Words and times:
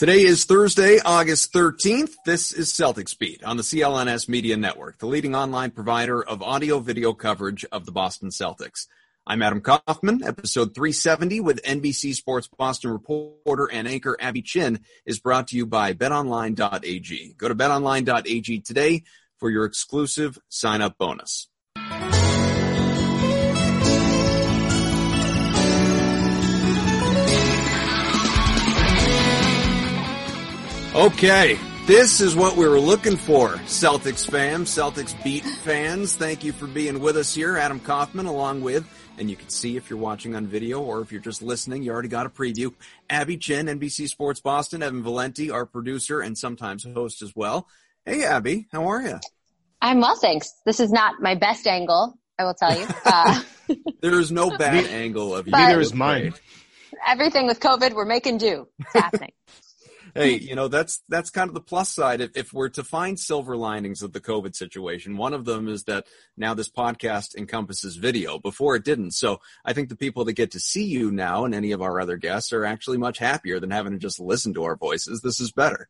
Today 0.00 0.22
is 0.22 0.46
Thursday, 0.46 0.98
August 1.04 1.52
13th. 1.52 2.12
This 2.24 2.54
is 2.54 2.72
Celtics 2.72 3.18
Beat 3.18 3.44
on 3.44 3.58
the 3.58 3.62
CLNS 3.62 4.30
Media 4.30 4.56
Network, 4.56 4.96
the 4.96 5.04
leading 5.04 5.34
online 5.34 5.72
provider 5.72 6.24
of 6.24 6.42
audio 6.42 6.78
video 6.78 7.12
coverage 7.12 7.66
of 7.66 7.84
the 7.84 7.92
Boston 7.92 8.30
Celtics. 8.30 8.86
I'm 9.26 9.42
Adam 9.42 9.60
Kaufman. 9.60 10.24
Episode 10.24 10.74
370 10.74 11.40
with 11.40 11.62
NBC 11.64 12.14
Sports 12.14 12.48
Boston 12.48 12.92
reporter 12.92 13.70
and 13.70 13.86
anchor 13.86 14.16
Abby 14.18 14.40
Chin 14.40 14.80
is 15.04 15.20
brought 15.20 15.48
to 15.48 15.56
you 15.58 15.66
by 15.66 15.92
betonline.ag. 15.92 17.34
Go 17.36 17.48
to 17.48 17.54
betonline.ag 17.54 18.60
today 18.60 19.02
for 19.36 19.50
your 19.50 19.66
exclusive 19.66 20.38
sign 20.48 20.80
up 20.80 20.96
bonus. 20.96 21.50
Okay, 30.94 31.56
this 31.86 32.20
is 32.20 32.34
what 32.34 32.56
we 32.56 32.66
were 32.66 32.80
looking 32.80 33.16
for, 33.16 33.50
Celtics 33.58 34.28
fans, 34.28 34.68
Celtics 34.70 35.14
beat 35.22 35.44
fans. 35.44 36.16
Thank 36.16 36.42
you 36.42 36.50
for 36.50 36.66
being 36.66 36.98
with 36.98 37.16
us 37.16 37.32
here. 37.32 37.56
Adam 37.56 37.78
Kaufman 37.78 38.26
along 38.26 38.62
with, 38.62 38.84
and 39.16 39.30
you 39.30 39.36
can 39.36 39.48
see 39.50 39.76
if 39.76 39.88
you're 39.88 40.00
watching 40.00 40.34
on 40.34 40.48
video 40.48 40.80
or 40.80 41.00
if 41.00 41.12
you're 41.12 41.20
just 41.20 41.42
listening, 41.42 41.84
you 41.84 41.92
already 41.92 42.08
got 42.08 42.26
a 42.26 42.28
preview. 42.28 42.74
Abby 43.08 43.36
Chin, 43.36 43.66
NBC 43.66 44.08
Sports 44.08 44.40
Boston, 44.40 44.82
Evan 44.82 45.04
Valenti, 45.04 45.48
our 45.48 45.64
producer 45.64 46.18
and 46.18 46.36
sometimes 46.36 46.82
host 46.82 47.22
as 47.22 47.36
well. 47.36 47.68
Hey, 48.04 48.24
Abby, 48.24 48.66
how 48.72 48.88
are 48.88 49.00
you? 49.00 49.20
I'm 49.80 50.00
well, 50.00 50.16
thanks. 50.16 50.52
This 50.66 50.80
is 50.80 50.90
not 50.90 51.20
my 51.20 51.36
best 51.36 51.68
angle, 51.68 52.18
I 52.36 52.42
will 52.42 52.54
tell 52.54 52.76
you. 52.76 52.86
Uh, 53.04 53.40
there 54.00 54.18
is 54.18 54.32
no 54.32 54.50
bad 54.58 54.86
angle 54.90 55.36
of 55.36 55.46
you. 55.46 55.52
Neither 55.52 55.78
is 55.78 55.94
mine. 55.94 56.34
Everything 57.06 57.46
with 57.46 57.60
COVID, 57.60 57.94
we're 57.94 58.04
making 58.04 58.38
do. 58.38 58.66
It's 58.80 58.92
happening 58.92 59.30
hey, 60.14 60.38
you 60.38 60.54
know 60.54 60.68
that's 60.68 61.02
that's 61.08 61.30
kind 61.30 61.48
of 61.48 61.54
the 61.54 61.60
plus 61.60 61.92
side. 61.94 62.20
If, 62.20 62.30
if 62.36 62.52
we're 62.52 62.68
to 62.70 62.84
find 62.84 63.18
silver 63.18 63.56
linings 63.56 64.02
of 64.02 64.12
the 64.12 64.20
COVID 64.20 64.54
situation, 64.54 65.16
one 65.16 65.34
of 65.34 65.44
them 65.44 65.68
is 65.68 65.84
that 65.84 66.06
now 66.36 66.54
this 66.54 66.70
podcast 66.70 67.34
encompasses 67.36 67.96
video. 67.96 68.38
Before 68.38 68.76
it 68.76 68.84
didn't, 68.84 69.12
so 69.12 69.40
I 69.64 69.72
think 69.72 69.88
the 69.88 69.96
people 69.96 70.24
that 70.24 70.34
get 70.34 70.52
to 70.52 70.60
see 70.60 70.84
you 70.84 71.10
now 71.10 71.44
and 71.44 71.54
any 71.54 71.72
of 71.72 71.82
our 71.82 72.00
other 72.00 72.16
guests 72.16 72.52
are 72.52 72.64
actually 72.64 72.98
much 72.98 73.18
happier 73.18 73.60
than 73.60 73.70
having 73.70 73.92
to 73.92 73.98
just 73.98 74.20
listen 74.20 74.54
to 74.54 74.64
our 74.64 74.76
voices. 74.76 75.20
This 75.20 75.40
is 75.40 75.52
better. 75.52 75.88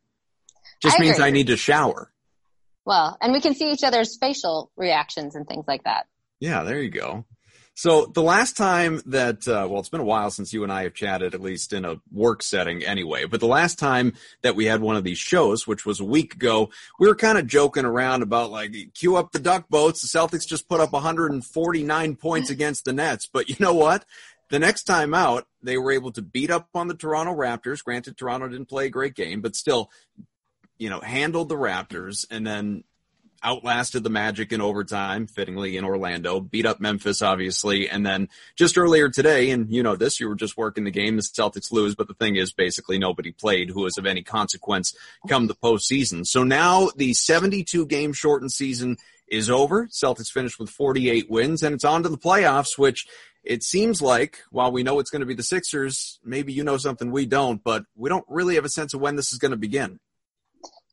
Just 0.81 0.99
I 0.99 1.03
means 1.03 1.15
agree. 1.15 1.27
I 1.27 1.31
need 1.31 1.47
to 1.47 1.57
shower. 1.57 2.11
Well, 2.85 3.17
and 3.21 3.33
we 3.33 3.41
can 3.41 3.53
see 3.53 3.71
each 3.71 3.83
other's 3.83 4.17
facial 4.17 4.71
reactions 4.75 5.35
and 5.35 5.47
things 5.47 5.65
like 5.67 5.83
that. 5.83 6.07
Yeah, 6.39 6.63
there 6.63 6.81
you 6.81 6.89
go. 6.89 7.25
So 7.73 8.05
the 8.05 8.21
last 8.21 8.57
time 8.57 9.01
that, 9.07 9.47
uh, 9.47 9.65
well, 9.69 9.79
it's 9.79 9.89
been 9.89 10.01
a 10.01 10.05
while 10.05 10.29
since 10.29 10.53
you 10.53 10.63
and 10.63 10.71
I 10.71 10.83
have 10.83 10.93
chatted, 10.93 11.33
at 11.33 11.41
least 11.41 11.73
in 11.73 11.85
a 11.85 12.01
work 12.11 12.43
setting 12.43 12.83
anyway, 12.83 13.25
but 13.25 13.39
the 13.39 13.47
last 13.47 13.79
time 13.79 14.13
that 14.41 14.55
we 14.55 14.65
had 14.65 14.81
one 14.81 14.97
of 14.97 15.03
these 15.03 15.17
shows, 15.17 15.65
which 15.65 15.85
was 15.85 15.99
a 15.99 16.05
week 16.05 16.35
ago, 16.35 16.69
we 16.99 17.07
were 17.07 17.15
kind 17.15 17.37
of 17.37 17.47
joking 17.47 17.85
around 17.85 18.23
about 18.23 18.51
like, 18.51 18.75
cue 18.93 19.15
up 19.15 19.31
the 19.31 19.39
duck 19.39 19.69
boats. 19.69 20.01
The 20.01 20.19
Celtics 20.19 20.45
just 20.45 20.67
put 20.67 20.81
up 20.81 20.91
149 20.91 22.15
points 22.17 22.49
against 22.51 22.85
the 22.85 22.93
Nets. 22.93 23.29
But 23.31 23.49
you 23.49 23.55
know 23.59 23.73
what? 23.73 24.05
The 24.49 24.59
next 24.59 24.83
time 24.83 25.13
out, 25.13 25.47
they 25.63 25.77
were 25.77 25.93
able 25.93 26.11
to 26.11 26.21
beat 26.21 26.51
up 26.51 26.67
on 26.75 26.89
the 26.89 26.93
Toronto 26.93 27.33
Raptors. 27.33 27.83
Granted, 27.83 28.17
Toronto 28.17 28.49
didn't 28.49 28.67
play 28.67 28.87
a 28.87 28.89
great 28.89 29.15
game, 29.15 29.39
but 29.39 29.55
still, 29.55 29.89
you 30.77 30.89
know, 30.89 30.99
handled 30.99 31.47
the 31.47 31.55
Raptors 31.55 32.25
and 32.29 32.45
then 32.45 32.83
outlasted 33.43 34.03
the 34.03 34.09
Magic 34.09 34.51
in 34.51 34.61
overtime, 34.61 35.27
fittingly 35.27 35.77
in 35.77 35.85
Orlando, 35.85 36.39
beat 36.39 36.65
up 36.65 36.79
Memphis, 36.79 37.21
obviously. 37.21 37.89
And 37.89 38.05
then 38.05 38.29
just 38.55 38.77
earlier 38.77 39.09
today, 39.09 39.51
and 39.51 39.71
you 39.71 39.83
know 39.83 39.95
this, 39.95 40.19
you 40.19 40.27
were 40.27 40.35
just 40.35 40.57
working 40.57 40.83
the 40.83 40.91
game, 40.91 41.15
the 41.15 41.21
Celtics 41.21 41.71
lose, 41.71 41.95
but 41.95 42.07
the 42.07 42.13
thing 42.13 42.35
is 42.35 42.53
basically 42.53 42.97
nobody 42.97 43.31
played 43.31 43.69
who 43.69 43.81
was 43.81 43.97
of 43.97 44.05
any 44.05 44.23
consequence 44.23 44.95
come 45.27 45.47
the 45.47 45.55
postseason. 45.55 46.25
So 46.25 46.43
now 46.43 46.89
the 46.95 47.13
72 47.13 47.85
game 47.87 48.13
shortened 48.13 48.51
season 48.51 48.97
is 49.27 49.49
over. 49.49 49.87
Celtics 49.87 50.31
finished 50.31 50.59
with 50.59 50.69
48 50.69 51.29
wins 51.29 51.63
and 51.63 51.73
it's 51.73 51.85
on 51.85 52.03
to 52.03 52.09
the 52.09 52.17
playoffs, 52.17 52.77
which 52.77 53.07
it 53.43 53.63
seems 53.63 54.01
like 54.01 54.39
while 54.51 54.71
we 54.71 54.83
know 54.83 54.99
it's 54.99 55.09
going 55.09 55.21
to 55.21 55.25
be 55.25 55.33
the 55.33 55.43
Sixers, 55.43 56.19
maybe 56.23 56.53
you 56.53 56.63
know 56.63 56.77
something 56.77 57.11
we 57.11 57.25
don't, 57.25 57.63
but 57.63 57.85
we 57.95 58.09
don't 58.09 58.25
really 58.27 58.55
have 58.55 58.65
a 58.65 58.69
sense 58.69 58.93
of 58.93 59.01
when 59.01 59.15
this 59.15 59.31
is 59.31 59.39
going 59.39 59.51
to 59.51 59.57
begin. 59.57 59.99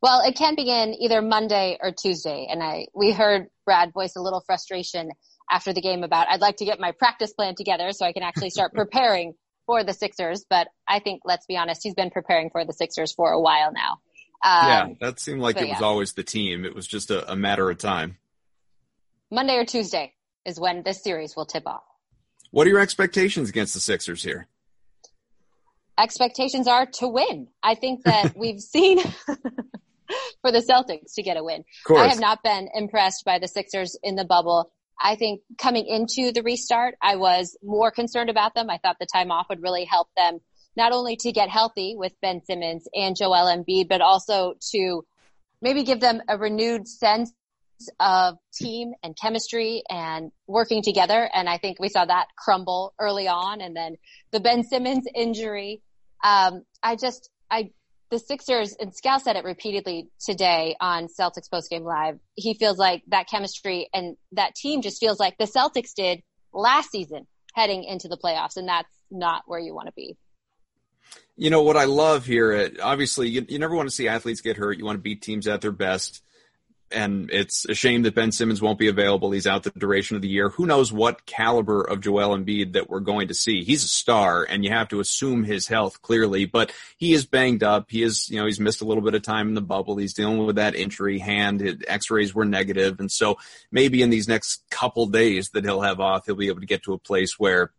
Well, 0.00 0.20
it 0.20 0.36
can 0.36 0.54
begin 0.54 0.94
either 0.94 1.20
Monday 1.20 1.76
or 1.80 1.92
Tuesday. 1.92 2.46
And 2.50 2.62
I, 2.62 2.86
we 2.94 3.12
heard 3.12 3.48
Brad 3.64 3.92
voice 3.92 4.14
a 4.16 4.20
little 4.20 4.42
frustration 4.46 5.10
after 5.50 5.72
the 5.72 5.80
game 5.80 6.04
about, 6.04 6.28
I'd 6.28 6.40
like 6.40 6.58
to 6.58 6.64
get 6.64 6.78
my 6.78 6.92
practice 6.92 7.32
plan 7.32 7.54
together 7.56 7.92
so 7.92 8.06
I 8.06 8.12
can 8.12 8.22
actually 8.22 8.50
start 8.50 8.72
preparing 8.74 9.34
for 9.66 9.82
the 9.82 9.92
Sixers. 9.92 10.44
But 10.48 10.68
I 10.86 11.00
think, 11.00 11.22
let's 11.24 11.46
be 11.46 11.56
honest, 11.56 11.80
he's 11.82 11.94
been 11.94 12.10
preparing 12.10 12.50
for 12.50 12.64
the 12.64 12.72
Sixers 12.72 13.12
for 13.12 13.32
a 13.32 13.40
while 13.40 13.72
now. 13.72 13.98
Um, 14.44 14.68
yeah, 14.68 14.88
that 15.00 15.18
seemed 15.18 15.40
like 15.40 15.60
it 15.60 15.68
was 15.68 15.82
always 15.82 16.12
the 16.12 16.22
team. 16.22 16.64
It 16.64 16.74
was 16.74 16.86
just 16.86 17.10
a, 17.10 17.32
a 17.32 17.34
matter 17.34 17.68
of 17.68 17.78
time. 17.78 18.18
Monday 19.32 19.56
or 19.56 19.64
Tuesday 19.64 20.14
is 20.46 20.60
when 20.60 20.84
this 20.84 21.02
series 21.02 21.34
will 21.34 21.44
tip 21.44 21.66
off. 21.66 21.82
What 22.50 22.66
are 22.66 22.70
your 22.70 22.78
expectations 22.78 23.48
against 23.48 23.74
the 23.74 23.80
Sixers 23.80 24.22
here? 24.22 24.46
Expectations 25.98 26.68
are 26.68 26.86
to 26.86 27.08
win. 27.08 27.48
I 27.62 27.74
think 27.74 28.04
that 28.04 28.34
we've 28.36 28.60
seen 28.60 29.00
for 30.42 30.52
the 30.52 30.60
Celtics 30.60 31.14
to 31.14 31.22
get 31.22 31.36
a 31.36 31.44
win. 31.44 31.64
I 31.96 32.08
have 32.08 32.20
not 32.20 32.42
been 32.42 32.68
impressed 32.74 33.24
by 33.24 33.38
the 33.38 33.48
Sixers 33.48 33.96
in 34.02 34.14
the 34.14 34.24
bubble. 34.24 34.70
I 35.00 35.14
think 35.14 35.42
coming 35.58 35.86
into 35.86 36.32
the 36.32 36.42
restart, 36.42 36.96
I 37.00 37.16
was 37.16 37.56
more 37.62 37.90
concerned 37.90 38.30
about 38.30 38.54
them. 38.54 38.68
I 38.68 38.78
thought 38.78 38.96
the 38.98 39.06
time 39.06 39.30
off 39.30 39.46
would 39.48 39.62
really 39.62 39.84
help 39.84 40.08
them 40.16 40.40
not 40.76 40.92
only 40.92 41.16
to 41.16 41.32
get 41.32 41.48
healthy 41.48 41.94
with 41.96 42.12
Ben 42.20 42.40
Simmons 42.44 42.86
and 42.94 43.16
Joel 43.16 43.46
Embiid, 43.46 43.88
but 43.88 44.00
also 44.00 44.54
to 44.72 45.04
maybe 45.60 45.82
give 45.82 46.00
them 46.00 46.20
a 46.28 46.38
renewed 46.38 46.86
sense 46.86 47.32
of 48.00 48.36
team 48.54 48.92
and 49.02 49.16
chemistry 49.16 49.82
and 49.88 50.30
working 50.46 50.82
together. 50.82 51.28
And 51.32 51.48
I 51.48 51.58
think 51.58 51.78
we 51.78 51.88
saw 51.88 52.04
that 52.04 52.26
crumble 52.36 52.94
early 52.98 53.28
on. 53.28 53.60
And 53.60 53.76
then 53.76 53.96
the 54.32 54.40
Ben 54.40 54.64
Simmons 54.64 55.06
injury. 55.14 55.82
Um, 56.24 56.62
I 56.82 56.96
just, 56.96 57.30
I 57.50 57.70
the 58.10 58.18
Sixers, 58.18 58.74
and 58.78 58.92
Scal 58.92 59.20
said 59.20 59.36
it 59.36 59.44
repeatedly 59.44 60.08
today 60.20 60.76
on 60.80 61.08
Celtics 61.08 61.48
postgame 61.52 61.82
live. 61.82 62.18
He 62.34 62.54
feels 62.54 62.78
like 62.78 63.02
that 63.08 63.28
chemistry 63.28 63.88
and 63.92 64.16
that 64.32 64.54
team 64.54 64.82
just 64.82 65.00
feels 65.00 65.20
like 65.20 65.36
the 65.38 65.44
Celtics 65.44 65.94
did 65.94 66.22
last 66.52 66.90
season 66.90 67.26
heading 67.54 67.84
into 67.84 68.08
the 68.08 68.16
playoffs, 68.16 68.56
and 68.56 68.68
that's 68.68 68.88
not 69.10 69.42
where 69.46 69.60
you 69.60 69.74
want 69.74 69.86
to 69.86 69.92
be. 69.94 70.16
You 71.36 71.50
know 71.50 71.62
what 71.62 71.76
I 71.76 71.84
love 71.84 72.26
here? 72.26 72.70
Obviously, 72.82 73.28
you, 73.28 73.46
you 73.48 73.58
never 73.58 73.74
want 73.74 73.88
to 73.88 73.94
see 73.94 74.08
athletes 74.08 74.40
get 74.40 74.56
hurt. 74.56 74.78
You 74.78 74.84
want 74.84 74.96
to 74.96 75.02
beat 75.02 75.22
teams 75.22 75.46
at 75.46 75.60
their 75.60 75.72
best 75.72 76.22
and 76.90 77.30
it's 77.30 77.64
a 77.66 77.74
shame 77.74 78.02
that 78.02 78.14
Ben 78.14 78.32
Simmons 78.32 78.62
won't 78.62 78.78
be 78.78 78.88
available. 78.88 79.30
He's 79.30 79.46
out 79.46 79.62
the 79.62 79.70
duration 79.70 80.16
of 80.16 80.22
the 80.22 80.28
year. 80.28 80.48
Who 80.50 80.66
knows 80.66 80.92
what 80.92 81.26
caliber 81.26 81.82
of 81.82 82.00
Joel 82.00 82.36
Embiid 82.36 82.72
that 82.72 82.88
we're 82.88 83.00
going 83.00 83.28
to 83.28 83.34
see? 83.34 83.64
He's 83.64 83.84
a 83.84 83.88
star, 83.88 84.44
and 84.44 84.64
you 84.64 84.70
have 84.70 84.88
to 84.88 85.00
assume 85.00 85.44
his 85.44 85.68
health 85.68 86.02
clearly, 86.02 86.46
but 86.46 86.72
he 86.96 87.12
is 87.12 87.26
banged 87.26 87.62
up. 87.62 87.86
He 87.90 88.02
is, 88.02 88.28
you 88.28 88.38
know, 88.38 88.46
he's 88.46 88.60
missed 88.60 88.80
a 88.80 88.84
little 88.84 89.02
bit 89.02 89.14
of 89.14 89.22
time 89.22 89.48
in 89.48 89.54
the 89.54 89.60
bubble. 89.60 89.96
He's 89.96 90.14
dealing 90.14 90.44
with 90.44 90.56
that 90.56 90.74
injury 90.74 91.18
hand. 91.18 91.60
His 91.60 91.76
X-rays 91.86 92.34
were 92.34 92.44
negative, 92.44 93.00
and 93.00 93.10
so 93.10 93.38
maybe 93.70 94.02
in 94.02 94.10
these 94.10 94.28
next 94.28 94.62
couple 94.70 95.06
days 95.06 95.50
that 95.50 95.64
he'll 95.64 95.82
have 95.82 96.00
off, 96.00 96.26
he'll 96.26 96.34
be 96.34 96.48
able 96.48 96.60
to 96.60 96.66
get 96.66 96.82
to 96.84 96.92
a 96.92 96.98
place 96.98 97.38
where 97.38 97.72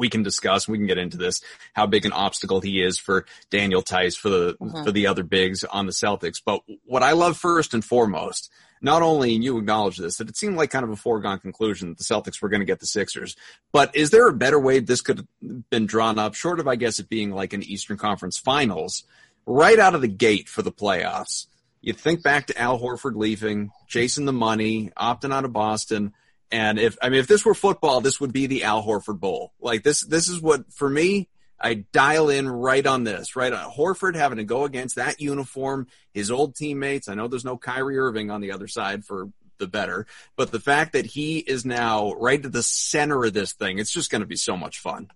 we 0.00 0.08
can 0.08 0.22
discuss, 0.22 0.66
we 0.66 0.78
can 0.78 0.86
get 0.86 0.96
into 0.96 1.18
this, 1.18 1.42
how 1.74 1.86
big 1.86 2.06
an 2.06 2.12
obstacle 2.12 2.60
he 2.60 2.82
is 2.82 2.98
for 2.98 3.26
Daniel 3.50 3.82
Theis, 3.82 4.16
for 4.16 4.30
the, 4.30 4.54
mm-hmm. 4.54 4.82
for 4.82 4.90
the 4.90 5.06
other 5.06 5.22
bigs 5.22 5.62
on 5.62 5.84
the 5.84 5.92
Celtics. 5.92 6.40
But 6.44 6.62
what 6.86 7.02
I 7.02 7.12
love 7.12 7.36
first 7.36 7.74
and 7.74 7.84
foremost, 7.84 8.50
not 8.80 9.02
only, 9.02 9.34
and 9.34 9.44
you 9.44 9.58
acknowledge 9.58 9.98
this, 9.98 10.16
that 10.16 10.30
it 10.30 10.38
seemed 10.38 10.56
like 10.56 10.70
kind 10.70 10.84
of 10.84 10.90
a 10.90 10.96
foregone 10.96 11.38
conclusion 11.38 11.90
that 11.90 11.98
the 11.98 12.04
Celtics 12.04 12.40
were 12.40 12.48
going 12.48 12.62
to 12.62 12.66
get 12.66 12.80
the 12.80 12.86
Sixers, 12.86 13.36
but 13.72 13.94
is 13.94 14.08
there 14.08 14.26
a 14.26 14.32
better 14.32 14.58
way 14.58 14.80
this 14.80 15.02
could 15.02 15.18
have 15.18 15.70
been 15.70 15.84
drawn 15.84 16.18
up, 16.18 16.34
short 16.34 16.60
of, 16.60 16.66
I 16.66 16.76
guess, 16.76 16.98
it 16.98 17.10
being 17.10 17.30
like 17.30 17.52
an 17.52 17.62
Eastern 17.62 17.98
Conference 17.98 18.38
Finals, 18.38 19.04
right 19.44 19.78
out 19.78 19.94
of 19.94 20.00
the 20.00 20.08
gate 20.08 20.48
for 20.48 20.62
the 20.62 20.72
playoffs? 20.72 21.46
You 21.82 21.92
think 21.92 22.22
back 22.22 22.46
to 22.46 22.58
Al 22.58 22.78
Horford 22.78 23.16
leaving, 23.16 23.70
chasing 23.86 24.24
the 24.24 24.32
money, 24.32 24.90
opting 24.98 25.32
out 25.32 25.44
of 25.44 25.52
Boston, 25.52 26.14
and 26.50 26.78
if 26.78 26.98
I 27.00 27.08
mean, 27.08 27.20
if 27.20 27.26
this 27.26 27.44
were 27.44 27.54
football, 27.54 28.00
this 28.00 28.20
would 28.20 28.32
be 28.32 28.46
the 28.46 28.64
Al 28.64 28.84
Horford 28.84 29.20
Bowl. 29.20 29.52
Like 29.60 29.82
this, 29.82 30.04
this 30.04 30.28
is 30.28 30.40
what 30.40 30.72
for 30.72 30.88
me. 30.88 31.28
I 31.62 31.84
dial 31.92 32.30
in 32.30 32.48
right 32.48 32.86
on 32.86 33.04
this, 33.04 33.36
right 33.36 33.52
on 33.52 33.70
Horford 33.70 34.16
having 34.16 34.38
to 34.38 34.44
go 34.44 34.64
against 34.64 34.96
that 34.96 35.20
uniform, 35.20 35.88
his 36.14 36.30
old 36.30 36.56
teammates. 36.56 37.06
I 37.06 37.14
know 37.14 37.28
there's 37.28 37.44
no 37.44 37.58
Kyrie 37.58 37.98
Irving 37.98 38.30
on 38.30 38.40
the 38.40 38.52
other 38.52 38.66
side 38.66 39.04
for 39.04 39.28
the 39.58 39.66
better, 39.66 40.06
but 40.36 40.52
the 40.52 40.58
fact 40.58 40.94
that 40.94 41.04
he 41.04 41.36
is 41.36 41.66
now 41.66 42.14
right 42.14 42.42
at 42.42 42.50
the 42.50 42.62
center 42.62 43.26
of 43.26 43.34
this 43.34 43.52
thing, 43.52 43.78
it's 43.78 43.92
just 43.92 44.10
going 44.10 44.22
to 44.22 44.26
be 44.26 44.36
so 44.36 44.56
much 44.56 44.78
fun. 44.78 45.10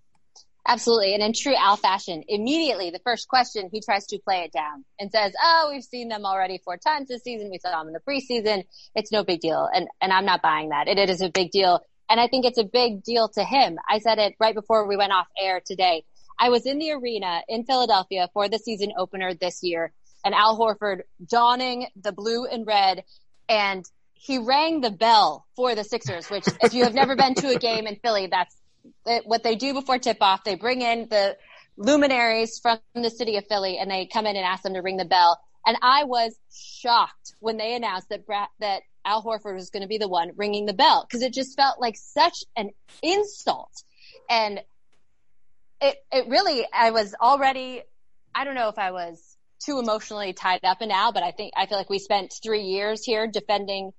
Absolutely. 0.67 1.13
And 1.13 1.21
in 1.21 1.33
true 1.33 1.55
Al 1.55 1.77
fashion, 1.77 2.23
immediately 2.27 2.89
the 2.89 2.99
first 2.99 3.27
question, 3.27 3.69
he 3.71 3.81
tries 3.81 4.07
to 4.07 4.19
play 4.19 4.39
it 4.39 4.51
down 4.51 4.83
and 4.99 5.11
says, 5.11 5.33
Oh, 5.41 5.69
we've 5.71 5.83
seen 5.83 6.09
them 6.09 6.25
already 6.25 6.59
four 6.63 6.77
times 6.77 7.07
this 7.07 7.21
season. 7.21 7.51
We 7.51 7.59
saw 7.59 7.83
them 7.83 7.87
in 7.87 7.93
the 7.93 7.99
preseason. 7.99 8.65
It's 8.95 9.11
no 9.11 9.23
big 9.23 9.41
deal. 9.41 9.69
And, 9.71 9.87
and 10.01 10.11
I'm 10.11 10.25
not 10.25 10.41
buying 10.41 10.69
that. 10.69 10.87
It, 10.87 10.97
it 10.97 11.09
is 11.09 11.21
a 11.21 11.29
big 11.29 11.51
deal. 11.51 11.81
And 12.09 12.19
I 12.19 12.27
think 12.27 12.45
it's 12.45 12.57
a 12.57 12.63
big 12.63 13.03
deal 13.03 13.29
to 13.29 13.43
him. 13.43 13.77
I 13.87 13.99
said 13.99 14.17
it 14.17 14.35
right 14.39 14.55
before 14.55 14.87
we 14.87 14.97
went 14.97 15.11
off 15.11 15.27
air 15.39 15.61
today. 15.63 16.03
I 16.39 16.49
was 16.49 16.65
in 16.65 16.79
the 16.79 16.91
arena 16.91 17.41
in 17.47 17.63
Philadelphia 17.63 18.29
for 18.33 18.49
the 18.49 18.57
season 18.57 18.91
opener 18.97 19.33
this 19.33 19.59
year 19.61 19.93
and 20.25 20.33
Al 20.33 20.57
Horford 20.57 21.01
donning 21.25 21.87
the 21.95 22.11
blue 22.11 22.45
and 22.45 22.65
red 22.65 23.03
and 23.47 23.85
he 24.13 24.39
rang 24.39 24.81
the 24.81 24.89
bell 24.89 25.45
for 25.55 25.75
the 25.75 25.83
Sixers, 25.83 26.29
which 26.29 26.45
if 26.61 26.73
you 26.73 26.83
have 26.83 26.95
never 26.95 27.15
been 27.15 27.35
to 27.35 27.49
a 27.49 27.59
game 27.59 27.85
in 27.85 27.95
Philly, 27.97 28.27
that's 28.27 28.55
what 29.25 29.43
they 29.43 29.55
do 29.55 29.73
before 29.73 29.99
tip 29.99 30.17
off. 30.21 30.43
They 30.43 30.55
bring 30.55 30.81
in 30.81 31.07
the 31.09 31.37
luminaries 31.77 32.59
from 32.59 32.79
the 32.93 33.09
city 33.09 33.37
of 33.37 33.45
Philly 33.47 33.77
and 33.77 33.89
they 33.89 34.05
come 34.05 34.25
in 34.25 34.35
and 34.35 34.45
ask 34.45 34.63
them 34.63 34.73
to 34.73 34.81
ring 34.81 34.97
the 34.97 35.05
bell. 35.05 35.39
And 35.65 35.77
I 35.81 36.03
was 36.03 36.35
shocked 36.53 37.33
when 37.39 37.57
they 37.57 37.75
announced 37.75 38.09
that 38.09 38.25
Brad, 38.25 38.47
that 38.59 38.83
Al 39.03 39.23
Horford 39.23 39.55
was 39.55 39.69
going 39.69 39.81
to 39.81 39.87
be 39.87 39.97
the 39.97 40.07
one 40.07 40.31
ringing 40.35 40.65
the 40.65 40.73
bell 40.73 41.05
because 41.07 41.21
it 41.21 41.33
just 41.33 41.55
felt 41.55 41.79
like 41.79 41.95
such 41.97 42.43
an 42.55 42.69
insult. 43.01 43.71
And 44.29 44.59
it, 45.81 45.95
it 46.11 46.27
really, 46.27 46.65
I 46.73 46.91
was 46.91 47.15
already, 47.19 47.81
I 48.33 48.43
don't 48.43 48.55
know 48.55 48.69
if 48.69 48.77
I 48.77 48.91
was 48.91 49.37
too 49.65 49.79
emotionally 49.79 50.33
tied 50.33 50.63
up 50.63 50.81
in 50.81 50.91
Al, 50.91 51.11
but 51.11 51.23
I 51.23 51.31
think, 51.31 51.53
I 51.57 51.65
feel 51.65 51.77
like 51.77 51.89
we 51.89 51.99
spent 51.99 52.33
three 52.43 52.63
years 52.63 53.03
here 53.03 53.27
defending 53.27 53.91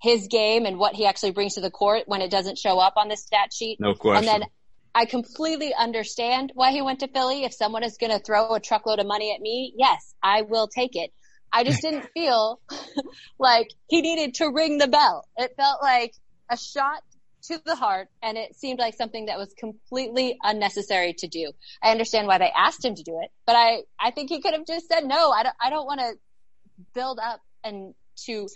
his 0.00 0.28
game 0.28 0.66
and 0.66 0.78
what 0.78 0.94
he 0.94 1.06
actually 1.06 1.32
brings 1.32 1.54
to 1.54 1.60
the 1.60 1.70
court 1.70 2.04
when 2.06 2.22
it 2.22 2.30
doesn't 2.30 2.58
show 2.58 2.78
up 2.78 2.94
on 2.96 3.08
the 3.08 3.16
stat 3.16 3.52
sheet. 3.52 3.78
No 3.80 3.94
question. 3.94 4.28
And 4.28 4.42
then 4.42 4.48
I 4.94 5.04
completely 5.04 5.74
understand 5.74 6.52
why 6.54 6.72
he 6.72 6.82
went 6.82 7.00
to 7.00 7.08
Philly. 7.08 7.44
If 7.44 7.52
someone 7.52 7.84
is 7.84 7.96
going 7.98 8.10
to 8.10 8.18
throw 8.18 8.54
a 8.54 8.60
truckload 8.60 8.98
of 8.98 9.06
money 9.06 9.32
at 9.34 9.40
me, 9.40 9.74
yes, 9.76 10.14
I 10.22 10.42
will 10.42 10.68
take 10.68 10.96
it. 10.96 11.12
I 11.52 11.64
just 11.64 11.82
didn't 11.82 12.08
feel 12.14 12.60
like 13.38 13.70
he 13.88 14.00
needed 14.00 14.34
to 14.36 14.50
ring 14.50 14.78
the 14.78 14.88
bell. 14.88 15.28
It 15.36 15.54
felt 15.56 15.82
like 15.82 16.14
a 16.50 16.56
shot 16.56 17.02
to 17.42 17.60
the 17.64 17.74
heart 17.74 18.08
and 18.22 18.36
it 18.36 18.54
seemed 18.54 18.78
like 18.78 18.94
something 18.94 19.26
that 19.26 19.38
was 19.38 19.52
completely 19.58 20.38
unnecessary 20.42 21.14
to 21.18 21.28
do. 21.28 21.52
I 21.82 21.90
understand 21.90 22.26
why 22.26 22.38
they 22.38 22.52
asked 22.54 22.84
him 22.84 22.94
to 22.94 23.02
do 23.02 23.18
it, 23.22 23.30
but 23.46 23.56
I, 23.56 23.82
I 23.98 24.10
think 24.10 24.30
he 24.30 24.40
could 24.40 24.52
have 24.52 24.66
just 24.66 24.88
said, 24.88 25.04
no, 25.04 25.30
I 25.30 25.44
don't, 25.44 25.54
I 25.62 25.70
don't 25.70 25.86
want 25.86 26.00
to 26.00 26.12
build 26.94 27.18
up 27.18 27.40
and 27.64 27.94
to 28.26 28.46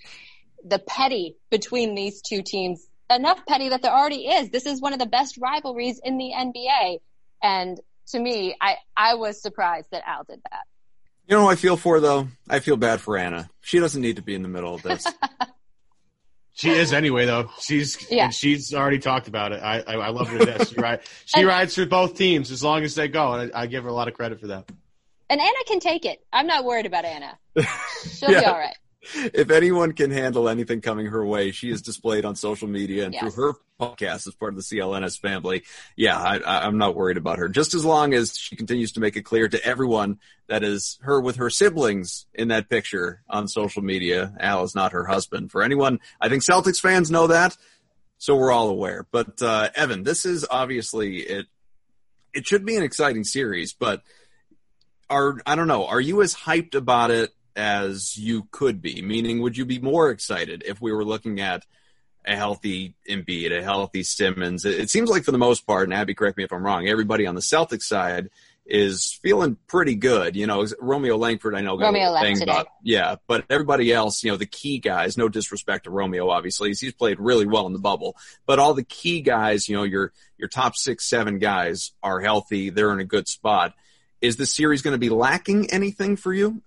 the 0.65 0.79
petty 0.79 1.37
between 1.51 1.95
these 1.95 2.23
two 2.23 2.43
teams 2.43 2.87
enough 3.11 3.45
petty 3.47 3.69
that 3.69 3.83
there 3.83 3.93
already 3.93 4.27
is. 4.27 4.51
This 4.51 4.67
is 4.67 4.81
one 4.81 4.93
of 4.93 4.99
the 4.99 5.07
best 5.07 5.37
rivalries 5.37 6.01
in 6.03 6.17
the 6.17 6.33
NBA. 6.37 6.99
And 7.43 7.79
to 8.09 8.19
me, 8.19 8.57
I, 8.61 8.77
I 8.97 9.15
was 9.15 9.41
surprised 9.41 9.89
that 9.93 10.03
Al 10.07 10.25
did 10.25 10.41
that. 10.51 10.63
You 11.29 11.37
know 11.37 11.49
I 11.49 11.57
feel 11.57 11.77
for 11.77 12.01
though? 12.01 12.29
I 12.49 12.59
feel 12.59 12.77
bad 12.77 13.01
for 13.01 13.17
Anna. 13.17 13.49
She 13.63 13.79
doesn't 13.79 14.01
need 14.01 14.17
to 14.17 14.23
be 14.23 14.35
in 14.35 14.43
the 14.43 14.49
middle 14.49 14.75
of 14.75 14.83
this. 14.83 15.07
she 16.53 16.69
is 16.69 16.93
anyway 16.93 17.25
though. 17.25 17.51
She's 17.61 18.11
yeah. 18.11 18.29
she's 18.29 18.75
already 18.75 18.99
talked 18.99 19.27
about 19.27 19.53
it. 19.53 19.63
I 19.63 19.81
I, 19.81 19.95
I 19.95 20.09
love 20.11 20.29
her 20.29 20.39
to 20.39 20.45
death. 20.45 20.69
She, 20.69 20.75
ride, 20.75 21.01
she 21.25 21.41
and, 21.41 21.49
rides 21.49 21.77
for 21.77 21.87
both 21.87 22.19
teams 22.19 22.51
as 22.51 22.63
long 22.63 22.83
as 22.83 22.95
they 22.95 23.09
go, 23.09 23.33
and 23.33 23.51
I, 23.55 23.63
I, 23.63 23.67
give 23.69 23.85
her 23.85 23.89
a 23.89 23.95
lot 23.95 24.07
of 24.07 24.13
credit 24.13 24.39
for 24.39 24.49
that. 24.49 24.71
And 25.31 25.41
Anna 25.41 25.65
can 25.67 25.81
take 25.81 26.05
it. 26.05 26.23
I'm 26.31 26.47
not 26.47 26.67
worried 26.67 26.85
about 26.85 27.07
Anna. 27.07 27.39
She'll 28.19 28.31
yeah. 28.31 28.41
be 28.41 28.47
all 28.47 28.59
right 28.59 28.77
if 29.15 29.51
anyone 29.51 29.93
can 29.93 30.11
handle 30.11 30.49
anything 30.49 30.81
coming 30.81 31.07
her 31.07 31.25
way, 31.25 31.51
she 31.51 31.71
is 31.71 31.83
displayed 31.83 32.25
on 32.25 32.37
social 32.37 32.69
media 32.69 33.05
and 33.05 33.15
yes. 33.15 33.23
through 33.23 33.31
her 33.31 33.55
podcast 33.81 34.27
as 34.27 34.35
part 34.35 34.53
of 34.53 34.57
the 34.57 34.63
CLNS 34.63 35.19
family. 35.21 35.65
Yeah, 35.97 36.19
I, 36.19 36.67
am 36.67 36.79
not 36.79 36.95
worried 36.95 37.17
about 37.17 37.39
her. 37.39 37.49
Just 37.49 37.75
as 37.75 37.85
long 37.85 38.15
as 38.15 38.37
she 38.37 38.57
continues 38.57 38.93
to 38.93 39.01
make 39.01 39.17
it 39.17 39.23
clear 39.23 39.49
to 39.49 39.65
everyone 39.65 40.19
that 40.49 40.63
is 40.63 40.99
her 41.03 41.21
with 41.21 41.37
her 41.37 41.51
siblings 41.51 42.27
in 42.35 42.49
that 42.49 42.69
picture 42.69 43.23
on 43.29 43.49
social 43.49 43.83
media. 43.83 44.35
Al 44.41 44.65
is 44.65 44.75
not 44.75 44.93
her 44.93 45.05
husband. 45.05 45.51
For 45.51 45.63
anyone, 45.63 46.01
I 46.21 46.29
think 46.29 46.43
Celtics 46.43 46.81
fans 46.81 47.11
know 47.11 47.29
that, 47.29 47.57
so 48.19 48.37
we're 48.37 48.53
all 48.53 48.69
aware. 48.69 49.07
But 49.11 49.41
uh, 49.43 49.71
Evan, 49.75 50.03
this 50.03 50.27
is 50.27 50.47
obviously 50.51 51.19
it. 51.19 51.47
It 52.33 52.47
should 52.47 52.65
be 52.65 52.77
an 52.77 52.83
exciting 52.83 53.23
series, 53.23 53.73
but 53.73 54.03
are 55.09 55.41
I 55.47 55.55
don't 55.55 55.69
know. 55.69 55.87
Are 55.87 56.01
you 56.01 56.23
as 56.23 56.35
hyped 56.35 56.75
about 56.75 57.11
it 57.11 57.31
as 57.57 58.17
you 58.17 58.49
could 58.51 58.83
be? 58.83 59.03
Meaning, 59.03 59.41
would 59.41 59.57
you 59.57 59.65
be 59.65 59.79
more 59.79 60.11
excited 60.11 60.63
if 60.67 60.81
we 60.81 60.93
were 60.93 61.05
looking 61.05 61.41
at 61.41 61.65
a 62.27 62.37
healthy 62.37 62.95
Embiid, 63.09 63.57
a 63.57 63.63
healthy 63.63 64.03
Simmons? 64.03 64.65
It, 64.65 64.81
it 64.81 64.91
seems 64.91 65.11
like 65.11 65.25
for 65.25 65.33
the 65.33 65.39
most 65.39 65.67
part, 65.67 65.85
and 65.85 65.95
Abby, 65.95 66.15
correct 66.15 66.37
me 66.37 66.45
if 66.45 66.53
I'm 66.53 66.65
wrong, 66.65 66.89
everybody 66.89 67.27
on 67.27 67.35
the 67.35 67.41
Celtics 67.41 67.83
side 67.83 68.31
is 68.67 69.19
feeling 69.23 69.59
pretty 69.67 69.95
good. 69.95 70.37
You 70.37 70.47
know, 70.47 70.67
Romeo 70.81 71.17
Langford, 71.17 71.55
I 71.55 71.61
know 71.61 71.77
got 71.77 71.87
Romeo 71.87 72.15
a 72.15 72.21
thing 72.21 72.43
about, 72.43 72.67
yeah, 72.83 73.17
but 73.27 73.45
everybody 73.51 73.93
else, 73.93 74.25
you 74.25 74.31
know, 74.31 74.39
the 74.39 74.47
key 74.47 74.79
guys, 74.79 75.19
no 75.19 75.29
disrespect 75.29 75.85
to 75.85 75.91
Romeo, 75.91 76.31
obviously, 76.31 76.71
he's 76.71 76.95
played 76.95 77.21
really 77.21 77.47
well 77.47 77.67
in 77.67 77.75
the 77.75 77.79
bubble, 77.79 78.17
but 78.47 78.59
all 78.59 78.73
the 78.73 78.85
key 78.85 79.21
guys, 79.21 79.69
you 79.69 79.77
know, 79.77 79.83
your, 79.83 80.13
your 80.39 80.49
top 80.49 80.77
six, 80.77 81.05
seven 81.09 81.39
guys 81.39 81.93
are 82.03 82.21
healthy. 82.21 82.71
They're 82.71 82.93
in 82.93 83.01
a 83.01 83.05
good 83.05 83.29
spot. 83.29 83.75
Is 84.23 84.37
the 84.37 84.47
series 84.47 84.81
going 84.81 84.95
to 84.95 84.99
be 84.99 85.11
lacking 85.11 85.71
anything 85.71 86.17
for 86.17 86.33
you? 86.33 86.63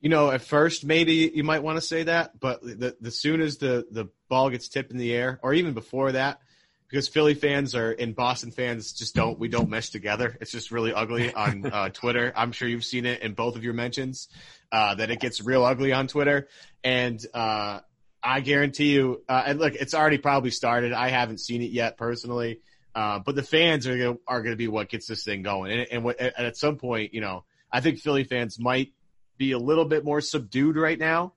You 0.00 0.08
know, 0.08 0.30
at 0.30 0.42
first 0.42 0.84
maybe 0.84 1.30
you 1.34 1.44
might 1.44 1.62
want 1.62 1.76
to 1.76 1.80
say 1.80 2.04
that, 2.04 2.38
but 2.38 2.62
the 2.62 2.96
the 3.00 3.10
soon 3.10 3.40
as 3.40 3.58
the 3.58 3.86
the 3.90 4.08
ball 4.28 4.50
gets 4.50 4.68
tipped 4.68 4.90
in 4.90 4.98
the 4.98 5.12
air, 5.12 5.40
or 5.42 5.54
even 5.54 5.72
before 5.74 6.12
that, 6.12 6.40
because 6.88 7.08
Philly 7.08 7.34
fans 7.34 7.74
are 7.74 7.90
and 7.90 8.14
Boston 8.14 8.50
fans 8.50 8.92
just 8.92 9.14
don't 9.14 9.38
we 9.38 9.48
don't 9.48 9.70
mesh 9.70 9.90
together. 9.90 10.36
It's 10.40 10.50
just 10.50 10.70
really 10.70 10.92
ugly 10.92 11.32
on 11.32 11.66
uh, 11.72 11.88
Twitter. 11.90 12.32
I'm 12.36 12.52
sure 12.52 12.68
you've 12.68 12.84
seen 12.84 13.06
it 13.06 13.22
in 13.22 13.34
both 13.34 13.56
of 13.56 13.64
your 13.64 13.74
mentions 13.74 14.28
uh, 14.70 14.94
that 14.96 15.10
it 15.10 15.20
gets 15.20 15.40
real 15.40 15.64
ugly 15.64 15.92
on 15.92 16.08
Twitter, 16.08 16.48
and 16.84 17.24
uh, 17.32 17.80
I 18.22 18.40
guarantee 18.40 18.92
you. 18.92 19.22
Uh, 19.28 19.44
and 19.46 19.58
look, 19.58 19.74
it's 19.74 19.94
already 19.94 20.18
probably 20.18 20.50
started. 20.50 20.92
I 20.92 21.08
haven't 21.08 21.40
seen 21.40 21.62
it 21.62 21.70
yet 21.70 21.96
personally, 21.96 22.60
uh, 22.94 23.20
but 23.20 23.34
the 23.34 23.42
fans 23.42 23.86
are 23.86 23.96
gonna, 23.96 24.18
are 24.26 24.42
going 24.42 24.52
to 24.52 24.58
be 24.58 24.68
what 24.68 24.88
gets 24.88 25.06
this 25.06 25.24
thing 25.24 25.42
going. 25.42 25.72
And, 25.72 25.86
and, 25.90 26.04
what, 26.04 26.20
and 26.20 26.32
at 26.36 26.56
some 26.56 26.76
point, 26.76 27.14
you 27.14 27.20
know, 27.20 27.44
I 27.70 27.80
think 27.80 27.98
Philly 27.98 28.24
fans 28.24 28.58
might 28.58 28.92
be 29.38 29.52
a 29.52 29.58
little 29.58 29.84
bit 29.84 30.04
more 30.04 30.20
subdued 30.20 30.76
right 30.76 30.98
now. 30.98 31.32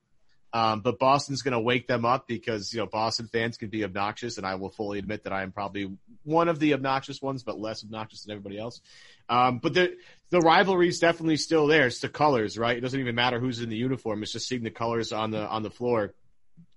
Um, 0.52 0.82
but 0.82 0.98
Boston's 0.98 1.44
going 1.44 1.52
to 1.52 1.60
wake 1.60 1.88
them 1.88 2.06
up 2.06 2.28
because, 2.28 2.74
you 2.74 2.80
know, 2.80 2.88
Boston 2.88 3.30
fans 3.32 3.58
can 3.58 3.70
be 3.70 3.84
obnoxious. 3.84 4.38
And 4.38 4.48
I 4.48 4.56
will 4.56 4.72
fully 4.72 4.98
admit 4.98 5.26
that 5.26 5.34
I 5.34 5.44
am 5.44 5.52
probably 5.52 5.96
one 6.24 6.50
of 6.50 6.58
the 6.58 6.74
obnoxious 6.74 7.22
ones, 7.22 7.44
but 7.44 7.60
less 7.60 7.84
obnoxious 7.84 8.24
than 8.24 8.32
everybody 8.32 8.58
else. 8.58 8.82
Um, 9.28 9.60
but 9.60 9.76
the, 9.76 9.96
the 10.32 10.40
rivalry 10.40 10.88
is 10.88 11.00
definitely 11.00 11.38
still 11.38 11.68
there. 11.68 11.86
It's 11.86 12.00
the 12.00 12.10
colors, 12.10 12.58
right? 12.58 12.76
It 12.76 12.82
doesn't 12.82 13.00
even 13.00 13.14
matter 13.14 13.40
who's 13.40 13.62
in 13.62 13.70
the 13.70 13.78
uniform. 13.78 14.24
It's 14.24 14.32
just 14.32 14.48
seeing 14.48 14.64
the 14.64 14.72
colors 14.72 15.14
on 15.14 15.30
the, 15.30 15.48
on 15.48 15.62
the 15.62 15.70
floor. 15.70 16.16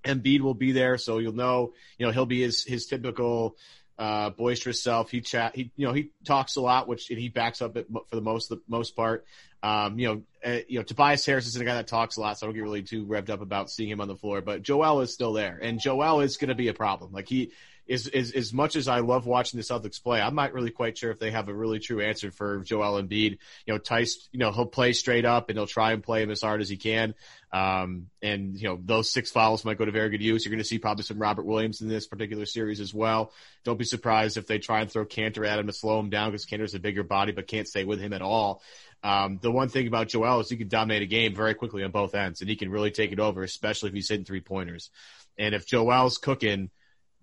Embiid 0.04 0.42
will 0.42 0.54
be 0.54 0.72
there. 0.72 0.98
So 0.98 1.16
you'll 1.16 1.32
know, 1.32 1.72
you 1.96 2.04
know, 2.04 2.12
he'll 2.12 2.26
be 2.26 2.42
his, 2.42 2.64
his 2.64 2.84
typical, 2.86 3.56
uh, 3.98 4.30
boisterous 4.30 4.82
self. 4.82 5.10
He 5.10 5.22
chat, 5.22 5.56
he, 5.56 5.70
you 5.76 5.86
know, 5.86 5.94
he 5.94 6.10
talks 6.26 6.56
a 6.56 6.60
lot, 6.60 6.88
which 6.88 7.06
he 7.06 7.30
backs 7.30 7.62
up 7.62 7.76
it 7.78 7.86
for 7.88 8.16
the 8.16 8.20
most, 8.20 8.50
the 8.50 8.60
most 8.68 8.96
part. 8.96 9.24
Um, 9.62 9.98
you 9.98 10.08
know, 10.08 10.22
uh, 10.44 10.58
you 10.68 10.78
know, 10.78 10.82
Tobias 10.82 11.24
Harris 11.24 11.46
is 11.46 11.56
a 11.56 11.64
guy 11.64 11.74
that 11.74 11.86
talks 11.86 12.16
a 12.16 12.20
lot, 12.20 12.38
so 12.38 12.46
I 12.46 12.48
don't 12.48 12.56
get 12.56 12.62
really 12.62 12.82
too 12.82 13.06
revved 13.06 13.30
up 13.30 13.40
about 13.40 13.70
seeing 13.70 13.88
him 13.88 14.00
on 14.00 14.08
the 14.08 14.16
floor. 14.16 14.40
But 14.40 14.62
Joel 14.62 15.00
is 15.00 15.12
still 15.12 15.32
there, 15.32 15.58
and 15.62 15.80
Joel 15.80 16.20
is 16.20 16.36
going 16.36 16.48
to 16.48 16.54
be 16.54 16.68
a 16.68 16.74
problem. 16.74 17.12
Like 17.12 17.28
he 17.28 17.52
is, 17.86 18.06
is 18.08 18.32
as 18.32 18.52
much 18.52 18.76
as 18.76 18.86
I 18.86 19.00
love 19.00 19.26
watching 19.26 19.58
the 19.58 19.64
Celtics 19.64 20.02
play, 20.02 20.20
I'm 20.20 20.34
not 20.34 20.52
really 20.52 20.70
quite 20.70 20.96
sure 20.96 21.10
if 21.10 21.18
they 21.18 21.30
have 21.30 21.48
a 21.48 21.54
really 21.54 21.78
true 21.78 22.00
answer 22.00 22.30
for 22.30 22.60
Joel 22.60 23.02
Embiid. 23.02 23.38
You 23.66 23.74
know, 23.74 23.78
Theis, 23.78 24.28
you 24.30 24.38
know, 24.38 24.52
he'll 24.52 24.66
play 24.66 24.92
straight 24.92 25.24
up 25.24 25.48
and 25.48 25.58
he'll 25.58 25.66
try 25.66 25.92
and 25.92 26.02
play 26.02 26.22
him 26.22 26.30
as 26.30 26.42
hard 26.42 26.60
as 26.60 26.68
he 26.68 26.76
can. 26.76 27.14
Um, 27.52 28.06
and 28.22 28.56
you 28.56 28.68
know, 28.68 28.78
those 28.82 29.10
six 29.10 29.30
fouls 29.30 29.64
might 29.64 29.78
go 29.78 29.84
to 29.84 29.90
very 29.90 30.10
good 30.10 30.22
use. 30.22 30.44
You're 30.44 30.52
going 30.52 30.62
to 30.62 30.68
see 30.68 30.78
probably 30.78 31.04
some 31.04 31.18
Robert 31.18 31.44
Williams 31.44 31.80
in 31.80 31.88
this 31.88 32.06
particular 32.06 32.46
series 32.46 32.80
as 32.80 32.94
well. 32.94 33.32
Don't 33.64 33.78
be 33.78 33.84
surprised 33.84 34.36
if 34.36 34.46
they 34.46 34.58
try 34.58 34.80
and 34.80 34.90
throw 34.90 35.04
Kanter 35.04 35.46
at 35.46 35.58
him 35.58 35.66
to 35.66 35.72
slow 35.72 35.98
him 36.00 36.08
down 36.08 36.30
because 36.30 36.46
Kanter's 36.46 36.74
a 36.74 36.80
bigger 36.80 37.02
body 37.02 37.32
but 37.32 37.46
can't 37.46 37.68
stay 37.68 37.84
with 37.84 38.00
him 38.00 38.12
at 38.12 38.22
all. 38.22 38.62
Um, 39.02 39.38
the 39.42 39.50
one 39.50 39.68
thing 39.68 39.86
about 39.88 40.08
Joel 40.08 40.40
is 40.40 40.48
he 40.48 40.56
can 40.56 40.68
dominate 40.68 41.02
a 41.02 41.06
game 41.06 41.34
very 41.34 41.54
quickly 41.54 41.82
on 41.82 41.90
both 41.90 42.14
ends, 42.14 42.40
and 42.40 42.48
he 42.48 42.56
can 42.56 42.70
really 42.70 42.90
take 42.90 43.12
it 43.12 43.18
over, 43.18 43.42
especially 43.42 43.88
if 43.88 43.94
he's 43.94 44.08
hitting 44.08 44.24
three 44.24 44.40
pointers. 44.40 44.90
And 45.36 45.54
if 45.54 45.66
Joel's 45.66 46.18
cooking, 46.18 46.70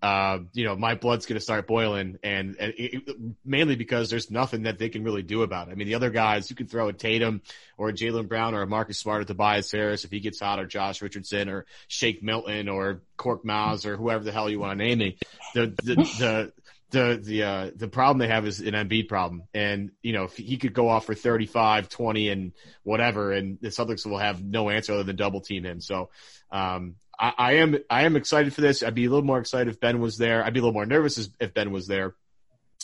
uh, 0.01 0.39
you 0.53 0.65
know, 0.65 0.75
my 0.75 0.95
blood's 0.95 1.25
going 1.25 1.37
to 1.37 1.43
start 1.43 1.67
boiling, 1.67 2.17
and, 2.23 2.55
and 2.59 2.73
it, 2.77 3.03
mainly 3.45 3.75
because 3.75 4.09
there's 4.09 4.31
nothing 4.31 4.63
that 4.63 4.77
they 4.77 4.89
can 4.89 5.03
really 5.03 5.23
do 5.23 5.41
about 5.41 5.67
it. 5.67 5.71
I 5.71 5.75
mean, 5.75 5.87
the 5.87 5.95
other 5.95 6.09
guys, 6.09 6.49
you 6.49 6.55
can 6.55 6.67
throw 6.67 6.87
a 6.87 6.93
Tatum 6.93 7.41
or 7.77 7.89
a 7.89 7.93
Jaylen 7.93 8.27
Brown 8.27 8.55
or 8.55 8.61
a 8.61 8.67
Marcus 8.67 8.97
Smart 8.99 9.21
or 9.21 9.25
Tobias 9.25 9.71
Harris 9.71 10.05
if 10.05 10.11
he 10.11 10.21
gets 10.21 10.39
hot, 10.39 10.59
or 10.59 10.65
Josh 10.65 11.01
Richardson 11.01 11.49
or 11.49 11.65
Shake 11.87 12.23
Milton 12.23 12.69
or 12.69 13.01
Korkmaz 13.17 13.85
or 13.85 13.97
whoever 13.97 14.23
the 14.23 14.31
hell 14.31 14.49
you 14.49 14.59
want 14.59 14.77
to 14.79 14.85
name 14.85 14.99
me. 14.99 15.17
The 15.53 15.67
the 15.83 15.95
the 15.95 16.53
the 16.91 17.19
the 17.21 17.43
uh, 17.43 17.71
the 17.75 17.87
problem 17.87 18.17
they 18.17 18.33
have 18.33 18.47
is 18.47 18.59
an 18.59 18.73
Embiid 18.73 19.07
problem, 19.07 19.43
and 19.53 19.91
you 20.01 20.13
know 20.13 20.23
if 20.23 20.37
he 20.37 20.57
could 20.57 20.73
go 20.73 20.89
off 20.89 21.05
for 21.05 21.13
35, 21.13 21.89
20, 21.89 22.29
and 22.29 22.51
whatever, 22.83 23.31
and 23.31 23.59
the 23.61 23.69
Celtics 23.69 24.05
will 24.05 24.17
have 24.17 24.43
no 24.43 24.69
answer 24.69 24.93
other 24.93 25.03
than 25.03 25.15
double 25.15 25.41
team 25.41 25.63
him. 25.63 25.81
So 25.81 26.09
um, 26.51 26.95
I, 27.19 27.33
I, 27.37 27.53
am 27.53 27.77
I 27.89 28.05
am 28.05 28.15
excited 28.15 28.53
for 28.53 28.61
this. 28.61 28.81
I'd 28.81 28.95
be 28.95 29.05
a 29.05 29.09
little 29.09 29.25
more 29.25 29.39
excited 29.39 29.67
if 29.67 29.79
Ben 29.79 29.99
was 29.99 30.17
there. 30.17 30.43
I'd 30.43 30.53
be 30.53 30.59
a 30.59 30.63
little 30.63 30.73
more 30.73 30.85
nervous 30.85 31.29
if 31.39 31.53
Ben 31.53 31.71
was 31.71 31.87
there. 31.87 32.15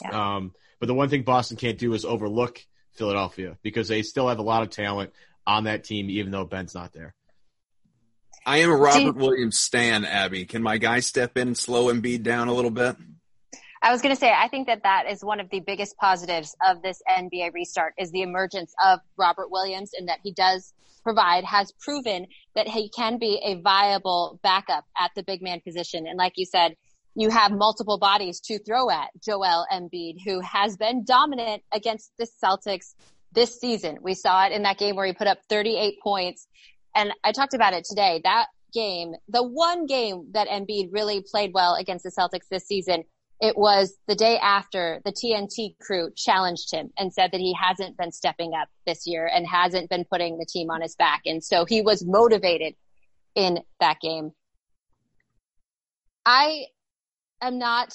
Yeah. 0.03 0.35
Um, 0.35 0.53
but 0.79 0.87
the 0.87 0.93
one 0.93 1.09
thing 1.09 1.23
Boston 1.23 1.57
can't 1.57 1.77
do 1.77 1.93
is 1.93 2.05
overlook 2.05 2.59
Philadelphia 2.93 3.57
because 3.63 3.87
they 3.87 4.03
still 4.03 4.27
have 4.27 4.39
a 4.39 4.43
lot 4.43 4.61
of 4.61 4.69
talent 4.69 5.13
on 5.47 5.63
that 5.63 5.83
team, 5.83 6.09
even 6.09 6.31
though 6.31 6.45
Ben's 6.45 6.75
not 6.75 6.93
there. 6.93 7.15
I 8.45 8.57
am 8.57 8.69
a 8.69 8.75
Robert 8.75 9.15
Williams 9.15 9.59
stan, 9.59 10.05
Abby. 10.05 10.45
Can 10.45 10.61
my 10.61 10.77
guy 10.77 10.99
step 10.99 11.37
in 11.37 11.47
and 11.49 11.57
slow 11.57 11.91
Embiid 11.91 12.21
down 12.21 12.47
a 12.47 12.53
little 12.53 12.69
bit? 12.69 12.95
I 13.85 13.91
was 13.91 14.01
going 14.01 14.15
to 14.15 14.19
say, 14.19 14.33
I 14.35 14.47
think 14.47 14.65
that 14.65 14.81
that 14.81 15.05
is 15.07 15.23
one 15.23 15.39
of 15.39 15.47
the 15.51 15.59
biggest 15.59 15.95
positives 15.97 16.55
of 16.67 16.81
this 16.81 17.03
NBA 17.07 17.53
restart 17.53 17.93
is 17.99 18.09
the 18.09 18.23
emergence 18.23 18.73
of 18.83 18.99
Robert 19.15 19.51
Williams 19.51 19.91
and 19.95 20.09
that 20.09 20.17
he 20.23 20.31
does 20.31 20.73
provide, 21.03 21.43
has 21.43 21.71
proven 21.79 22.25
that 22.55 22.67
he 22.67 22.89
can 22.89 23.19
be 23.19 23.39
a 23.45 23.61
viable 23.61 24.39
backup 24.41 24.85
at 24.99 25.11
the 25.15 25.21
big 25.21 25.43
man 25.43 25.61
position. 25.61 26.07
And 26.07 26.17
like 26.17 26.33
you 26.35 26.47
said, 26.47 26.75
you 27.13 27.29
have 27.29 27.51
multiple 27.51 27.99
bodies 27.99 28.39
to 28.45 28.57
throw 28.57 28.89
at 28.89 29.09
Joel 29.23 29.67
Embiid, 29.71 30.15
who 30.25 30.39
has 30.39 30.77
been 30.77 31.03
dominant 31.03 31.61
against 31.71 32.11
the 32.17 32.27
Celtics 32.43 32.95
this 33.33 33.59
season. 33.59 33.99
We 34.01 34.15
saw 34.15 34.47
it 34.47 34.51
in 34.51 34.63
that 34.63 34.79
game 34.79 34.95
where 34.95 35.05
he 35.05 35.13
put 35.13 35.27
up 35.27 35.37
38 35.47 35.99
points. 36.01 36.47
And 36.95 37.11
I 37.23 37.33
talked 37.33 37.53
about 37.53 37.73
it 37.73 37.85
today. 37.87 38.19
That 38.23 38.47
game, 38.73 39.13
the 39.29 39.43
one 39.43 39.85
game 39.85 40.31
that 40.31 40.47
Embiid 40.47 40.89
really 40.91 41.21
played 41.21 41.51
well 41.53 41.75
against 41.75 42.03
the 42.03 42.09
Celtics 42.09 42.47
this 42.49 42.65
season 42.65 43.03
it 43.41 43.57
was 43.57 43.93
the 44.07 44.15
day 44.15 44.37
after 44.37 45.01
the 45.03 45.11
TNT 45.11 45.77
crew 45.79 46.09
challenged 46.15 46.71
him 46.71 46.91
and 46.97 47.13
said 47.13 47.31
that 47.31 47.41
he 47.41 47.53
hasn't 47.53 47.97
been 47.97 48.11
stepping 48.11 48.53
up 48.53 48.69
this 48.85 49.05
year 49.05 49.29
and 49.33 49.45
hasn't 49.45 49.89
been 49.89 50.05
putting 50.05 50.37
the 50.37 50.45
team 50.45 50.69
on 50.69 50.81
his 50.81 50.95
back. 50.95 51.21
And 51.25 51.43
so 51.43 51.65
he 51.65 51.81
was 51.81 52.05
motivated 52.05 52.75
in 53.35 53.59
that 53.79 53.99
game. 53.99 54.31
I 56.25 56.65
am 57.41 57.59
not, 57.59 57.93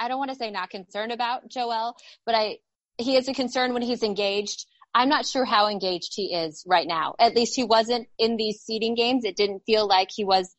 I 0.00 0.08
don't 0.08 0.18
want 0.18 0.30
to 0.32 0.36
say 0.36 0.50
not 0.50 0.70
concerned 0.70 1.12
about 1.12 1.48
Joel, 1.48 1.96
but 2.26 2.34
I, 2.34 2.58
he 2.98 3.16
is 3.16 3.28
a 3.28 3.34
concern 3.34 3.72
when 3.72 3.82
he's 3.82 4.02
engaged. 4.02 4.66
I'm 4.94 5.08
not 5.08 5.26
sure 5.26 5.44
how 5.44 5.68
engaged 5.68 6.14
he 6.16 6.34
is 6.34 6.64
right 6.66 6.86
now. 6.86 7.14
At 7.20 7.36
least 7.36 7.54
he 7.54 7.62
wasn't 7.62 8.08
in 8.18 8.36
these 8.36 8.60
seeding 8.60 8.96
games. 8.96 9.24
It 9.24 9.36
didn't 9.36 9.62
feel 9.64 9.86
like 9.86 10.08
he 10.10 10.24
was 10.24 10.54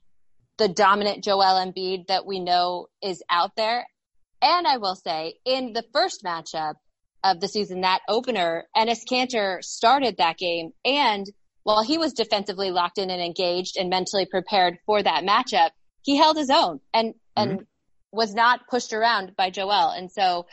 the 0.59 0.67
dominant 0.67 1.23
Joel 1.23 1.55
Embiid 1.55 2.07
that 2.07 2.25
we 2.25 2.39
know 2.39 2.87
is 3.01 3.23
out 3.29 3.55
there. 3.55 3.87
And 4.41 4.67
I 4.67 4.77
will 4.77 4.95
say 4.95 5.35
in 5.45 5.73
the 5.73 5.85
first 5.93 6.23
matchup 6.23 6.75
of 7.23 7.39
the 7.39 7.47
season, 7.47 7.81
that 7.81 8.01
opener, 8.07 8.67
Enes 8.77 8.99
Kanter 9.09 9.63
started 9.63 10.17
that 10.17 10.37
game. 10.37 10.71
And 10.85 11.25
while 11.63 11.81
he 11.81 11.97
was 11.97 12.13
defensively 12.13 12.71
locked 12.71 12.97
in 12.97 13.09
and 13.09 13.21
engaged 13.21 13.77
and 13.77 13.89
mentally 13.89 14.25
prepared 14.25 14.77
for 14.85 15.01
that 15.01 15.23
matchup, 15.23 15.71
he 16.01 16.17
held 16.17 16.37
his 16.37 16.49
own 16.49 16.81
and, 16.93 17.13
mm-hmm. 17.13 17.51
and 17.51 17.65
was 18.11 18.33
not 18.33 18.67
pushed 18.69 18.93
around 18.93 19.35
by 19.37 19.49
Joel. 19.49 19.91
And 19.91 20.11
so 20.11 20.45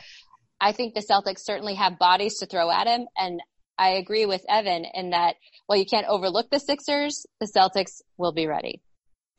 I 0.59 0.71
think 0.71 0.93
the 0.93 1.05
Celtics 1.07 1.39
certainly 1.39 1.75
have 1.75 1.99
bodies 1.99 2.39
to 2.39 2.45
throw 2.45 2.71
at 2.71 2.87
him. 2.87 3.07
And 3.17 3.41
I 3.77 3.91
agree 3.91 4.25
with 4.25 4.43
Evan 4.49 4.85
in 4.93 5.09
that 5.09 5.35
while 5.65 5.77
you 5.77 5.85
can't 5.85 6.07
overlook 6.07 6.49
the 6.49 6.59
Sixers, 6.59 7.25
the 7.39 7.47
Celtics 7.47 8.01
will 8.17 8.31
be 8.31 8.47
ready. 8.47 8.81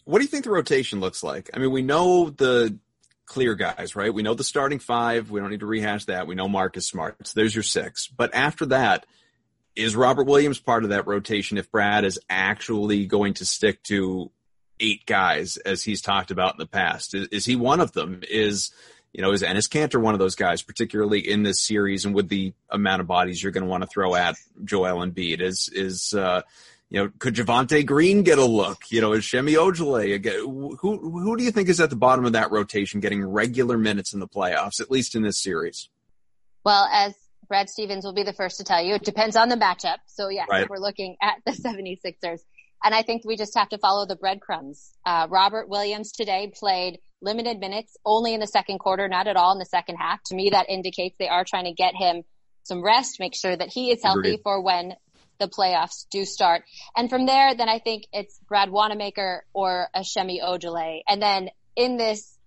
What 0.08 0.20
do 0.20 0.24
you 0.24 0.28
think 0.28 0.44
the 0.44 0.50
rotation 0.50 1.00
looks 1.00 1.22
like? 1.22 1.50
I 1.52 1.58
mean, 1.58 1.70
we 1.70 1.82
know 1.82 2.30
the 2.30 2.78
clear 3.26 3.54
guys, 3.54 3.94
right? 3.94 4.12
We 4.12 4.22
know 4.22 4.32
the 4.32 4.42
starting 4.42 4.78
five. 4.78 5.30
We 5.30 5.38
don't 5.38 5.50
need 5.50 5.60
to 5.60 5.66
rehash 5.66 6.06
that. 6.06 6.26
We 6.26 6.34
know 6.34 6.48
Marcus 6.48 6.88
Smart. 6.88 7.26
So 7.26 7.32
there's 7.36 7.54
your 7.54 7.62
six. 7.62 8.06
But 8.06 8.34
after 8.34 8.64
that, 8.66 9.04
is 9.76 9.94
Robert 9.94 10.24
Williams 10.24 10.60
part 10.60 10.84
of 10.84 10.90
that 10.90 11.06
rotation 11.06 11.58
if 11.58 11.70
Brad 11.70 12.06
is 12.06 12.18
actually 12.30 13.04
going 13.04 13.34
to 13.34 13.44
stick 13.44 13.82
to 13.82 14.30
eight 14.80 15.04
guys 15.04 15.58
as 15.58 15.82
he's 15.82 16.00
talked 16.00 16.30
about 16.30 16.54
in 16.54 16.58
the 16.58 16.66
past? 16.66 17.12
Is, 17.12 17.28
is 17.28 17.44
he 17.44 17.56
one 17.56 17.80
of 17.80 17.92
them? 17.92 18.22
Is 18.30 18.70
you 19.12 19.20
know, 19.20 19.32
is 19.32 19.42
Enes 19.42 19.68
Kanter 19.68 20.00
one 20.00 20.14
of 20.14 20.20
those 20.20 20.36
guys, 20.36 20.62
particularly 20.62 21.20
in 21.20 21.42
this 21.42 21.60
series 21.60 22.06
and 22.06 22.14
with 22.14 22.30
the 22.30 22.54
amount 22.70 23.02
of 23.02 23.06
bodies 23.06 23.42
you're 23.42 23.52
going 23.52 23.64
to 23.64 23.70
want 23.70 23.82
to 23.82 23.88
throw 23.88 24.14
at 24.14 24.36
Joel 24.64 25.06
Embiid? 25.06 25.42
Is 25.42 25.68
is 25.70 26.14
uh, 26.14 26.40
you 26.90 27.02
know, 27.02 27.10
could 27.18 27.34
Javonte 27.34 27.84
Green 27.84 28.22
get 28.22 28.38
a 28.38 28.44
look? 28.44 28.82
You 28.90 29.00
know, 29.00 29.12
is 29.12 29.28
Semi 29.28 29.54
Ojeleye 29.54 30.24
who 30.40 30.76
who 30.76 31.36
do 31.36 31.44
you 31.44 31.50
think 31.50 31.68
is 31.68 31.80
at 31.80 31.90
the 31.90 31.96
bottom 31.96 32.24
of 32.24 32.32
that 32.32 32.50
rotation, 32.50 33.00
getting 33.00 33.24
regular 33.24 33.76
minutes 33.76 34.14
in 34.14 34.20
the 34.20 34.28
playoffs, 34.28 34.80
at 34.80 34.90
least 34.90 35.14
in 35.14 35.22
this 35.22 35.38
series? 35.38 35.88
Well, 36.64 36.88
as 36.90 37.14
Brad 37.46 37.68
Stevens 37.68 38.04
will 38.04 38.14
be 38.14 38.22
the 38.22 38.32
first 38.32 38.58
to 38.58 38.64
tell 38.64 38.82
you, 38.82 38.94
it 38.94 39.04
depends 39.04 39.36
on 39.36 39.48
the 39.48 39.56
matchup. 39.56 39.98
So 40.06 40.28
yes, 40.28 40.46
right. 40.50 40.68
we're 40.68 40.78
looking 40.78 41.16
at 41.22 41.36
the 41.44 41.52
76ers. 42.22 42.40
And 42.82 42.94
I 42.94 43.02
think 43.02 43.22
we 43.24 43.36
just 43.36 43.56
have 43.56 43.68
to 43.70 43.78
follow 43.78 44.06
the 44.06 44.16
breadcrumbs. 44.16 44.92
Uh, 45.04 45.26
Robert 45.28 45.68
Williams 45.68 46.12
today 46.12 46.52
played 46.54 47.00
limited 47.20 47.58
minutes 47.58 47.96
only 48.04 48.34
in 48.34 48.40
the 48.40 48.46
second 48.46 48.78
quarter, 48.78 49.08
not 49.08 49.26
at 49.26 49.36
all 49.36 49.52
in 49.52 49.58
the 49.58 49.64
second 49.64 49.96
half. 49.96 50.20
To 50.26 50.36
me, 50.36 50.50
that 50.50 50.70
indicates 50.70 51.16
they 51.18 51.28
are 51.28 51.44
trying 51.44 51.64
to 51.64 51.72
get 51.72 51.96
him 51.96 52.22
some 52.62 52.84
rest, 52.84 53.18
make 53.18 53.34
sure 53.34 53.56
that 53.56 53.68
he 53.68 53.90
is 53.90 54.02
healthy 54.02 54.34
Agreed. 54.34 54.40
for 54.44 54.62
when 54.62 54.92
the 55.38 55.48
playoffs 55.48 56.06
do 56.10 56.24
start. 56.24 56.62
And 56.96 57.08
from 57.08 57.26
there, 57.26 57.54
then 57.54 57.68
I 57.68 57.78
think 57.78 58.06
it's 58.12 58.38
Brad 58.48 58.70
Wanamaker 58.70 59.44
or 59.52 59.88
a 59.94 60.04
Semi 60.04 60.40
Ojeleye. 60.40 61.02
And 61.08 61.22
then 61.22 61.50
in 61.76 61.96
this 61.96 62.38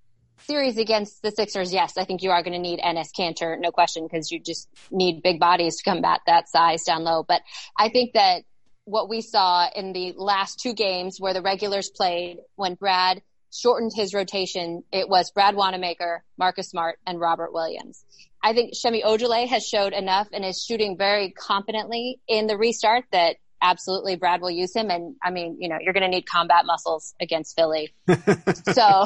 series 0.48 0.78
against 0.78 1.22
the 1.22 1.32
Sixers, 1.32 1.74
yes, 1.74 1.98
I 1.98 2.06
think 2.06 2.24
you 2.24 2.32
are 2.32 2.44
going 2.44 2.54
to 2.54 2.60
need 2.60 2.80
Enes 2.80 3.10
Kanter, 3.18 3.60
no 3.60 3.72
question, 3.72 4.06
because 4.06 4.32
you 4.32 4.40
just 4.40 4.68
need 4.90 5.22
big 5.24 5.40
bodies 5.40 5.78
to 5.78 5.84
combat 5.84 6.22
that 6.28 6.50
size 6.50 6.84
down 6.84 7.04
low. 7.04 7.24
But 7.24 7.42
I 7.78 7.90
think 7.90 8.14
that 8.14 8.44
what 8.86 9.10
we 9.10 9.22
saw 9.22 9.70
in 9.74 9.94
the 9.94 10.14
last 10.18 10.60
two 10.60 10.74
games 10.74 11.18
where 11.20 11.34
the 11.34 11.42
regulars 11.42 11.90
played 11.90 12.40
when 12.56 12.76
Brad 12.76 13.22
shortened 13.54 13.92
his 13.96 14.14
rotation, 14.14 14.84
it 14.92 15.08
was 15.08 15.32
Brad 15.32 15.56
Wanamaker, 15.56 16.24
Marcus 16.38 16.70
Smart, 16.70 16.98
and 17.06 17.20
Robert 17.20 17.54
Williams. 17.54 18.04
I 18.44 18.54
think 18.54 18.76
Semi 18.76 19.04
Ojeleye 19.04 19.48
has 19.48 19.64
showed 19.66 19.94
enough 19.94 20.28
and 20.34 20.44
is 20.44 20.64
shooting 20.64 20.98
very 20.98 21.32
competently 21.32 22.20
in 22.28 22.48
the 22.48 22.58
restart 22.58 23.06
that 23.12 23.38
absolutely 23.62 24.16
Brad 24.16 24.42
will 24.42 24.50
use 24.50 24.76
him. 24.76 24.90
And 24.90 25.16
I 25.24 25.30
mean, 25.30 25.58
you 25.60 25.70
know, 25.70 25.78
you're 25.80 25.94
going 25.94 26.04
to 26.04 26.10
need 26.10 26.26
combat 26.26 26.66
muscles 26.66 27.14
against 27.22 27.56
Philly. 27.56 27.94
so 28.72 29.06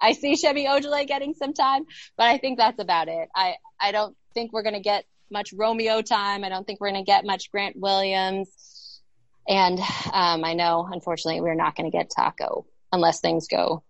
I 0.00 0.12
see 0.12 0.34
Semi 0.34 0.66
Ojeleye 0.66 1.06
getting 1.06 1.34
some 1.34 1.52
time, 1.52 1.84
but 2.16 2.26
I 2.26 2.38
think 2.38 2.58
that's 2.58 2.80
about 2.80 3.08
it. 3.08 3.28
I, 3.34 3.54
I 3.80 3.92
don't 3.92 4.16
think 4.34 4.52
we're 4.52 4.64
going 4.64 4.74
to 4.74 4.80
get 4.80 5.04
much 5.30 5.52
Romeo 5.52 6.02
time. 6.02 6.44
I 6.44 6.48
don't 6.48 6.66
think 6.66 6.80
we're 6.80 6.90
going 6.90 7.04
to 7.04 7.06
get 7.06 7.24
much 7.24 7.50
Grant 7.50 7.76
Williams. 7.78 9.00
And 9.48 9.78
um, 10.12 10.44
I 10.44 10.54
know, 10.54 10.88
unfortunately, 10.90 11.40
we're 11.40 11.54
not 11.54 11.76
going 11.76 11.90
to 11.90 11.96
get 11.96 12.10
Taco 12.14 12.66
unless 12.92 13.20
things 13.20 13.48
go 13.48 13.82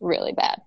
really 0.00 0.32
bad. 0.32 0.60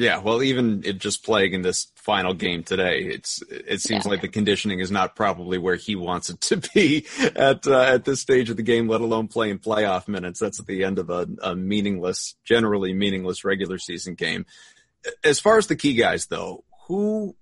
Yeah, 0.00 0.20
well, 0.20 0.42
even 0.42 0.80
it 0.86 0.96
just 0.96 1.22
playing 1.22 1.52
in 1.52 1.60
this 1.60 1.88
final 1.94 2.32
game 2.32 2.62
today, 2.62 3.02
it's 3.02 3.42
it 3.50 3.82
seems 3.82 4.06
yeah. 4.06 4.12
like 4.12 4.22
the 4.22 4.28
conditioning 4.28 4.80
is 4.80 4.90
not 4.90 5.14
probably 5.14 5.58
where 5.58 5.76
he 5.76 5.94
wants 5.94 6.30
it 6.30 6.40
to 6.40 6.56
be 6.56 7.04
at 7.36 7.66
uh, 7.66 7.82
at 7.82 8.06
this 8.06 8.18
stage 8.18 8.48
of 8.48 8.56
the 8.56 8.62
game, 8.62 8.88
let 8.88 9.02
alone 9.02 9.28
playing 9.28 9.58
playoff 9.58 10.08
minutes. 10.08 10.40
That's 10.40 10.58
at 10.58 10.64
the 10.64 10.84
end 10.84 10.98
of 10.98 11.10
a, 11.10 11.28
a 11.42 11.54
meaningless, 11.54 12.34
generally 12.44 12.94
meaningless 12.94 13.44
regular 13.44 13.76
season 13.76 14.14
game. 14.14 14.46
As 15.22 15.38
far 15.38 15.58
as 15.58 15.66
the 15.66 15.76
key 15.76 15.92
guys, 15.92 16.28
though, 16.28 16.64
who 16.86 17.36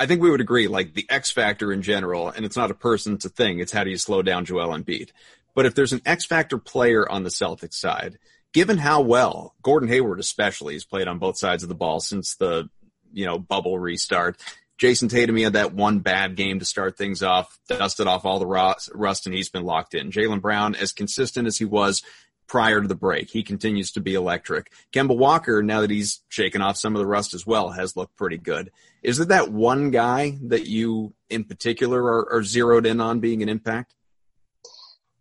I 0.00 0.06
think 0.06 0.20
we 0.20 0.32
would 0.32 0.40
agree, 0.40 0.66
like 0.66 0.94
the 0.94 1.06
X 1.08 1.30
factor 1.30 1.72
in 1.72 1.82
general, 1.82 2.28
and 2.28 2.44
it's 2.44 2.56
not 2.56 2.72
a 2.72 2.74
person, 2.74 3.14
it's 3.14 3.24
a 3.24 3.28
thing. 3.28 3.60
It's 3.60 3.70
how 3.70 3.84
do 3.84 3.90
you 3.90 3.98
slow 3.98 4.22
down 4.22 4.46
Joel 4.46 4.76
Embiid? 4.76 5.10
But 5.54 5.66
if 5.66 5.76
there's 5.76 5.92
an 5.92 6.02
X 6.04 6.24
factor 6.24 6.58
player 6.58 7.08
on 7.08 7.22
the 7.22 7.30
Celtics 7.30 7.74
side, 7.74 8.18
given 8.52 8.78
how 8.78 9.00
well 9.00 9.54
Gordon 9.62 9.88
Hayward 9.88 10.20
especially 10.20 10.74
has 10.74 10.84
played 10.84 11.08
on 11.08 11.18
both 11.18 11.38
sides 11.38 11.62
of 11.62 11.68
the 11.68 11.74
ball 11.74 12.00
since 12.00 12.36
the 12.36 12.68
you 13.12 13.26
know 13.26 13.38
bubble 13.38 13.78
restart. 13.78 14.40
Jayson 14.78 15.08
Tatum, 15.08 15.36
he 15.36 15.42
had 15.42 15.52
that 15.52 15.74
one 15.74 16.00
bad 16.00 16.34
game 16.34 16.58
to 16.58 16.64
start 16.64 16.96
things 16.96 17.22
off, 17.22 17.56
dusted 17.68 18.08
off 18.08 18.24
all 18.24 18.40
the 18.40 18.46
rust, 18.46 19.26
and 19.26 19.34
he's 19.34 19.48
been 19.48 19.64
locked 19.64 19.94
in. 19.94 20.10
Jaylen 20.10 20.40
Brown, 20.40 20.74
as 20.74 20.92
consistent 20.92 21.46
as 21.46 21.56
he 21.56 21.64
was 21.64 22.02
prior 22.48 22.82
to 22.82 22.88
the 22.88 22.96
break, 22.96 23.30
he 23.30 23.44
continues 23.44 23.92
to 23.92 24.00
be 24.00 24.14
electric. 24.14 24.72
Kemba 24.92 25.16
Walker, 25.16 25.62
now 25.62 25.82
that 25.82 25.90
he's 25.90 26.22
shaken 26.28 26.62
off 26.62 26.76
some 26.76 26.96
of 26.96 26.98
the 26.98 27.06
rust 27.06 27.32
as 27.32 27.46
well, 27.46 27.70
has 27.70 27.96
looked 27.96 28.16
pretty 28.16 28.38
good. 28.38 28.72
Is 29.04 29.20
it 29.20 29.28
that 29.28 29.52
one 29.52 29.92
guy 29.92 30.36
that 30.42 30.66
you 30.66 31.14
in 31.30 31.44
particular 31.44 32.02
are, 32.02 32.32
are 32.32 32.42
zeroed 32.42 32.84
in 32.84 33.00
on 33.00 33.20
being 33.20 33.42
an 33.42 33.48
impact? 33.48 33.94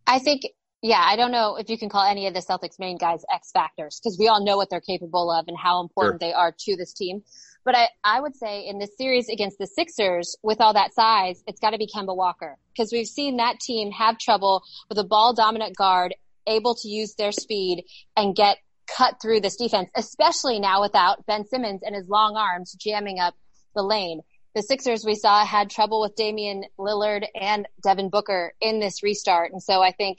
I 0.08 0.18
think 0.18 0.42
yeah, 0.82 1.02
I 1.04 1.16
don't 1.16 1.32
know 1.32 1.58
if 1.58 1.70
you 1.70 1.78
can 1.78 1.90
call 1.90 2.04
any 2.04 2.28
of 2.28 2.34
the 2.34 2.40
Celtics 2.40 2.80
main 2.80 2.98
guys 2.98 3.24
X 3.32 3.52
factors 3.52 4.00
because 4.02 4.18
we 4.18 4.28
all 4.28 4.44
know 4.44 4.58
what 4.58 4.70
they're 4.70 4.82
capable 4.82 5.32
of 5.32 5.48
and 5.48 5.58
how 5.58 5.82
important 5.82 6.22
sure. 6.22 6.30
they 6.30 6.34
are 6.34 6.54
to 6.58 6.76
this 6.76 6.94
team. 6.94 7.22
But 7.64 7.76
I, 7.76 7.90
I 8.04 8.20
would 8.20 8.36
say 8.36 8.66
in 8.66 8.80
this 8.80 8.98
series 8.98 9.30
against 9.30 9.60
the 9.60 9.68
Sixers, 9.68 10.36
with 10.42 10.60
all 10.60 10.74
that 10.74 10.96
size, 10.96 11.44
it's 11.46 11.60
got 11.60 11.72
to 11.72 11.78
be 11.78 11.88
Kemba 11.88 12.16
Walker 12.16 12.58
because 12.74 12.92
we've 12.92 13.08
seen 13.08 13.38
that 13.38 13.60
team 13.60 13.92
have 13.92 14.18
trouble 14.18 14.64
with 14.90 14.98
a 14.98 15.04
ball 15.04 15.36
dominant 15.36 15.76
guard 15.76 16.16
able 16.48 16.74
to 16.74 16.88
use 16.88 17.14
their 17.14 17.32
speed 17.32 17.86
and 18.18 18.36
get 18.36 18.58
cut 18.88 19.22
through 19.22 19.42
this 19.42 19.58
defense, 19.58 19.90
especially 19.96 20.60
now 20.60 20.82
without 20.82 21.26
Ben 21.28 21.46
Simmons 21.46 21.82
and 21.84 21.96
his 21.96 22.08
long 22.08 22.36
arms 22.36 22.74
jamming 22.74 23.20
up 23.20 23.36
the 23.76 23.84
lane. 23.84 24.22
The 24.56 24.64
Sixers 24.64 25.06
we 25.06 25.16
saw 25.16 25.46
had 25.46 25.70
trouble 25.70 26.02
with 26.02 26.16
Damian 26.16 26.64
Lillard 26.78 27.26
and 27.40 27.68
Devin 27.84 28.10
Booker 28.10 28.54
in 28.60 28.80
this 28.80 29.02
restart. 29.02 29.54
And 29.54 29.64
so 29.64 29.82
I 29.82 29.92
think 29.92 30.18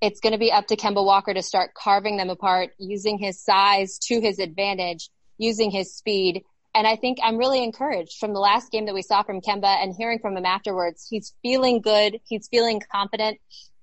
it's 0.00 0.20
going 0.20 0.32
to 0.32 0.38
be 0.38 0.52
up 0.52 0.66
to 0.68 0.76
Kemba 0.76 1.04
Walker 1.04 1.34
to 1.34 1.42
start 1.42 1.74
carving 1.74 2.16
them 2.16 2.30
apart, 2.30 2.70
using 2.78 3.18
his 3.18 3.42
size 3.42 3.98
to 4.04 4.20
his 4.20 4.38
advantage, 4.38 5.10
using 5.38 5.70
his 5.70 5.94
speed. 5.94 6.42
And 6.74 6.86
I 6.86 6.96
think 6.96 7.18
I'm 7.22 7.36
really 7.36 7.62
encouraged 7.64 8.18
from 8.18 8.32
the 8.32 8.40
last 8.40 8.70
game 8.70 8.86
that 8.86 8.94
we 8.94 9.02
saw 9.02 9.22
from 9.22 9.40
Kemba 9.40 9.82
and 9.82 9.94
hearing 9.96 10.20
from 10.20 10.36
him 10.36 10.46
afterwards. 10.46 11.06
He's 11.08 11.34
feeling 11.42 11.80
good. 11.80 12.20
He's 12.24 12.46
feeling 12.48 12.80
confident. 12.92 13.38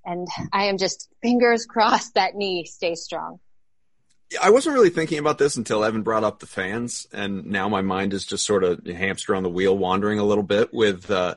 And 0.05 0.27
I 0.53 0.65
am 0.65 0.77
just 0.77 1.09
fingers 1.21 1.65
crossed 1.69 2.13
that 2.13 2.35
knee 2.35 2.65
stays 2.65 3.03
strong. 3.03 3.39
I 4.41 4.49
wasn't 4.49 4.73
really 4.73 4.89
thinking 4.89 5.19
about 5.19 5.37
this 5.37 5.55
until 5.55 5.83
Evan 5.83 6.01
brought 6.01 6.23
up 6.23 6.39
the 6.39 6.47
fans, 6.47 7.05
and 7.13 7.45
now 7.45 7.69
my 7.69 7.81
mind 7.81 8.11
is 8.11 8.25
just 8.25 8.43
sort 8.43 8.63
of 8.63 8.85
hamster 8.85 9.35
on 9.35 9.43
the 9.43 9.49
wheel, 9.49 9.77
wandering 9.77 10.17
a 10.17 10.23
little 10.23 10.43
bit 10.43 10.73
with 10.73 11.11
uh, 11.11 11.35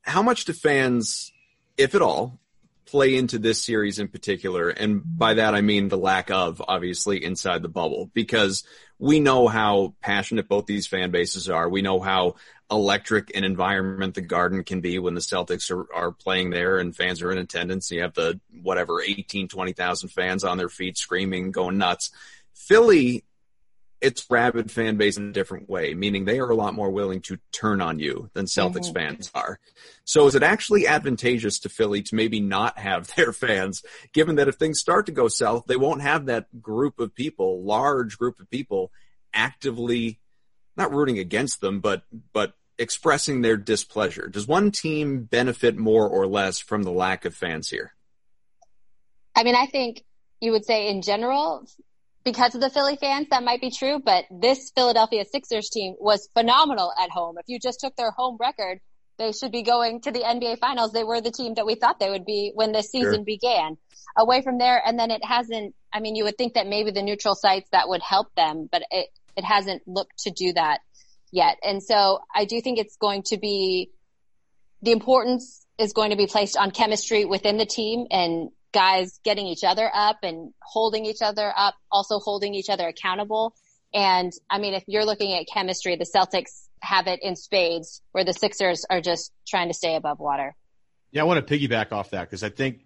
how 0.00 0.22
much 0.22 0.46
do 0.46 0.54
fans, 0.54 1.30
if 1.76 1.94
at 1.94 2.00
all, 2.00 2.40
play 2.86 3.16
into 3.16 3.38
this 3.38 3.64
series 3.64 3.98
in 3.98 4.08
particular. 4.08 4.68
And 4.68 5.02
by 5.04 5.34
that, 5.34 5.54
I 5.54 5.60
mean 5.60 5.88
the 5.88 5.98
lack 5.98 6.30
of, 6.30 6.62
obviously, 6.66 7.22
inside 7.24 7.62
the 7.62 7.68
bubble, 7.68 8.10
because 8.14 8.64
we 8.98 9.20
know 9.20 9.48
how 9.48 9.94
passionate 10.00 10.48
both 10.48 10.66
these 10.66 10.86
fan 10.86 11.10
bases 11.10 11.50
are. 11.50 11.68
We 11.68 11.82
know 11.82 12.00
how 12.00 12.36
electric 12.70 13.36
an 13.36 13.44
environment 13.44 14.14
the 14.14 14.20
garden 14.20 14.64
can 14.64 14.80
be 14.80 14.98
when 14.98 15.14
the 15.14 15.20
Celtics 15.20 15.70
are, 15.70 15.92
are 15.94 16.12
playing 16.12 16.50
there 16.50 16.78
and 16.78 16.96
fans 16.96 17.22
are 17.22 17.30
in 17.30 17.38
attendance. 17.38 17.90
You 17.90 18.02
have 18.02 18.14
the, 18.14 18.40
whatever, 18.62 19.02
18, 19.02 19.48
20,000 19.48 20.08
fans 20.08 20.44
on 20.44 20.56
their 20.56 20.68
feet 20.68 20.96
screaming, 20.96 21.50
going 21.50 21.78
nuts. 21.78 22.10
Philly 22.54 23.24
it's 24.00 24.30
rabid 24.30 24.70
fan 24.70 24.96
base 24.96 25.16
in 25.16 25.28
a 25.28 25.32
different 25.32 25.68
way, 25.68 25.94
meaning 25.94 26.24
they 26.24 26.38
are 26.38 26.50
a 26.50 26.54
lot 26.54 26.74
more 26.74 26.90
willing 26.90 27.20
to 27.22 27.38
turn 27.52 27.80
on 27.80 27.98
you 27.98 28.30
than 28.34 28.46
Celtics 28.46 28.86
mm-hmm. 28.86 28.94
fans 28.94 29.30
are. 29.34 29.58
So 30.04 30.26
is 30.26 30.34
it 30.34 30.42
actually 30.42 30.86
advantageous 30.86 31.58
to 31.60 31.68
Philly 31.68 32.02
to 32.02 32.14
maybe 32.14 32.40
not 32.40 32.78
have 32.78 33.06
their 33.16 33.32
fans, 33.32 33.82
given 34.12 34.36
that 34.36 34.48
if 34.48 34.56
things 34.56 34.80
start 34.80 35.06
to 35.06 35.12
go 35.12 35.28
south, 35.28 35.66
they 35.66 35.76
won't 35.76 36.02
have 36.02 36.26
that 36.26 36.62
group 36.62 36.98
of 36.98 37.14
people, 37.14 37.62
large 37.62 38.18
group 38.18 38.38
of 38.40 38.50
people 38.50 38.90
actively 39.32 40.20
not 40.76 40.92
rooting 40.92 41.18
against 41.18 41.60
them, 41.60 41.80
but 41.80 42.02
but 42.32 42.54
expressing 42.78 43.40
their 43.40 43.56
displeasure. 43.56 44.28
Does 44.28 44.46
one 44.46 44.70
team 44.70 45.22
benefit 45.22 45.76
more 45.76 46.06
or 46.08 46.26
less 46.26 46.60
from 46.60 46.82
the 46.82 46.90
lack 46.90 47.24
of 47.24 47.34
fans 47.34 47.70
here? 47.70 47.94
I 49.34 49.44
mean, 49.44 49.54
I 49.54 49.66
think 49.66 50.04
you 50.40 50.52
would 50.52 50.64
say 50.64 50.88
in 50.88 51.02
general, 51.02 51.66
because 52.26 52.56
of 52.56 52.60
the 52.60 52.68
Philly 52.68 52.96
fans, 52.96 53.28
that 53.30 53.44
might 53.44 53.60
be 53.60 53.70
true, 53.70 54.00
but 54.04 54.24
this 54.32 54.72
Philadelphia 54.74 55.24
Sixers 55.24 55.70
team 55.70 55.94
was 56.00 56.28
phenomenal 56.34 56.92
at 57.00 57.08
home. 57.08 57.36
If 57.38 57.44
you 57.46 57.60
just 57.60 57.78
took 57.78 57.94
their 57.94 58.10
home 58.10 58.36
record, 58.40 58.80
they 59.16 59.30
should 59.30 59.52
be 59.52 59.62
going 59.62 60.00
to 60.00 60.10
the 60.10 60.22
NBA 60.22 60.58
finals. 60.58 60.92
They 60.92 61.04
were 61.04 61.20
the 61.20 61.30
team 61.30 61.54
that 61.54 61.64
we 61.64 61.76
thought 61.76 62.00
they 62.00 62.10
would 62.10 62.26
be 62.26 62.50
when 62.52 62.72
this 62.72 62.90
season 62.90 63.14
sure. 63.14 63.24
began. 63.24 63.78
Away 64.16 64.42
from 64.42 64.58
there, 64.58 64.82
and 64.84 64.98
then 64.98 65.12
it 65.12 65.24
hasn't, 65.24 65.76
I 65.92 66.00
mean, 66.00 66.16
you 66.16 66.24
would 66.24 66.36
think 66.36 66.54
that 66.54 66.66
maybe 66.66 66.90
the 66.90 67.02
neutral 67.02 67.36
sites 67.36 67.68
that 67.70 67.88
would 67.88 68.02
help 68.02 68.34
them, 68.34 68.68
but 68.72 68.82
it, 68.90 69.06
it 69.36 69.44
hasn't 69.44 69.82
looked 69.86 70.18
to 70.24 70.32
do 70.32 70.52
that 70.54 70.80
yet. 71.30 71.58
And 71.62 71.80
so 71.80 72.18
I 72.34 72.44
do 72.44 72.60
think 72.60 72.80
it's 72.80 72.96
going 72.96 73.22
to 73.26 73.36
be, 73.36 73.92
the 74.82 74.90
importance 74.90 75.64
is 75.78 75.92
going 75.92 76.10
to 76.10 76.16
be 76.16 76.26
placed 76.26 76.56
on 76.56 76.72
chemistry 76.72 77.24
within 77.24 77.56
the 77.56 77.66
team 77.66 78.06
and 78.10 78.50
guys 78.76 79.18
getting 79.24 79.46
each 79.46 79.64
other 79.64 79.90
up 79.92 80.18
and 80.22 80.52
holding 80.60 81.06
each 81.06 81.22
other 81.22 81.50
up, 81.56 81.74
also 81.90 82.18
holding 82.18 82.54
each 82.54 82.68
other 82.68 82.86
accountable. 82.86 83.54
And 83.94 84.30
I 84.50 84.58
mean, 84.58 84.74
if 84.74 84.84
you're 84.86 85.06
looking 85.06 85.32
at 85.32 85.46
chemistry, 85.50 85.96
the 85.96 86.04
Celtics 86.04 86.66
have 86.82 87.06
it 87.06 87.20
in 87.22 87.36
spades 87.36 88.02
where 88.12 88.22
the 88.22 88.34
Sixers 88.34 88.84
are 88.90 89.00
just 89.00 89.32
trying 89.48 89.68
to 89.68 89.74
stay 89.74 89.96
above 89.96 90.20
water. 90.20 90.54
Yeah, 91.10 91.22
I 91.22 91.24
want 91.24 91.46
to 91.46 91.58
piggyback 91.58 91.90
off 91.90 92.10
that 92.10 92.28
because 92.28 92.42
I 92.42 92.50
think 92.50 92.84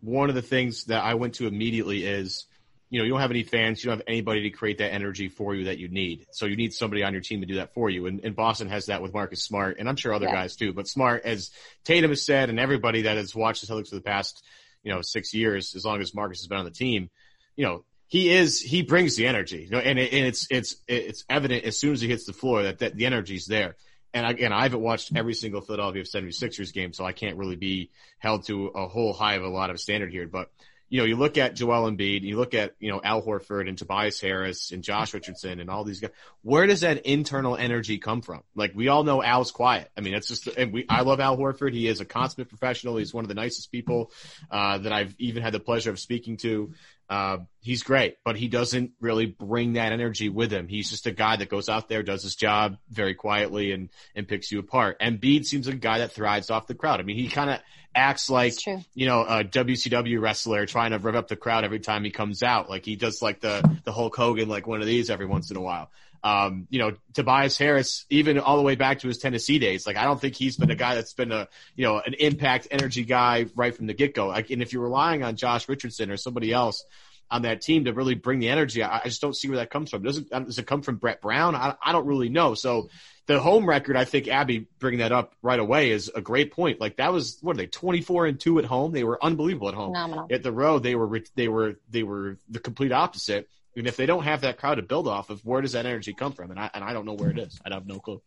one 0.00 0.30
of 0.30 0.34
the 0.34 0.40
things 0.40 0.84
that 0.84 1.04
I 1.04 1.14
went 1.14 1.34
to 1.34 1.46
immediately 1.46 2.06
is, 2.06 2.46
you 2.88 2.98
know, 2.98 3.04
you 3.04 3.10
don't 3.10 3.20
have 3.20 3.30
any 3.30 3.42
fans, 3.42 3.84
you 3.84 3.90
don't 3.90 3.98
have 3.98 4.06
anybody 4.08 4.42
to 4.44 4.50
create 4.50 4.78
that 4.78 4.94
energy 4.94 5.28
for 5.28 5.54
you 5.54 5.64
that 5.64 5.76
you 5.76 5.88
need. 5.88 6.24
So 6.30 6.46
you 6.46 6.56
need 6.56 6.72
somebody 6.72 7.04
on 7.04 7.12
your 7.12 7.20
team 7.20 7.42
to 7.42 7.46
do 7.46 7.56
that 7.56 7.74
for 7.74 7.90
you. 7.90 8.06
And, 8.06 8.24
and 8.24 8.34
Boston 8.34 8.70
has 8.70 8.86
that 8.86 9.02
with 9.02 9.12
Marcus 9.12 9.44
Smart, 9.44 9.76
and 9.78 9.86
I'm 9.86 9.96
sure 9.96 10.14
other 10.14 10.24
yeah. 10.24 10.32
guys 10.32 10.56
too. 10.56 10.72
But 10.72 10.88
Smart, 10.88 11.26
as 11.26 11.50
Tatum 11.84 12.10
has 12.10 12.24
said, 12.24 12.48
and 12.48 12.58
everybody 12.58 13.02
that 13.02 13.18
has 13.18 13.34
watched 13.34 13.66
the 13.66 13.70
Celtics 13.70 13.90
for 13.90 13.96
the 13.96 14.00
past 14.00 14.42
you 14.86 14.92
know, 14.92 15.02
six 15.02 15.34
years, 15.34 15.74
as 15.74 15.84
long 15.84 16.00
as 16.00 16.14
Marcus 16.14 16.38
has 16.38 16.46
been 16.46 16.58
on 16.58 16.64
the 16.64 16.70
team, 16.70 17.10
you 17.56 17.64
know, 17.64 17.84
he 18.06 18.30
is, 18.30 18.60
he 18.60 18.82
brings 18.82 19.16
the 19.16 19.26
energy, 19.26 19.64
you 19.64 19.70
know, 19.70 19.78
and, 19.78 19.98
it, 19.98 20.12
and 20.12 20.24
it's, 20.24 20.46
it's, 20.48 20.76
it's 20.86 21.24
evident 21.28 21.64
as 21.64 21.76
soon 21.76 21.92
as 21.92 22.00
he 22.00 22.06
hits 22.06 22.24
the 22.24 22.32
floor 22.32 22.62
that, 22.62 22.78
that 22.78 22.94
the 22.94 23.04
energy's 23.04 23.46
there. 23.46 23.74
And 24.14 24.24
again, 24.24 24.52
I 24.52 24.62
haven't 24.62 24.80
watched 24.80 25.14
every 25.16 25.34
single 25.34 25.60
Philadelphia 25.60 26.04
76ers 26.04 26.72
game, 26.72 26.92
so 26.92 27.04
I 27.04 27.10
can't 27.10 27.36
really 27.36 27.56
be 27.56 27.90
held 28.18 28.46
to 28.46 28.68
a 28.68 28.86
whole 28.86 29.12
high 29.12 29.34
of 29.34 29.42
a 29.42 29.48
lot 29.48 29.70
of 29.70 29.80
standard 29.80 30.12
here, 30.12 30.28
but 30.28 30.52
you 30.88 31.00
know, 31.00 31.04
you 31.04 31.16
look 31.16 31.36
at 31.36 31.54
Joel 31.54 31.90
Embiid, 31.90 32.22
you 32.22 32.36
look 32.36 32.54
at, 32.54 32.74
you 32.78 32.90
know, 32.90 33.00
Al 33.02 33.22
Horford 33.22 33.68
and 33.68 33.76
Tobias 33.76 34.20
Harris 34.20 34.70
and 34.70 34.84
Josh 34.84 35.14
Richardson 35.14 35.58
and 35.58 35.68
all 35.68 35.84
these 35.84 36.00
guys. 36.00 36.10
Where 36.42 36.66
does 36.66 36.82
that 36.82 37.06
internal 37.06 37.56
energy 37.56 37.98
come 37.98 38.22
from? 38.22 38.42
Like 38.54 38.72
we 38.74 38.88
all 38.88 39.02
know 39.02 39.22
Al's 39.22 39.50
quiet. 39.50 39.90
I 39.96 40.00
mean, 40.00 40.14
it's 40.14 40.28
just, 40.28 40.46
and 40.46 40.72
we, 40.72 40.86
I 40.88 41.02
love 41.02 41.18
Al 41.18 41.36
Horford. 41.36 41.72
He 41.72 41.88
is 41.88 42.00
a 42.00 42.04
consummate 42.04 42.48
professional. 42.48 42.96
He's 42.96 43.12
one 43.12 43.24
of 43.24 43.28
the 43.28 43.34
nicest 43.34 43.72
people, 43.72 44.12
uh, 44.50 44.78
that 44.78 44.92
I've 44.92 45.14
even 45.18 45.42
had 45.42 45.52
the 45.52 45.60
pleasure 45.60 45.90
of 45.90 45.98
speaking 45.98 46.36
to. 46.38 46.72
Uh, 47.08 47.38
he's 47.60 47.82
great, 47.82 48.16
but 48.24 48.36
he 48.36 48.48
doesn't 48.48 48.92
really 49.00 49.26
bring 49.26 49.74
that 49.74 49.92
energy 49.92 50.28
with 50.28 50.50
him. 50.52 50.66
He's 50.66 50.90
just 50.90 51.06
a 51.06 51.12
guy 51.12 51.36
that 51.36 51.48
goes 51.48 51.68
out 51.68 51.88
there, 51.88 52.02
does 52.02 52.22
his 52.24 52.34
job 52.34 52.78
very 52.90 53.14
quietly 53.14 53.72
and, 53.72 53.90
and 54.14 54.26
picks 54.26 54.50
you 54.50 54.58
apart. 54.58 54.96
And 55.00 55.20
Embiid 55.20 55.44
seems 55.44 55.66
like 55.66 55.76
a 55.76 55.78
guy 55.78 55.98
that 55.98 56.12
thrives 56.12 56.50
off 56.50 56.66
the 56.66 56.74
crowd. 56.74 56.98
I 56.98 57.04
mean, 57.04 57.16
he 57.16 57.28
kind 57.28 57.50
of 57.50 57.60
acts 57.94 58.28
like, 58.28 58.54
you 58.94 59.06
know, 59.06 59.22
a 59.22 59.44
WCW 59.44 60.20
wrestler 60.20 60.66
trying 60.66 60.90
to 60.90 60.98
rev 60.98 61.14
up 61.14 61.28
the 61.28 61.36
crowd 61.36 61.64
every 61.64 61.80
time 61.80 62.02
he 62.04 62.10
comes 62.10 62.42
out. 62.42 62.68
Like 62.68 62.84
he 62.84 62.96
does 62.96 63.22
like 63.22 63.40
the, 63.40 63.78
the 63.84 63.92
Hulk 63.92 64.16
Hogan, 64.16 64.48
like 64.48 64.66
one 64.66 64.80
of 64.80 64.86
these 64.86 65.08
every 65.08 65.26
once 65.26 65.50
in 65.50 65.56
a 65.56 65.62
while. 65.62 65.90
Um, 66.22 66.66
you 66.70 66.78
know, 66.78 66.92
Tobias 67.14 67.56
Harris, 67.58 68.04
even 68.10 68.38
all 68.38 68.56
the 68.56 68.62
way 68.62 68.74
back 68.74 69.00
to 69.00 69.08
his 69.08 69.18
Tennessee 69.18 69.58
days, 69.58 69.86
like 69.86 69.96
I 69.96 70.04
don't 70.04 70.20
think 70.20 70.34
he's 70.34 70.56
been 70.56 70.70
a 70.70 70.76
guy 70.76 70.94
that's 70.94 71.14
been 71.14 71.32
a, 71.32 71.48
you 71.74 71.84
know, 71.84 72.00
an 72.04 72.14
impact 72.14 72.68
energy 72.70 73.04
guy 73.04 73.46
right 73.54 73.74
from 73.74 73.86
the 73.86 73.94
get 73.94 74.14
go. 74.14 74.28
Like, 74.28 74.50
and 74.50 74.62
if 74.62 74.72
you're 74.72 74.82
relying 74.82 75.22
on 75.22 75.36
Josh 75.36 75.68
Richardson 75.68 76.10
or 76.10 76.16
somebody 76.16 76.52
else 76.52 76.84
on 77.30 77.42
that 77.42 77.60
team 77.60 77.84
to 77.84 77.92
really 77.92 78.14
bring 78.14 78.38
the 78.38 78.48
energy, 78.48 78.82
I, 78.82 78.98
I 78.98 79.04
just 79.04 79.20
don't 79.20 79.36
see 79.36 79.48
where 79.48 79.58
that 79.58 79.70
comes 79.70 79.90
from. 79.90 80.02
Does 80.02 80.18
it, 80.18 80.30
does 80.30 80.58
it 80.58 80.66
come 80.66 80.82
from 80.82 80.96
Brett 80.96 81.20
Brown? 81.20 81.54
I, 81.54 81.74
I 81.82 81.92
don't 81.92 82.06
really 82.06 82.28
know. 82.28 82.54
So 82.54 82.88
the 83.26 83.40
home 83.40 83.68
record, 83.68 83.96
I 83.96 84.04
think 84.04 84.28
Abby 84.28 84.66
bringing 84.78 85.00
that 85.00 85.12
up 85.12 85.34
right 85.42 85.58
away 85.58 85.90
is 85.90 86.10
a 86.14 86.20
great 86.20 86.52
point. 86.52 86.80
Like 86.80 86.96
that 86.96 87.12
was 87.12 87.38
what 87.42 87.56
are 87.56 87.58
they 87.58 87.66
24 87.66 88.26
and 88.26 88.40
2 88.40 88.60
at 88.60 88.64
home? 88.64 88.92
They 88.92 89.04
were 89.04 89.22
unbelievable 89.22 89.68
at 89.68 89.74
home. 89.74 89.92
Phenomenal. 89.94 90.28
At 90.30 90.42
the 90.42 90.52
road, 90.52 90.82
they 90.82 90.94
were 90.94 91.20
they 91.34 91.48
were 91.48 91.76
they 91.90 92.04
were 92.04 92.38
the 92.48 92.60
complete 92.60 92.92
opposite. 92.92 93.48
And 93.76 93.86
if 93.86 93.96
they 93.96 94.06
don't 94.06 94.24
have 94.24 94.40
that 94.40 94.56
crowd 94.56 94.76
to 94.76 94.82
build 94.82 95.06
off 95.06 95.30
of, 95.30 95.44
where 95.44 95.60
does 95.60 95.72
that 95.72 95.86
energy 95.86 96.14
come 96.14 96.32
from? 96.32 96.50
And 96.50 96.58
I 96.58 96.70
and 96.72 96.82
I 96.82 96.92
don't 96.92 97.04
know 97.04 97.14
where 97.14 97.30
it 97.30 97.38
is. 97.38 97.60
I 97.64 97.72
have 97.72 97.86
no 97.86 97.98
clue. 97.98 98.22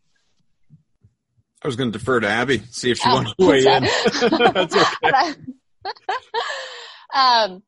I 1.62 1.68
was 1.68 1.76
going 1.76 1.92
to 1.92 1.98
defer 1.98 2.20
to 2.20 2.28
Abby, 2.28 2.58
see 2.70 2.90
if 2.90 2.98
she 2.98 3.08
oh, 3.08 3.14
wants 3.16 3.34
to 3.34 3.46
weigh 3.46 3.66
in. 3.66 3.82
That's 4.54 4.76
okay. 4.76 5.34
um, 7.14 7.62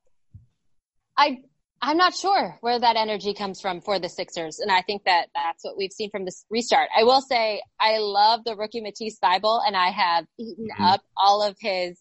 I 1.17 1.43
I'm 1.85 1.97
not 1.97 2.15
sure 2.15 2.57
where 2.61 2.79
that 2.79 2.95
energy 2.95 3.35
comes 3.35 3.61
from 3.61 3.81
for 3.81 3.99
the 3.99 4.09
Sixers. 4.09 4.61
And 4.61 4.71
I 4.71 4.83
think 4.83 5.03
that 5.05 5.27
that's 5.35 5.65
what 5.65 5.77
we've 5.77 5.93
seen 5.93 6.11
from 6.11 6.25
this 6.25 6.45
restart. 6.49 6.89
I 6.97 7.03
will 7.03 7.21
say 7.21 7.61
I 7.81 7.99
love 7.99 8.45
the 8.45 8.55
rookie 8.55 8.81
Matisse 8.81 9.19
Thybulle 9.19 9.61
and 9.67 9.77
I 9.77 9.91
have 9.91 10.25
eaten 10.39 10.69
mm-hmm. 10.69 10.85
up 10.85 11.01
all 11.17 11.43
of 11.43 11.57
his 11.59 11.99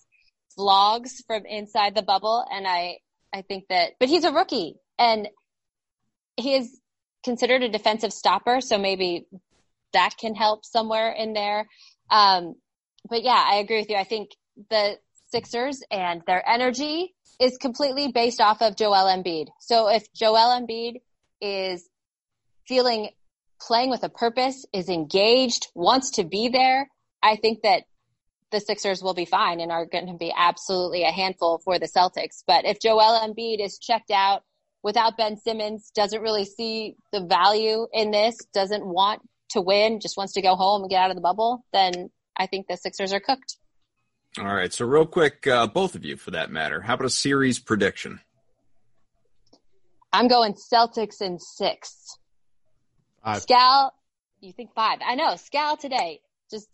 vlogs 0.57 1.09
from 1.25 1.47
inside 1.47 1.95
the 1.95 2.03
bubble. 2.03 2.45
And 2.51 2.67
I, 2.67 2.99
I 3.33 3.41
think 3.41 3.65
that, 3.69 3.93
but 3.99 4.07
he's 4.07 4.23
a 4.23 4.31
rookie 4.31 4.75
and 4.99 5.27
he 6.41 6.55
is 6.55 6.79
considered 7.23 7.63
a 7.63 7.69
defensive 7.69 8.13
stopper. 8.13 8.61
So 8.61 8.77
maybe 8.77 9.27
that 9.93 10.15
can 10.19 10.35
help 10.35 10.65
somewhere 10.65 11.11
in 11.11 11.33
there. 11.33 11.67
Um, 12.09 12.55
but 13.09 13.23
yeah, 13.23 13.43
I 13.45 13.55
agree 13.55 13.79
with 13.79 13.89
you. 13.89 13.95
I 13.95 14.03
think 14.03 14.31
the 14.69 14.97
Sixers 15.31 15.81
and 15.89 16.21
their 16.27 16.47
energy 16.47 17.13
is 17.39 17.57
completely 17.57 18.11
based 18.11 18.41
off 18.41 18.61
of 18.61 18.75
Joel 18.75 19.05
Embiid. 19.05 19.47
So 19.59 19.87
if 19.87 20.11
Joel 20.13 20.59
Embiid 20.59 21.01
is 21.39 21.87
feeling 22.67 23.09
playing 23.59 23.89
with 23.89 24.03
a 24.03 24.09
purpose, 24.09 24.65
is 24.73 24.89
engaged, 24.89 25.67
wants 25.73 26.11
to 26.11 26.23
be 26.23 26.49
there, 26.49 26.89
I 27.23 27.35
think 27.35 27.61
that 27.63 27.83
the 28.51 28.59
Sixers 28.59 29.01
will 29.01 29.13
be 29.13 29.25
fine 29.25 29.59
and 29.59 29.71
are 29.71 29.85
going 29.85 30.07
to 30.07 30.17
be 30.17 30.33
absolutely 30.35 31.03
a 31.03 31.11
handful 31.11 31.61
for 31.63 31.79
the 31.79 31.87
Celtics. 31.87 32.43
But 32.45 32.65
if 32.65 32.79
Joel 32.81 33.21
Embiid 33.21 33.63
is 33.63 33.79
checked 33.79 34.11
out 34.11 34.43
without 34.83 35.17
Ben 35.17 35.37
Simmons, 35.37 35.91
doesn't 35.93 36.21
really 36.21 36.45
see 36.45 36.95
the 37.11 37.25
value 37.25 37.87
in 37.93 38.11
this, 38.11 38.35
doesn't 38.53 38.85
want 38.85 39.21
to 39.51 39.61
win, 39.61 39.99
just 39.99 40.17
wants 40.17 40.33
to 40.33 40.41
go 40.41 40.55
home 40.55 40.81
and 40.81 40.89
get 40.89 41.01
out 41.01 41.09
of 41.09 41.15
the 41.15 41.21
bubble, 41.21 41.65
then 41.73 42.09
I 42.37 42.47
think 42.47 42.67
the 42.67 42.77
Sixers 42.77 43.13
are 43.13 43.19
cooked. 43.19 43.57
All 44.37 44.45
right. 44.45 44.71
So 44.71 44.85
real 44.85 45.05
quick, 45.05 45.45
uh, 45.45 45.67
both 45.67 45.95
of 45.95 46.05
you 46.05 46.15
for 46.15 46.31
that 46.31 46.49
matter, 46.49 46.81
how 46.81 46.93
about 46.93 47.05
a 47.05 47.09
series 47.09 47.59
prediction? 47.59 48.21
I'm 50.13 50.27
going 50.27 50.53
Celtics 50.53 51.21
in 51.21 51.37
six. 51.39 52.17
Five. 53.23 53.45
Scal, 53.45 53.91
you 54.39 54.53
think 54.53 54.73
five? 54.73 54.99
I 55.05 55.15
know. 55.15 55.33
Scal 55.33 55.77
today 55.77 56.21
just 56.49 56.67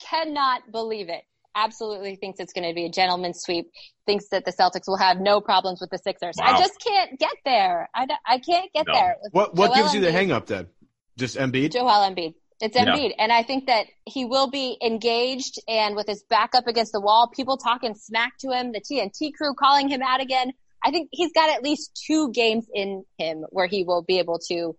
cannot 0.00 0.70
believe 0.70 1.08
it. 1.08 1.22
Absolutely 1.54 2.16
thinks 2.16 2.40
it's 2.40 2.52
going 2.52 2.68
to 2.68 2.74
be 2.74 2.86
a 2.86 2.90
gentleman's 2.90 3.40
sweep. 3.40 3.70
Thinks 4.06 4.28
that 4.30 4.44
the 4.44 4.52
Celtics 4.52 4.86
will 4.86 4.98
have 4.98 5.20
no 5.20 5.40
problems 5.40 5.80
with 5.80 5.90
the 5.90 5.98
Sixers. 5.98 6.36
Wow. 6.38 6.46
I 6.46 6.58
just 6.58 6.80
can't 6.80 7.18
get 7.18 7.34
there. 7.44 7.88
I, 7.94 8.06
I 8.26 8.38
can't 8.38 8.72
get 8.72 8.86
no. 8.86 8.94
there. 8.94 9.16
What 9.32 9.54
what 9.54 9.74
Joel 9.74 9.76
gives 9.82 9.94
you 9.94 10.00
the 10.00 10.12
hang 10.12 10.32
up 10.32 10.46
then? 10.46 10.68
Just 11.18 11.36
Embiid? 11.36 11.72
Joel 11.72 12.10
Embiid. 12.10 12.34
It's 12.60 12.76
Embiid. 12.76 13.10
Yeah. 13.10 13.16
And 13.18 13.32
I 13.32 13.42
think 13.42 13.66
that 13.66 13.86
he 14.06 14.24
will 14.24 14.48
be 14.48 14.78
engaged 14.82 15.60
and 15.68 15.96
with 15.96 16.06
his 16.06 16.22
back 16.30 16.54
up 16.54 16.68
against 16.68 16.92
the 16.92 17.00
wall, 17.00 17.30
people 17.34 17.56
talking 17.56 17.94
smack 17.94 18.38
to 18.38 18.50
him, 18.50 18.72
the 18.72 18.80
TNT 18.80 19.32
crew 19.34 19.54
calling 19.54 19.88
him 19.88 20.00
out 20.00 20.20
again. 20.20 20.52
I 20.84 20.90
think 20.90 21.08
he's 21.12 21.32
got 21.32 21.50
at 21.50 21.62
least 21.62 22.00
two 22.06 22.30
games 22.32 22.66
in 22.72 23.04
him 23.18 23.44
where 23.50 23.66
he 23.66 23.84
will 23.84 24.02
be 24.02 24.18
able 24.18 24.38
to 24.48 24.76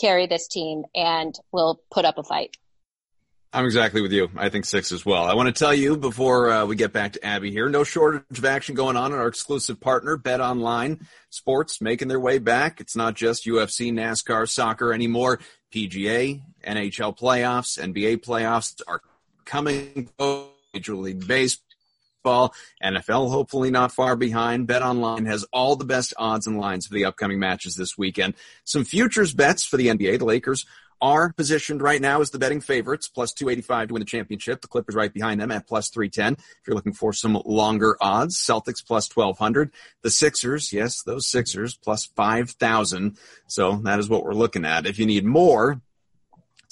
carry 0.00 0.26
this 0.26 0.48
team 0.48 0.84
and 0.94 1.34
will 1.52 1.80
put 1.90 2.04
up 2.04 2.18
a 2.18 2.22
fight. 2.22 2.56
I'm 3.54 3.66
exactly 3.66 4.02
with 4.02 4.10
you. 4.10 4.28
I 4.36 4.48
think 4.48 4.64
six 4.64 4.90
as 4.90 5.06
well. 5.06 5.26
I 5.26 5.34
want 5.34 5.46
to 5.46 5.56
tell 5.56 5.72
you 5.72 5.96
before 5.96 6.50
uh, 6.50 6.66
we 6.66 6.74
get 6.74 6.92
back 6.92 7.12
to 7.12 7.24
Abby 7.24 7.52
here, 7.52 7.68
no 7.68 7.84
shortage 7.84 8.36
of 8.36 8.44
action 8.44 8.74
going 8.74 8.96
on 8.96 9.12
at 9.12 9.18
our 9.20 9.28
exclusive 9.28 9.80
partner, 9.80 10.16
Bet 10.16 10.40
Online. 10.40 11.06
Sports 11.30 11.80
making 11.80 12.08
their 12.08 12.18
way 12.18 12.38
back. 12.38 12.80
It's 12.80 12.96
not 12.96 13.14
just 13.14 13.46
UFC, 13.46 13.92
NASCAR, 13.92 14.48
soccer 14.48 14.92
anymore. 14.92 15.38
PGA, 15.72 16.42
NHL 16.66 17.16
playoffs, 17.16 17.78
NBA 17.78 18.24
playoffs 18.24 18.82
are 18.88 19.00
coming. 19.44 20.10
Major 20.74 20.96
League 20.96 21.24
Baseball, 21.24 22.52
NFL 22.82 23.30
hopefully 23.30 23.70
not 23.70 23.92
far 23.92 24.16
behind. 24.16 24.66
Bet 24.66 24.82
Online 24.82 25.26
has 25.26 25.44
all 25.52 25.76
the 25.76 25.84
best 25.84 26.12
odds 26.18 26.48
and 26.48 26.58
lines 26.58 26.88
for 26.88 26.94
the 26.94 27.04
upcoming 27.04 27.38
matches 27.38 27.76
this 27.76 27.96
weekend. 27.96 28.34
Some 28.64 28.82
futures 28.82 29.32
bets 29.32 29.64
for 29.64 29.76
the 29.76 29.86
NBA. 29.86 30.18
The 30.18 30.24
Lakers 30.24 30.66
are 31.04 31.34
positioned 31.34 31.82
right 31.82 32.00
now 32.00 32.22
as 32.22 32.30
the 32.30 32.38
betting 32.38 32.62
favorites, 32.62 33.08
plus 33.08 33.34
285 33.34 33.88
to 33.88 33.94
win 33.94 34.00
the 34.00 34.06
championship. 34.06 34.62
The 34.62 34.68
Clippers 34.68 34.94
right 34.94 35.12
behind 35.12 35.38
them 35.38 35.50
at 35.50 35.68
plus 35.68 35.90
310. 35.90 36.32
If 36.32 36.66
you're 36.66 36.74
looking 36.74 36.94
for 36.94 37.12
some 37.12 37.40
longer 37.44 37.98
odds, 38.00 38.38
Celtics 38.38 38.84
plus 38.84 39.14
1200. 39.14 39.70
The 40.00 40.10
Sixers, 40.10 40.72
yes, 40.72 41.02
those 41.02 41.28
Sixers 41.28 41.76
plus 41.76 42.06
5000. 42.06 43.18
So 43.46 43.76
that 43.84 43.98
is 43.98 44.08
what 44.08 44.24
we're 44.24 44.32
looking 44.32 44.64
at. 44.64 44.86
If 44.86 44.98
you 44.98 45.04
need 45.04 45.26
more, 45.26 45.82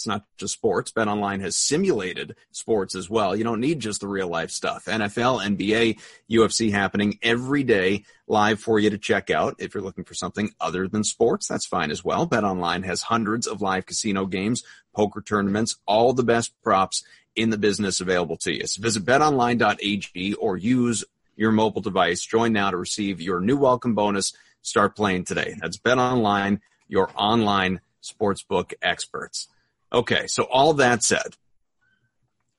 it's 0.03 0.07
not 0.09 0.25
just 0.37 0.55
sports. 0.55 0.91
Bet 0.91 1.07
Online 1.07 1.39
has 1.43 1.57
simulated 1.57 2.35
sports 2.51 2.97
as 2.97 3.09
well. 3.09 3.37
You 3.37 3.45
don't 3.45 3.61
need 3.61 3.79
just 3.79 4.01
the 4.01 4.09
real 4.09 4.27
life 4.27 4.51
stuff. 4.51 4.87
NFL, 4.87 5.45
NBA, 5.45 6.01
UFC 6.29 6.73
happening 6.73 7.21
every 7.23 7.63
day 7.63 8.05
live 8.27 8.59
for 8.59 8.81
you 8.81 8.91
to 8.91 8.99
check 8.99 9.31
out. 9.31 9.55
If 9.61 9.75
you're 9.75 9.83
looking 9.83 10.03
for 10.03 10.15
something 10.15 10.51
other 10.61 10.89
than 10.89 11.05
sports, 11.05 11.47
that's 11.47 11.67
fine 11.67 11.93
as 11.93 12.05
well. 12.05 12.27
Bet 12.27 12.43
Online 12.43 12.83
has 12.83 13.03
hundreds 13.03 13.47
of 13.47 13.63
live 13.63 13.87
casino 13.87 14.27
games, 14.27 14.65
poker 14.93 15.23
tournaments, 15.23 15.77
all 15.87 16.13
the 16.13 16.25
best 16.25 16.53
props 16.65 17.05
in 17.37 17.51
the 17.51 17.59
business 17.59 18.01
available 18.01 18.37
to 18.39 18.53
you. 18.53 18.67
So 18.67 18.83
visit 18.83 19.05
betonline.ag 19.05 20.35
or 20.35 20.57
use 20.57 21.05
your 21.37 21.53
mobile 21.53 21.81
device. 21.81 22.23
Join 22.23 22.53
now 22.53 22.73
to 22.73 22.77
receive 22.77 23.21
your 23.21 23.41
new 23.41 23.57
welcome 23.57 23.95
bonus. 23.95 24.33
Start 24.63 24.97
playing 24.97 25.27
today. 25.27 25.55
That's 25.61 25.77
Bet 25.77 25.99
Online, 25.99 26.61
your 26.89 27.09
online 27.15 27.81
sportsbook 28.03 28.73
experts. 28.83 29.47
Okay, 29.93 30.27
so 30.27 30.45
all 30.45 30.75
that 30.75 31.03
said, 31.03 31.37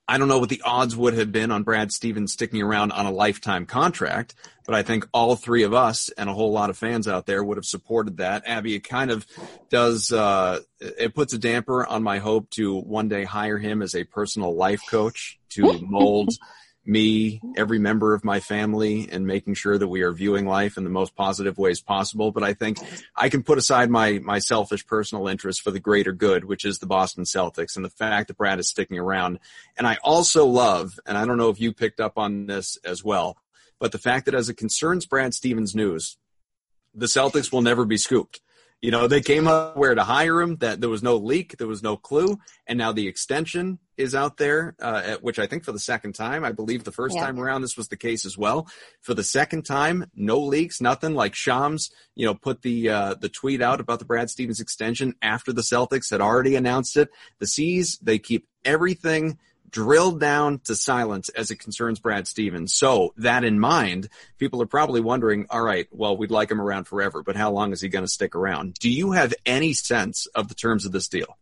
I 0.08 0.18
don't 0.18 0.28
know 0.28 0.40
what 0.40 0.50
the 0.50 0.62
odds 0.64 0.96
would 0.96 1.14
have 1.14 1.32
been 1.32 1.50
on 1.50 1.64
Brad 1.64 1.92
Stevens 1.92 2.34
sticking 2.34 2.62
around 2.62 2.92
on 2.92 3.06
a 3.06 3.12
lifetime 3.12 3.66
contract, 3.66 4.36
but 4.66 4.76
I 4.76 4.84
think 4.84 5.08
all 5.14 5.36
three 5.36 5.64
of 5.64 5.74
us 5.74 6.10
and 6.18 6.30
a 6.30 6.34
whole 6.34 6.52
lot 6.52 6.70
of 6.70 6.78
fans 6.78 7.08
out 7.08 7.26
there 7.26 7.44
would 7.44 7.58
have 7.58 7.66
supported 7.66 8.18
that. 8.18 8.44
Abby, 8.46 8.76
it 8.76 8.82
kind 8.82 9.10
of 9.10 9.26
does, 9.70 10.12
uh, 10.12 10.60
it 10.80 11.16
puts 11.16 11.34
a 11.34 11.38
damper 11.38 11.86
on 11.86 12.04
my 12.04 12.20
hope 12.20 12.50
to 12.52 12.78
one 12.78 13.08
day 13.08 13.24
hire 13.24 13.58
him 13.58 13.82
as 13.82 13.96
a 13.96 14.04
personal 14.04 14.56
life 14.56 14.82
coach 14.90 15.40
to 15.50 15.80
mold 15.82 16.30
me, 16.86 17.42
every 17.56 17.80
member 17.80 18.14
of 18.14 18.26
my 18.26 18.40
family, 18.40 19.08
and 19.12 19.26
making 19.26 19.54
sure 19.54 19.78
that 19.78 19.88
we 19.88 20.02
are 20.02 20.12
viewing 20.12 20.46
life 20.46 20.78
in 20.78 20.84
the 20.84 20.90
most 20.90 21.16
positive 21.16 21.58
ways 21.58 21.82
possible. 21.82 22.32
But 22.32 22.44
I 22.44 22.54
think 22.54 22.78
I 23.16 23.30
can 23.30 23.44
put 23.44 23.58
aside 23.58 23.90
my, 23.90 24.20
my 24.20 24.40
selfish 24.40 24.86
personal 24.86 25.28
interest 25.28 25.62
for 25.62 25.72
the 25.72 25.80
greater 25.80 26.12
good, 26.12 26.46
which 26.46 26.66
is 26.66 26.80
the 26.80 26.86
Boston 26.86 27.24
Celtics 27.24 27.76
and 27.76 27.86
the 27.86 27.90
fact 27.90 28.28
that 28.28 28.38
Brad 28.38 28.60
is 28.60 28.70
sticking 28.70 29.00
around. 29.00 29.40
And 29.78 29.88
I 29.88 29.98
also 30.04 30.46
love, 30.46 31.00
and 31.06 31.18
I 31.18 31.26
don't 31.26 31.38
know 31.38 31.50
if 31.50 31.62
you 31.62 31.74
picked 31.74 32.00
up 32.00 32.18
on 32.18 32.48
this 32.48 32.78
as 32.84 33.04
well, 33.04 33.38
but 33.80 33.92
the 33.92 33.98
fact 33.98 34.26
that 34.26 34.36
as 34.36 34.50
it 34.50 34.56
concerns 34.56 35.06
Brad 35.06 35.34
Stevens 35.34 35.76
news, 35.76 36.18
the 36.94 37.08
Celtics 37.08 37.52
will 37.52 37.62
never 37.62 37.86
be 37.86 37.98
scooped. 37.98 38.42
You 38.84 38.92
know, 38.92 39.08
they 39.08 39.22
came 39.22 39.48
up 39.48 39.78
where 39.78 39.96
to 39.96 40.04
hire 40.04 40.42
him, 40.42 40.58
that 40.58 40.82
there 40.82 40.90
was 40.90 41.02
no 41.02 41.16
leak, 41.16 41.56
there 41.58 41.70
was 41.70 41.82
no 41.82 41.96
clue, 41.96 42.38
and 42.68 42.78
now 42.78 42.92
the 42.92 43.08
extension 43.08 43.80
is 43.96 44.14
out 44.14 44.36
there, 44.36 44.76
uh, 44.78 45.16
which 45.22 45.40
I 45.40 45.48
think 45.48 45.64
for 45.64 45.72
the 45.72 45.80
second 45.80 46.16
time, 46.16 46.44
I 46.44 46.52
believe 46.52 46.84
the 46.84 46.92
first 46.92 47.16
yeah. 47.16 47.26
time 47.26 47.40
around 47.40 47.62
this 47.62 47.78
was 47.78 47.88
the 47.88 47.96
case 47.96 48.26
as 48.26 48.38
well. 48.38 48.68
For 49.00 49.14
the 49.14 49.24
second 49.24 49.64
time, 49.64 50.12
no 50.18 50.38
leaks, 50.38 50.82
nothing 50.82 51.16
like 51.16 51.34
Shams, 51.34 51.92
you 52.14 52.26
know, 52.26 52.36
put 52.36 52.62
the 52.62 52.90
uh, 52.90 53.14
the 53.14 53.30
tweet 53.30 53.62
out 53.62 53.80
about 53.80 54.00
the 54.00 54.06
Brad 54.06 54.30
Stevens 54.30 54.60
extension 54.60 55.16
after 55.22 55.54
the 55.54 55.62
Celtics 55.62 56.12
had 56.12 56.20
already 56.20 56.58
announced 56.58 56.98
it. 56.98 57.10
The 57.40 57.48
C's 57.48 57.98
they 58.02 58.20
keep 58.20 58.50
everything 58.66 59.40
drilled 59.74 60.20
down 60.20 60.60
to 60.60 60.76
silence 60.76 61.28
as 61.30 61.52
it 61.52 61.58
concerns 61.58 62.00
Brad 62.00 62.28
Stevens. 62.28 62.74
So 62.74 63.14
that 63.18 63.44
in 63.44 63.60
mind, 63.60 64.08
people 64.38 64.62
are 64.62 64.68
probably 64.68 65.02
wondering, 65.02 65.48
all 65.50 65.62
right, 65.62 65.88
well, 65.92 66.16
we'd 66.16 66.32
like 66.32 66.50
him 66.50 66.62
around 66.62 66.86
forever, 66.86 67.24
but 67.24 67.36
how 67.36 67.52
long 67.52 67.74
is 67.74 67.82
he 67.82 67.90
going 67.90 68.06
to 68.06 68.12
stick 68.12 68.36
around? 68.36 68.76
Do 68.76 68.90
you 68.90 69.12
have 69.12 69.34
any 69.46 69.74
sense 69.74 70.28
of 70.28 70.48
the 70.48 70.56
terms 70.56 70.86
of 70.86 70.94
this 70.94 71.10
deal? 71.10 71.38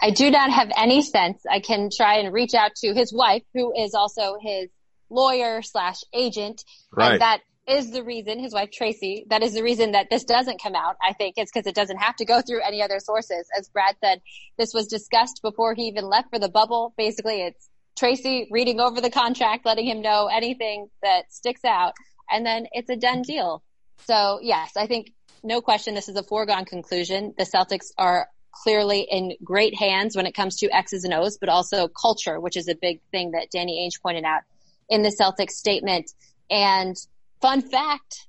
I 0.00 0.10
do 0.10 0.30
not 0.30 0.50
have 0.50 0.70
any 0.76 1.02
sense. 1.02 1.42
I 1.50 1.58
can 1.58 1.88
try 1.90 2.18
and 2.18 2.32
reach 2.32 2.54
out 2.54 2.76
to 2.76 2.94
his 2.94 3.12
wife, 3.12 3.42
who 3.54 3.72
is 3.74 3.94
also 3.94 4.36
his 4.40 4.68
lawyer 5.10 5.62
slash 5.62 5.96
agent. 6.12 6.62
Right. 6.92 7.12
And 7.12 7.20
that 7.22 7.40
is 7.68 7.90
the 7.90 8.02
reason, 8.02 8.38
his 8.38 8.54
wife 8.54 8.70
Tracy, 8.70 9.24
that 9.28 9.42
is 9.42 9.54
the 9.54 9.62
reason 9.62 9.92
that 9.92 10.08
this 10.10 10.24
doesn't 10.24 10.62
come 10.62 10.74
out. 10.74 10.96
I 11.02 11.12
think 11.12 11.34
it's 11.36 11.50
because 11.52 11.66
it 11.66 11.74
doesn't 11.74 11.98
have 11.98 12.16
to 12.16 12.24
go 12.24 12.40
through 12.40 12.62
any 12.62 12.82
other 12.82 12.98
sources. 13.00 13.46
As 13.56 13.68
Brad 13.68 13.96
said, 14.02 14.20
this 14.56 14.72
was 14.72 14.86
discussed 14.86 15.40
before 15.42 15.74
he 15.74 15.82
even 15.82 16.04
left 16.04 16.30
for 16.30 16.38
the 16.38 16.48
bubble. 16.48 16.94
Basically, 16.96 17.42
it's 17.42 17.68
Tracy 17.96 18.48
reading 18.50 18.80
over 18.80 19.00
the 19.00 19.10
contract, 19.10 19.66
letting 19.66 19.86
him 19.86 20.00
know 20.00 20.28
anything 20.32 20.88
that 21.02 21.32
sticks 21.32 21.64
out, 21.64 21.94
and 22.30 22.46
then 22.46 22.66
it's 22.72 22.88
a 22.90 22.96
done 22.96 23.22
deal. 23.22 23.62
So 24.06 24.38
yes, 24.40 24.76
I 24.76 24.86
think 24.86 25.12
no 25.42 25.60
question 25.60 25.94
this 25.94 26.08
is 26.08 26.16
a 26.16 26.22
foregone 26.22 26.64
conclusion. 26.64 27.34
The 27.36 27.44
Celtics 27.44 27.92
are 27.98 28.28
clearly 28.52 29.06
in 29.08 29.34
great 29.42 29.78
hands 29.78 30.16
when 30.16 30.26
it 30.26 30.34
comes 30.34 30.56
to 30.56 30.70
X's 30.70 31.04
and 31.04 31.14
O's, 31.14 31.38
but 31.38 31.48
also 31.48 31.88
culture, 31.88 32.40
which 32.40 32.56
is 32.56 32.68
a 32.68 32.74
big 32.74 33.00
thing 33.10 33.32
that 33.32 33.50
Danny 33.50 33.86
Ainge 33.86 34.00
pointed 34.00 34.24
out 34.24 34.42
in 34.88 35.02
the 35.02 35.10
Celtics 35.10 35.52
statement. 35.52 36.10
And 36.50 36.96
fun 37.40 37.62
fact, 37.62 38.26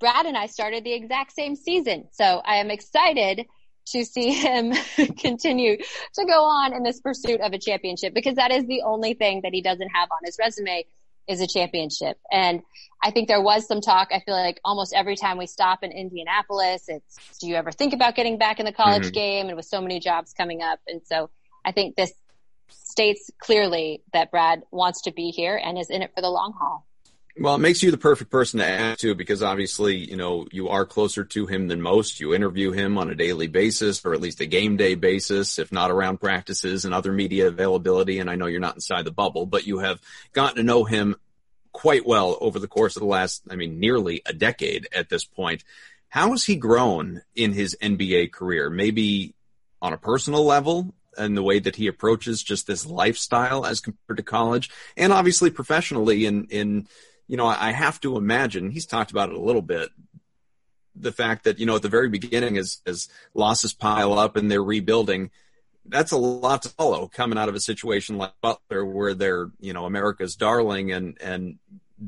Brad 0.00 0.26
and 0.26 0.36
I 0.36 0.46
started 0.46 0.84
the 0.84 0.92
exact 0.92 1.32
same 1.32 1.56
season. 1.56 2.08
So 2.12 2.40
I 2.44 2.56
am 2.56 2.70
excited 2.70 3.46
to 3.92 4.04
see 4.04 4.32
him 4.32 4.72
continue 5.18 5.76
to 5.76 6.24
go 6.24 6.44
on 6.44 6.74
in 6.74 6.82
this 6.82 7.00
pursuit 7.00 7.40
of 7.40 7.52
a 7.52 7.58
championship 7.58 8.14
because 8.14 8.36
that 8.36 8.50
is 8.50 8.66
the 8.66 8.82
only 8.82 9.14
thing 9.14 9.40
that 9.42 9.52
he 9.52 9.62
doesn't 9.62 9.88
have 9.88 10.08
on 10.10 10.18
his 10.24 10.36
resume 10.38 10.84
is 11.26 11.40
a 11.40 11.46
championship. 11.46 12.18
And 12.32 12.62
I 13.02 13.10
think 13.10 13.28
there 13.28 13.40
was 13.40 13.66
some 13.66 13.80
talk. 13.80 14.08
I 14.12 14.20
feel 14.20 14.34
like 14.34 14.60
almost 14.64 14.94
every 14.94 15.14
time 15.14 15.38
we 15.38 15.46
stop 15.46 15.82
in 15.82 15.92
Indianapolis, 15.92 16.84
it's, 16.88 17.38
do 17.38 17.48
you 17.48 17.54
ever 17.54 17.70
think 17.70 17.92
about 17.92 18.14
getting 18.14 18.38
back 18.38 18.60
in 18.60 18.66
the 18.66 18.72
college 18.72 19.04
mm-hmm. 19.04 19.12
game? 19.12 19.46
And 19.48 19.56
with 19.56 19.66
so 19.66 19.80
many 19.80 20.00
jobs 20.00 20.32
coming 20.32 20.62
up. 20.62 20.80
And 20.86 21.02
so 21.04 21.30
I 21.64 21.72
think 21.72 21.96
this 21.96 22.12
states 22.70 23.30
clearly 23.38 24.02
that 24.12 24.30
Brad 24.30 24.62
wants 24.70 25.02
to 25.02 25.12
be 25.12 25.30
here 25.30 25.60
and 25.62 25.78
is 25.78 25.90
in 25.90 26.02
it 26.02 26.12
for 26.14 26.22
the 26.22 26.30
long 26.30 26.54
haul. 26.58 26.87
Well, 27.40 27.54
it 27.54 27.58
makes 27.58 27.84
you 27.84 27.92
the 27.92 27.98
perfect 27.98 28.32
person 28.32 28.58
to 28.58 28.66
ask 28.66 28.98
to 29.00 29.14
because 29.14 29.44
obviously, 29.44 29.96
you 29.96 30.16
know, 30.16 30.48
you 30.50 30.70
are 30.70 30.84
closer 30.84 31.22
to 31.24 31.46
him 31.46 31.68
than 31.68 31.80
most. 31.80 32.18
You 32.18 32.34
interview 32.34 32.72
him 32.72 32.98
on 32.98 33.10
a 33.10 33.14
daily 33.14 33.46
basis 33.46 34.04
or 34.04 34.12
at 34.12 34.20
least 34.20 34.40
a 34.40 34.46
game 34.46 34.76
day 34.76 34.96
basis, 34.96 35.58
if 35.60 35.70
not 35.70 35.92
around 35.92 36.18
practices 36.18 36.84
and 36.84 36.92
other 36.92 37.12
media 37.12 37.46
availability. 37.46 38.18
And 38.18 38.28
I 38.28 38.34
know 38.34 38.46
you're 38.46 38.58
not 38.58 38.74
inside 38.74 39.04
the 39.04 39.12
bubble, 39.12 39.46
but 39.46 39.68
you 39.68 39.78
have 39.78 40.00
gotten 40.32 40.56
to 40.56 40.64
know 40.64 40.82
him 40.82 41.14
quite 41.70 42.04
well 42.04 42.36
over 42.40 42.58
the 42.58 42.66
course 42.66 42.96
of 42.96 43.00
the 43.00 43.06
last, 43.06 43.42
I 43.48 43.54
mean, 43.54 43.78
nearly 43.78 44.20
a 44.26 44.32
decade 44.32 44.88
at 44.92 45.08
this 45.08 45.24
point. 45.24 45.62
How 46.08 46.30
has 46.30 46.44
he 46.44 46.56
grown 46.56 47.22
in 47.36 47.52
his 47.52 47.76
NBA 47.80 48.32
career? 48.32 48.68
Maybe 48.68 49.36
on 49.80 49.92
a 49.92 49.98
personal 49.98 50.44
level 50.44 50.92
and 51.16 51.36
the 51.36 51.42
way 51.42 51.60
that 51.60 51.76
he 51.76 51.86
approaches 51.86 52.42
just 52.42 52.66
this 52.66 52.84
lifestyle 52.84 53.64
as 53.64 53.80
compared 53.80 54.16
to 54.16 54.24
college 54.24 54.70
and 54.96 55.12
obviously 55.12 55.50
professionally 55.50 56.26
in, 56.26 56.46
in, 56.46 56.88
you 57.28 57.36
know, 57.36 57.46
I 57.46 57.72
have 57.72 58.00
to 58.00 58.16
imagine 58.16 58.70
he's 58.70 58.86
talked 58.86 59.10
about 59.10 59.28
it 59.28 59.36
a 59.36 59.40
little 59.40 59.62
bit. 59.62 59.90
The 60.96 61.12
fact 61.12 61.44
that, 61.44 61.58
you 61.58 61.66
know, 61.66 61.76
at 61.76 61.82
the 61.82 61.88
very 61.88 62.08
beginning 62.08 62.56
as, 62.56 62.80
as 62.86 63.08
losses 63.34 63.72
pile 63.72 64.18
up 64.18 64.34
and 64.34 64.50
they're 64.50 64.64
rebuilding, 64.64 65.30
that's 65.86 66.10
a 66.10 66.16
lot 66.16 66.62
to 66.62 66.70
follow 66.70 67.06
coming 67.06 67.38
out 67.38 67.48
of 67.48 67.54
a 67.54 67.60
situation 67.60 68.18
like 68.18 68.32
Butler 68.40 68.84
where 68.84 69.14
they're, 69.14 69.50
you 69.60 69.72
know, 69.72 69.84
America's 69.84 70.36
darling 70.36 70.90
and, 70.90 71.16
and 71.20 71.58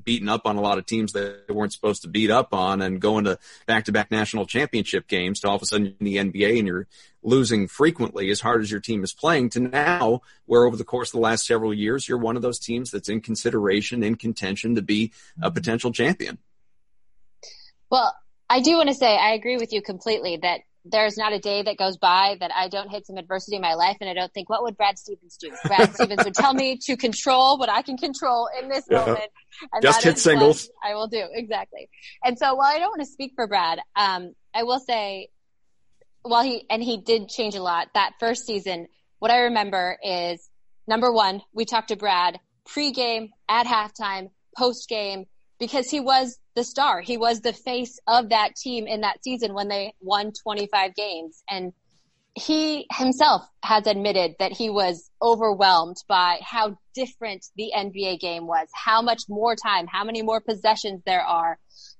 beating 0.04 0.28
up 0.28 0.46
on 0.46 0.56
a 0.56 0.60
lot 0.60 0.78
of 0.78 0.86
teams 0.86 1.12
that 1.12 1.46
they 1.46 1.54
weren't 1.54 1.72
supposed 1.72 2.02
to 2.02 2.08
beat 2.08 2.30
up 2.30 2.54
on 2.54 2.80
and 2.80 3.00
going 3.00 3.24
to 3.24 3.38
back 3.66 3.84
to 3.84 3.92
back 3.92 4.10
national 4.10 4.46
championship 4.46 5.08
games 5.08 5.40
to 5.40 5.48
all 5.48 5.56
of 5.56 5.62
a 5.62 5.66
sudden 5.66 5.94
in 5.98 6.04
the 6.04 6.16
NBA 6.16 6.58
and 6.58 6.66
you're 6.66 6.86
losing 7.22 7.68
frequently 7.68 8.30
as 8.30 8.40
hard 8.40 8.62
as 8.62 8.70
your 8.70 8.80
team 8.80 9.04
is 9.04 9.12
playing 9.12 9.50
to 9.50 9.60
now 9.60 10.22
where 10.46 10.64
over 10.64 10.76
the 10.76 10.84
course 10.84 11.10
of 11.10 11.12
the 11.12 11.20
last 11.20 11.46
several 11.46 11.74
years, 11.74 12.08
you're 12.08 12.18
one 12.18 12.36
of 12.36 12.42
those 12.42 12.58
teams 12.58 12.90
that's 12.90 13.08
in 13.08 13.20
consideration, 13.20 14.02
in 14.02 14.14
contention 14.14 14.74
to 14.74 14.82
be 14.82 15.12
a 15.36 15.46
mm-hmm. 15.46 15.54
potential 15.54 15.92
champion. 15.92 16.38
Well, 17.90 18.14
I 18.48 18.60
do 18.60 18.76
want 18.76 18.88
to 18.88 18.94
say 18.94 19.16
I 19.16 19.32
agree 19.32 19.56
with 19.56 19.72
you 19.72 19.82
completely 19.82 20.38
that 20.38 20.60
there's 20.84 21.16
not 21.16 21.32
a 21.32 21.38
day 21.38 21.62
that 21.62 21.76
goes 21.76 21.96
by 21.98 22.36
that 22.40 22.50
I 22.54 22.68
don't 22.68 22.88
hit 22.88 23.06
some 23.06 23.16
adversity 23.16 23.56
in 23.56 23.62
my 23.62 23.74
life 23.74 23.98
and 24.00 24.08
I 24.08 24.14
don't 24.14 24.32
think, 24.32 24.48
what 24.48 24.62
would 24.62 24.76
Brad 24.76 24.98
Stevens 24.98 25.36
do? 25.36 25.50
Brad 25.66 25.94
Stevens 25.94 26.24
would 26.24 26.34
tell 26.34 26.54
me 26.54 26.78
to 26.84 26.96
control 26.96 27.58
what 27.58 27.68
I 27.68 27.82
can 27.82 27.96
control 27.96 28.48
in 28.60 28.68
this 28.68 28.84
yeah. 28.90 29.00
moment. 29.00 29.30
And 29.72 29.82
Just 29.82 30.02
hit 30.02 30.18
singles. 30.18 30.70
I 30.82 30.94
will 30.94 31.08
do. 31.08 31.22
Exactly. 31.32 31.90
And 32.24 32.38
so 32.38 32.54
while 32.54 32.74
I 32.74 32.78
don't 32.78 32.90
want 32.90 33.02
to 33.02 33.06
speak 33.06 33.32
for 33.34 33.46
Brad, 33.46 33.78
um, 33.94 34.34
I 34.54 34.62
will 34.62 34.80
say, 34.80 35.28
while 36.22 36.42
he, 36.42 36.64
and 36.70 36.82
he 36.82 36.98
did 36.98 37.28
change 37.28 37.54
a 37.54 37.62
lot 37.62 37.88
that 37.94 38.12
first 38.18 38.46
season, 38.46 38.86
what 39.18 39.30
I 39.30 39.40
remember 39.40 39.98
is 40.02 40.48
number 40.86 41.12
one, 41.12 41.42
we 41.52 41.66
talked 41.66 41.88
to 41.88 41.96
Brad 41.96 42.38
pregame, 42.74 43.30
at 43.48 43.66
halftime, 43.66 44.30
post 44.56 44.88
game, 44.88 45.26
because 45.58 45.90
he 45.90 46.00
was 46.00 46.38
the 46.54 46.64
star. 46.64 47.00
He 47.00 47.16
was 47.16 47.40
the 47.40 47.52
face 47.52 47.98
of 48.06 48.30
that 48.30 48.56
team 48.56 48.86
in 48.86 49.02
that 49.02 49.22
season 49.22 49.54
when 49.54 49.68
they 49.68 49.94
won 50.00 50.32
25 50.42 50.94
games. 50.94 51.42
And 51.48 51.72
he 52.34 52.86
himself 52.92 53.42
has 53.62 53.86
admitted 53.86 54.34
that 54.38 54.52
he 54.52 54.70
was 54.70 55.10
overwhelmed 55.20 55.96
by 56.08 56.38
how 56.42 56.78
different 56.94 57.44
the 57.56 57.72
NBA 57.76 58.20
game 58.20 58.46
was, 58.46 58.68
how 58.72 59.02
much 59.02 59.22
more 59.28 59.56
time, 59.56 59.86
how 59.86 60.04
many 60.04 60.22
more 60.22 60.40
possessions 60.40 61.02
there 61.04 61.22
are, 61.22 61.58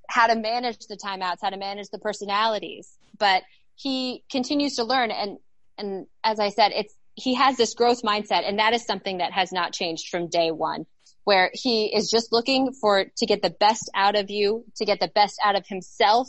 how 0.08 0.26
to 0.26 0.36
manage 0.36 0.78
the 0.88 0.96
timeouts, 0.96 1.38
how 1.42 1.50
to 1.50 1.56
manage 1.56 1.88
the 1.90 1.98
personalities. 1.98 2.96
But 3.18 3.42
he 3.74 4.24
continues 4.30 4.76
to 4.76 4.84
learn. 4.84 5.10
And, 5.10 5.38
and 5.78 6.06
as 6.22 6.38
I 6.38 6.50
said, 6.50 6.72
it's, 6.74 6.94
he 7.14 7.34
has 7.34 7.56
this 7.56 7.74
growth 7.74 8.02
mindset 8.02 8.48
and 8.48 8.58
that 8.58 8.72
is 8.72 8.84
something 8.84 9.18
that 9.18 9.32
has 9.32 9.52
not 9.52 9.72
changed 9.72 10.08
from 10.10 10.28
day 10.28 10.50
one 10.50 10.86
where 11.24 11.50
he 11.52 11.94
is 11.94 12.10
just 12.10 12.32
looking 12.32 12.72
for 12.72 13.04
to 13.16 13.26
get 13.26 13.42
the 13.42 13.50
best 13.50 13.90
out 13.94 14.16
of 14.16 14.30
you, 14.30 14.64
to 14.76 14.84
get 14.84 15.00
the 15.00 15.08
best 15.08 15.38
out 15.44 15.56
of 15.56 15.66
himself 15.66 16.28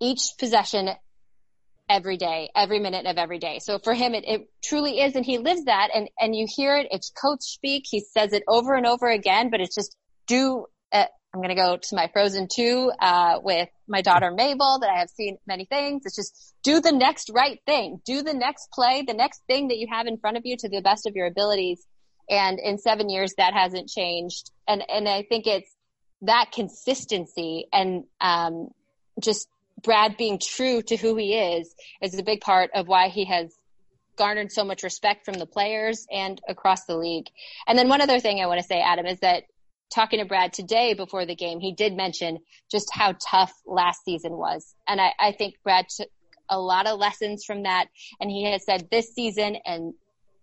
each 0.00 0.32
possession 0.38 0.90
every 1.88 2.16
day, 2.16 2.50
every 2.54 2.80
minute 2.80 3.06
of 3.06 3.16
every 3.18 3.38
day. 3.38 3.58
So 3.60 3.78
for 3.78 3.94
him, 3.94 4.14
it, 4.14 4.24
it 4.26 4.48
truly 4.62 5.00
is, 5.00 5.16
and 5.16 5.24
he 5.24 5.38
lives 5.38 5.64
that, 5.64 5.88
and 5.94 6.08
and 6.18 6.34
you 6.34 6.46
hear 6.48 6.76
it. 6.76 6.88
It's 6.90 7.10
coach 7.10 7.42
speak. 7.42 7.84
He 7.88 8.00
says 8.00 8.32
it 8.32 8.42
over 8.48 8.74
and 8.74 8.86
over 8.86 9.08
again, 9.08 9.50
but 9.50 9.60
it's 9.60 9.74
just 9.74 9.96
do. 10.26 10.66
Uh, 10.92 11.06
I'm 11.32 11.40
going 11.40 11.48
to 11.48 11.56
go 11.56 11.76
to 11.76 11.96
my 11.96 12.08
Frozen 12.12 12.46
2 12.54 12.92
uh, 13.00 13.40
with 13.42 13.68
my 13.88 14.02
daughter 14.02 14.30
Mabel 14.30 14.78
that 14.80 14.90
I 14.90 15.00
have 15.00 15.10
seen 15.10 15.36
many 15.48 15.64
things. 15.64 16.02
It's 16.04 16.14
just 16.14 16.54
do 16.62 16.80
the 16.80 16.92
next 16.92 17.28
right 17.34 17.58
thing. 17.66 18.00
Do 18.06 18.22
the 18.22 18.34
next 18.34 18.68
play, 18.72 19.02
the 19.04 19.14
next 19.14 19.42
thing 19.48 19.68
that 19.68 19.78
you 19.78 19.88
have 19.90 20.06
in 20.06 20.16
front 20.18 20.36
of 20.36 20.44
you 20.46 20.56
to 20.58 20.68
the 20.68 20.80
best 20.80 21.08
of 21.08 21.16
your 21.16 21.26
abilities. 21.26 21.84
And 22.28 22.58
in 22.58 22.78
seven 22.78 23.08
years, 23.08 23.34
that 23.36 23.54
hasn't 23.54 23.88
changed. 23.88 24.50
And, 24.66 24.82
and 24.88 25.08
I 25.08 25.22
think 25.22 25.46
it's 25.46 25.70
that 26.22 26.52
consistency 26.52 27.66
and, 27.72 28.04
um, 28.20 28.68
just 29.20 29.48
Brad 29.82 30.16
being 30.16 30.38
true 30.38 30.82
to 30.82 30.96
who 30.96 31.16
he 31.16 31.34
is 31.34 31.74
is 32.00 32.18
a 32.18 32.22
big 32.22 32.40
part 32.40 32.70
of 32.74 32.88
why 32.88 33.08
he 33.08 33.26
has 33.26 33.54
garnered 34.16 34.52
so 34.52 34.64
much 34.64 34.82
respect 34.82 35.24
from 35.24 35.34
the 35.34 35.46
players 35.46 36.06
and 36.10 36.40
across 36.48 36.84
the 36.84 36.96
league. 36.96 37.26
And 37.66 37.78
then 37.78 37.88
one 37.88 38.00
other 38.00 38.20
thing 38.20 38.40
I 38.40 38.46
want 38.46 38.60
to 38.60 38.66
say, 38.66 38.80
Adam, 38.80 39.06
is 39.06 39.20
that 39.20 39.44
talking 39.92 40.20
to 40.20 40.24
Brad 40.24 40.52
today 40.52 40.94
before 40.94 41.26
the 41.26 41.34
game, 41.34 41.60
he 41.60 41.72
did 41.72 41.94
mention 41.94 42.38
just 42.70 42.88
how 42.92 43.14
tough 43.30 43.52
last 43.66 44.04
season 44.04 44.32
was. 44.32 44.74
And 44.88 45.00
I, 45.00 45.12
I 45.18 45.32
think 45.32 45.54
Brad 45.62 45.86
took 45.88 46.08
a 46.48 46.58
lot 46.58 46.86
of 46.86 46.98
lessons 46.98 47.44
from 47.44 47.64
that. 47.64 47.86
And 48.20 48.30
he 48.30 48.44
has 48.50 48.64
said 48.64 48.88
this 48.90 49.12
season 49.14 49.56
and 49.64 49.94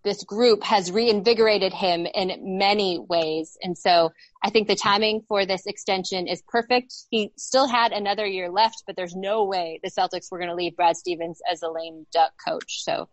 this 0.04 0.24
group 0.24 0.64
has 0.64 0.90
reinvigorated 0.90 1.72
him 1.72 2.06
in 2.06 2.58
many 2.58 2.98
ways. 2.98 3.56
And 3.62 3.78
so 3.78 4.10
I 4.42 4.50
think 4.50 4.66
the 4.66 4.74
timing 4.74 5.22
for 5.28 5.46
this 5.46 5.66
extension 5.66 6.26
is 6.26 6.42
perfect. 6.48 6.92
He 7.10 7.32
still 7.36 7.68
had 7.68 7.92
another 7.92 8.26
year 8.26 8.50
left, 8.50 8.82
but 8.86 8.96
there's 8.96 9.14
no 9.14 9.44
way 9.44 9.78
the 9.82 9.90
Celtics 9.90 10.30
were 10.30 10.38
going 10.38 10.50
to 10.50 10.56
leave 10.56 10.76
Brad 10.76 10.96
Stevens 10.96 11.40
as 11.50 11.62
a 11.62 11.70
lame 11.70 12.06
duck 12.12 12.32
coach. 12.44 12.82
So, 12.82 13.08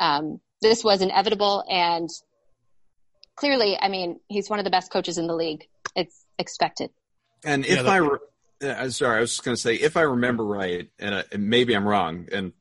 um, 0.00 0.40
this 0.60 0.82
was 0.82 1.02
inevitable 1.02 1.62
and 1.68 2.08
clearly, 3.36 3.76
I 3.80 3.88
mean, 3.88 4.20
he's 4.28 4.48
one 4.48 4.58
of 4.58 4.64
the 4.64 4.70
best 4.70 4.90
coaches 4.90 5.18
in 5.18 5.26
the 5.26 5.34
league. 5.34 5.66
It's 5.94 6.24
expected. 6.38 6.90
And 7.44 7.66
if 7.66 7.84
yeah, 7.84 7.90
I, 7.90 7.96
re- 7.96 8.18
uh, 8.62 8.88
sorry, 8.90 9.18
I 9.18 9.20
was 9.20 9.32
just 9.32 9.44
going 9.44 9.56
to 9.56 9.60
say, 9.60 9.74
if 9.74 9.96
I 9.96 10.02
remember 10.02 10.44
right, 10.44 10.88
and, 10.98 11.14
uh, 11.14 11.22
and 11.32 11.48
maybe 11.48 11.74
I'm 11.74 11.86
wrong, 11.86 12.28
and 12.32 12.52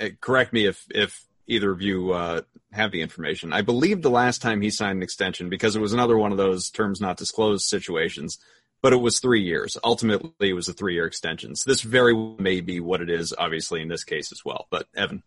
uh, 0.00 0.08
correct 0.20 0.52
me 0.52 0.66
if, 0.66 0.86
if 0.90 1.24
either 1.52 1.70
of 1.70 1.82
you 1.82 2.12
uh, 2.12 2.42
have 2.72 2.90
the 2.90 3.00
information. 3.00 3.52
I 3.52 3.62
believe 3.62 4.02
the 4.02 4.10
last 4.10 4.42
time 4.42 4.60
he 4.60 4.70
signed 4.70 4.98
an 4.98 5.02
extension, 5.02 5.48
because 5.48 5.76
it 5.76 5.80
was 5.80 5.92
another 5.92 6.16
one 6.16 6.32
of 6.32 6.38
those 6.38 6.70
terms 6.70 7.00
not 7.00 7.16
disclosed 7.16 7.66
situations, 7.66 8.38
but 8.82 8.92
it 8.92 9.00
was 9.00 9.20
three 9.20 9.42
years. 9.42 9.76
Ultimately, 9.84 10.50
it 10.50 10.54
was 10.54 10.68
a 10.68 10.72
three 10.72 10.94
year 10.94 11.06
extension. 11.06 11.54
So 11.54 11.70
this 11.70 11.82
very 11.82 12.14
may 12.38 12.60
be 12.60 12.80
what 12.80 13.00
it 13.00 13.10
is, 13.10 13.34
obviously, 13.36 13.80
in 13.80 13.88
this 13.88 14.04
case 14.04 14.32
as 14.32 14.44
well. 14.44 14.66
But 14.70 14.86
Evan. 14.96 15.22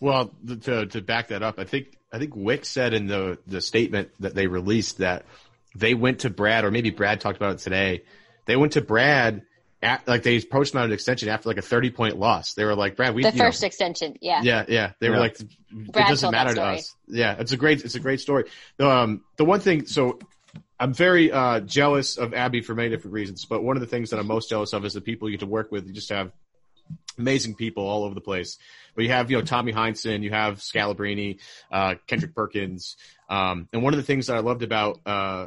Well, 0.00 0.30
to, 0.62 0.86
to 0.86 1.00
back 1.02 1.28
that 1.28 1.42
up, 1.42 1.58
I 1.58 1.64
think 1.64 1.98
I 2.12 2.18
think 2.18 2.34
Wyc 2.34 2.64
said 2.64 2.94
in 2.94 3.06
the 3.06 3.38
the 3.46 3.60
statement 3.60 4.10
that 4.20 4.34
they 4.34 4.46
released 4.46 4.98
that 4.98 5.26
they 5.76 5.94
went 5.94 6.20
to 6.20 6.30
Brad, 6.30 6.64
or 6.64 6.70
maybe 6.70 6.90
Brad 6.90 7.20
talked 7.20 7.36
about 7.36 7.52
it 7.52 7.58
today. 7.58 8.02
They 8.46 8.56
went 8.56 8.72
to 8.72 8.80
Brad 8.80 9.42
at, 9.82 10.06
like 10.06 10.22
they 10.22 10.36
approached 10.36 10.74
him 10.74 10.78
on 10.78 10.86
an 10.86 10.92
extension 10.92 11.28
after 11.28 11.48
like 11.48 11.58
a 11.58 11.62
30 11.62 11.90
point 11.90 12.18
loss. 12.18 12.54
They 12.54 12.64
were 12.64 12.74
like, 12.74 12.96
Brad, 12.96 13.14
we, 13.14 13.22
the 13.22 13.32
first 13.32 13.62
know, 13.62 13.66
extension. 13.66 14.16
Yeah. 14.20 14.42
Yeah. 14.42 14.64
Yeah. 14.68 14.92
They 15.00 15.06
yeah. 15.06 15.12
were 15.12 15.18
like, 15.18 15.38
Brad 15.70 16.06
it 16.06 16.10
doesn't 16.10 16.30
matter 16.30 16.54
to 16.54 16.62
us. 16.62 16.94
Yeah. 17.06 17.36
It's 17.38 17.52
a 17.52 17.56
great, 17.56 17.84
it's 17.84 17.94
a 17.94 18.00
great 18.00 18.20
story. 18.20 18.44
Um, 18.78 19.24
the 19.36 19.44
one 19.44 19.60
thing, 19.60 19.86
so 19.86 20.18
I'm 20.78 20.92
very, 20.92 21.32
uh, 21.32 21.60
jealous 21.60 22.18
of 22.18 22.34
Abby 22.34 22.60
for 22.60 22.74
many 22.74 22.90
different 22.90 23.14
reasons, 23.14 23.44
but 23.44 23.62
one 23.62 23.76
of 23.76 23.80
the 23.80 23.86
things 23.86 24.10
that 24.10 24.18
I'm 24.18 24.26
most 24.26 24.50
jealous 24.50 24.72
of 24.72 24.84
is 24.84 24.92
the 24.92 25.00
people 25.00 25.28
you 25.28 25.36
get 25.36 25.40
to 25.40 25.50
work 25.50 25.72
with. 25.72 25.86
You 25.86 25.92
just 25.92 26.10
have 26.10 26.32
amazing 27.18 27.54
people 27.54 27.86
all 27.86 28.04
over 28.04 28.14
the 28.14 28.20
place. 28.20 28.58
But 28.94 29.04
you 29.04 29.10
have, 29.10 29.30
you 29.30 29.38
know, 29.38 29.44
Tommy 29.44 29.72
Heinsohn, 29.72 30.22
you 30.22 30.30
have 30.30 30.58
Scalabrine, 30.58 31.38
uh, 31.70 31.94
Kendrick 32.06 32.34
Perkins. 32.34 32.96
Um, 33.28 33.68
and 33.72 33.82
one 33.82 33.94
of 33.94 33.98
the 33.98 34.04
things 34.04 34.26
that 34.26 34.36
I 34.36 34.40
loved 34.40 34.62
about, 34.62 35.00
uh, 35.06 35.46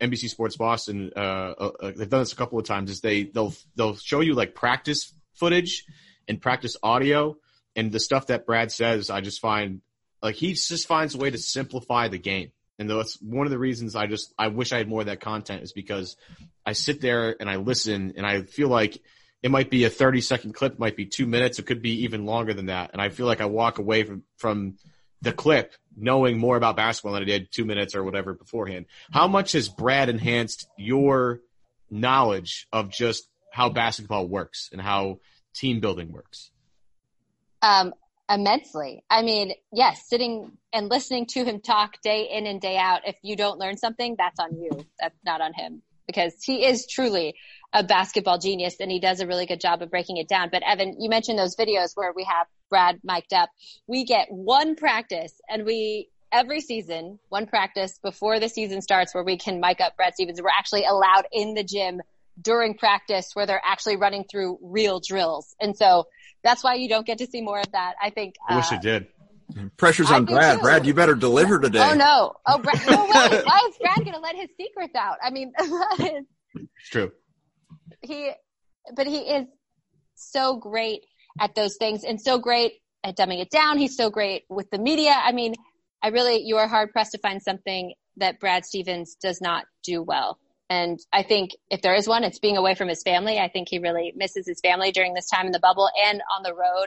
NBC 0.00 0.28
Sports 0.28 0.56
Boston, 0.56 1.12
uh, 1.16 1.18
uh, 1.18 1.70
uh, 1.80 1.92
they've 1.96 2.08
done 2.08 2.20
this 2.20 2.32
a 2.32 2.36
couple 2.36 2.58
of 2.58 2.64
times. 2.64 2.90
Is 2.90 3.00
they 3.00 3.24
they'll 3.24 3.54
they'll 3.76 3.96
show 3.96 4.20
you 4.20 4.34
like 4.34 4.54
practice 4.54 5.12
footage 5.34 5.84
and 6.28 6.40
practice 6.40 6.76
audio, 6.82 7.36
and 7.76 7.92
the 7.92 8.00
stuff 8.00 8.28
that 8.28 8.46
Brad 8.46 8.72
says, 8.72 9.10
I 9.10 9.20
just 9.20 9.40
find 9.40 9.80
like 10.22 10.36
he 10.36 10.54
just 10.54 10.88
finds 10.88 11.14
a 11.14 11.18
way 11.18 11.30
to 11.30 11.38
simplify 11.38 12.08
the 12.08 12.18
game. 12.18 12.50
And 12.78 12.90
that's 12.90 13.20
one 13.22 13.46
of 13.46 13.52
the 13.52 13.58
reasons 13.58 13.94
I 13.94 14.06
just 14.06 14.34
I 14.38 14.48
wish 14.48 14.72
I 14.72 14.78
had 14.78 14.88
more 14.88 15.00
of 15.00 15.06
that 15.06 15.20
content 15.20 15.62
is 15.62 15.72
because 15.72 16.16
I 16.66 16.72
sit 16.72 17.00
there 17.00 17.36
and 17.38 17.48
I 17.48 17.56
listen 17.56 18.14
and 18.16 18.26
I 18.26 18.42
feel 18.42 18.68
like 18.68 19.00
it 19.42 19.50
might 19.50 19.70
be 19.70 19.84
a 19.84 19.90
30 19.90 20.22
second 20.22 20.54
clip, 20.54 20.78
might 20.78 20.96
be 20.96 21.04
two 21.04 21.26
minutes, 21.26 21.58
it 21.58 21.66
could 21.66 21.82
be 21.82 22.04
even 22.04 22.24
longer 22.24 22.54
than 22.54 22.66
that. 22.66 22.90
And 22.92 23.02
I 23.02 23.10
feel 23.10 23.26
like 23.26 23.42
I 23.42 23.46
walk 23.46 23.78
away 23.78 24.02
from 24.02 24.22
from 24.38 24.78
the 25.20 25.32
clip 25.32 25.74
knowing 25.96 26.38
more 26.38 26.56
about 26.56 26.76
basketball 26.76 27.12
than 27.12 27.22
I 27.22 27.26
did 27.26 27.52
two 27.52 27.64
minutes 27.64 27.94
or 27.94 28.04
whatever 28.04 28.34
beforehand. 28.34 28.86
How 29.10 29.28
much 29.28 29.52
has 29.52 29.68
Brad 29.68 30.08
enhanced 30.08 30.66
your 30.76 31.40
knowledge 31.90 32.66
of 32.72 32.90
just 32.90 33.28
how 33.52 33.68
basketball 33.68 34.26
works 34.26 34.68
and 34.72 34.80
how 34.80 35.20
team 35.54 35.80
building 35.80 36.12
works? 36.12 36.50
Um, 37.62 37.94
immensely. 38.28 39.04
I 39.08 39.22
mean, 39.22 39.52
yes, 39.72 40.08
sitting 40.08 40.52
and 40.72 40.88
listening 40.88 41.26
to 41.26 41.44
him 41.44 41.60
talk 41.60 42.00
day 42.02 42.28
in 42.32 42.46
and 42.46 42.60
day 42.60 42.76
out. 42.76 43.02
If 43.06 43.16
you 43.22 43.36
don't 43.36 43.58
learn 43.58 43.76
something, 43.76 44.16
that's 44.18 44.40
on 44.40 44.56
you. 44.56 44.70
That's 45.00 45.18
not 45.24 45.40
on 45.40 45.52
him 45.54 45.82
because 46.06 46.34
he 46.42 46.64
is 46.64 46.86
truly 46.86 47.34
a 47.72 47.82
basketball 47.82 48.38
genius 48.38 48.76
and 48.80 48.90
he 48.90 49.00
does 49.00 49.20
a 49.20 49.26
really 49.26 49.46
good 49.46 49.60
job 49.60 49.82
of 49.82 49.90
breaking 49.90 50.16
it 50.16 50.28
down. 50.28 50.48
But 50.50 50.62
Evan, 50.62 51.00
you 51.00 51.10
mentioned 51.10 51.38
those 51.38 51.56
videos 51.56 51.90
where 51.94 52.12
we 52.14 52.24
have 52.24 52.46
Brad 52.70 53.00
mic'd 53.02 53.34
up. 53.34 53.50
We 53.86 54.04
get 54.04 54.28
one 54.30 54.76
practice 54.76 55.32
and 55.48 55.64
we 55.64 56.08
every 56.32 56.60
season, 56.60 57.18
one 57.28 57.46
practice 57.46 57.98
before 58.02 58.40
the 58.40 58.48
season 58.48 58.82
starts 58.82 59.14
where 59.14 59.24
we 59.24 59.38
can 59.38 59.60
mic 59.60 59.80
up 59.80 59.96
Brad 59.96 60.14
Stevens. 60.14 60.40
We're 60.40 60.48
actually 60.48 60.84
allowed 60.84 61.26
in 61.32 61.54
the 61.54 61.64
gym 61.64 62.00
during 62.40 62.76
practice 62.76 63.30
where 63.34 63.46
they're 63.46 63.62
actually 63.64 63.96
running 63.96 64.24
through 64.24 64.58
real 64.60 65.00
drills. 65.00 65.54
And 65.60 65.76
so 65.76 66.06
that's 66.42 66.64
why 66.64 66.74
you 66.74 66.88
don't 66.88 67.06
get 67.06 67.18
to 67.18 67.26
see 67.26 67.40
more 67.40 67.60
of 67.60 67.72
that. 67.72 67.94
I 68.02 68.10
think. 68.10 68.34
I 68.48 68.56
wish 68.56 68.72
uh, 68.72 68.76
it 68.76 68.82
did. 68.82 69.06
Pressure's 69.76 70.10
on 70.10 70.24
Brad. 70.24 70.60
Brad, 70.60 70.86
you 70.86 70.94
better 70.94 71.14
deliver 71.14 71.60
today. 71.60 71.88
Oh 71.90 71.94
no! 71.94 72.34
Oh, 72.46 72.58
Brad, 72.58 72.80
no 72.88 73.04
way! 73.04 73.42
Why 73.44 73.68
is 73.68 73.76
Brad 73.78 73.98
going 73.98 74.14
to 74.14 74.20
let 74.20 74.36
his 74.36 74.48
secrets 74.56 74.94
out? 74.94 75.16
I 75.22 75.30
mean, 75.30 75.52
that 75.56 75.96
is. 76.00 76.24
It's 76.56 76.88
true. 76.88 77.10
He, 78.02 78.30
but 78.94 79.08
he 79.08 79.18
is 79.18 79.46
so 80.14 80.56
great 80.56 81.00
at 81.40 81.56
those 81.56 81.76
things 81.76 82.04
and 82.04 82.20
so 82.20 82.38
great 82.38 82.74
at 83.02 83.16
dumbing 83.16 83.40
it 83.40 83.50
down. 83.50 83.76
He's 83.76 83.96
so 83.96 84.08
great 84.08 84.44
with 84.48 84.70
the 84.70 84.78
media. 84.78 85.16
I 85.20 85.32
mean, 85.32 85.54
I 86.00 86.08
really, 86.08 86.44
you 86.44 86.56
are 86.58 86.68
hard 86.68 86.92
pressed 86.92 87.10
to 87.12 87.18
find 87.18 87.42
something 87.42 87.92
that 88.18 88.38
Brad 88.38 88.64
Stevens 88.64 89.16
does 89.16 89.40
not 89.40 89.64
do 89.82 90.00
well. 90.00 90.38
And 90.70 90.98
I 91.12 91.22
think 91.22 91.50
if 91.70 91.82
there 91.82 91.94
is 91.94 92.06
one, 92.06 92.24
it's 92.24 92.38
being 92.38 92.56
away 92.56 92.74
from 92.74 92.88
his 92.88 93.02
family. 93.02 93.38
I 93.38 93.48
think 93.48 93.68
he 93.68 93.78
really 93.78 94.12
misses 94.16 94.46
his 94.46 94.60
family 94.60 94.92
during 94.92 95.14
this 95.14 95.28
time 95.28 95.46
in 95.46 95.52
the 95.52 95.60
bubble 95.60 95.90
and 96.06 96.22
on 96.36 96.42
the 96.42 96.54
road. 96.54 96.86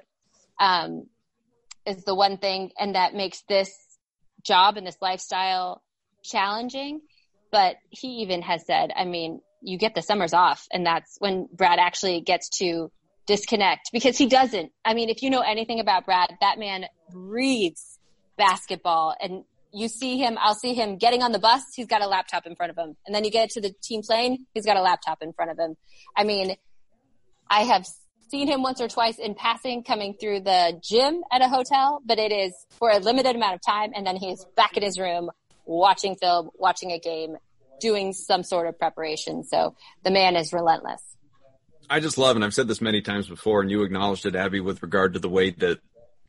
Um, 0.59 1.07
is 1.87 2.03
the 2.03 2.13
one 2.13 2.37
thing, 2.37 2.71
and 2.79 2.95
that 2.95 3.15
makes 3.15 3.41
this 3.49 3.71
job 4.43 4.77
and 4.77 4.85
this 4.85 4.97
lifestyle 5.01 5.81
challenging. 6.23 7.01
But 7.51 7.77
he 7.89 8.21
even 8.21 8.41
has 8.41 8.65
said, 8.65 8.91
I 8.95 9.05
mean, 9.05 9.41
you 9.61 9.77
get 9.77 9.95
the 9.95 10.01
summers 10.01 10.33
off, 10.33 10.67
and 10.71 10.85
that's 10.85 11.15
when 11.19 11.47
Brad 11.51 11.79
actually 11.79 12.21
gets 12.21 12.49
to 12.59 12.91
disconnect 13.25 13.89
because 13.91 14.17
he 14.17 14.27
doesn't. 14.27 14.71
I 14.85 14.93
mean, 14.93 15.09
if 15.09 15.21
you 15.21 15.29
know 15.29 15.41
anything 15.41 15.79
about 15.79 16.05
Brad, 16.05 16.29
that 16.41 16.59
man 16.59 16.85
breathes 17.11 17.97
basketball 18.37 19.15
and 19.19 19.43
you 19.73 19.89
see 19.89 20.17
him, 20.17 20.37
I'll 20.39 20.55
see 20.55 20.73
him 20.73 20.97
getting 20.97 21.21
on 21.21 21.31
the 21.31 21.39
bus, 21.39 21.61
he's 21.75 21.87
got 21.87 22.01
a 22.01 22.07
laptop 22.07 22.47
in 22.47 22.55
front 22.55 22.71
of 22.71 22.77
him. 22.77 22.95
And 23.05 23.13
then 23.13 23.25
you 23.25 23.31
get 23.31 23.49
to 23.51 23.61
the 23.61 23.73
team 23.83 24.01
plane, 24.01 24.45
he's 24.53 24.65
got 24.65 24.77
a 24.77 24.81
laptop 24.81 25.21
in 25.21 25.33
front 25.33 25.51
of 25.51 25.59
him. 25.59 25.75
I 26.15 26.23
mean, 26.23 26.55
I 27.49 27.63
have 27.63 27.85
seen 28.29 28.47
him 28.47 28.61
once 28.61 28.81
or 28.81 28.87
twice 28.87 29.19
in 29.19 29.35
passing 29.35 29.83
coming 29.83 30.13
through 30.19 30.41
the 30.41 30.79
gym 30.83 31.21
at 31.31 31.41
a 31.41 31.47
hotel, 31.47 32.01
but 32.05 32.19
it 32.19 32.31
is 32.31 32.53
for 32.71 32.89
a 32.89 32.99
limited 32.99 33.35
amount 33.35 33.55
of 33.55 33.61
time. 33.61 33.91
And 33.95 34.05
then 34.05 34.15
he's 34.15 34.45
back 34.55 34.77
in 34.77 34.83
his 34.83 34.99
room 34.99 35.29
watching 35.65 36.15
film, 36.15 36.49
watching 36.55 36.91
a 36.91 36.99
game, 36.99 37.37
doing 37.79 38.13
some 38.13 38.43
sort 38.43 38.67
of 38.67 38.77
preparation. 38.79 39.43
So 39.43 39.75
the 40.03 40.11
man 40.11 40.35
is 40.35 40.53
relentless. 40.53 41.01
I 41.89 41.99
just 41.99 42.17
love, 42.17 42.35
and 42.35 42.43
I've 42.43 42.53
said 42.53 42.67
this 42.67 42.81
many 42.81 43.01
times 43.01 43.27
before, 43.27 43.61
and 43.61 43.71
you 43.71 43.83
acknowledged 43.83 44.25
it, 44.25 44.35
Abby, 44.35 44.59
with 44.59 44.81
regard 44.81 45.13
to 45.13 45.19
the 45.19 45.29
way 45.29 45.51
that 45.51 45.79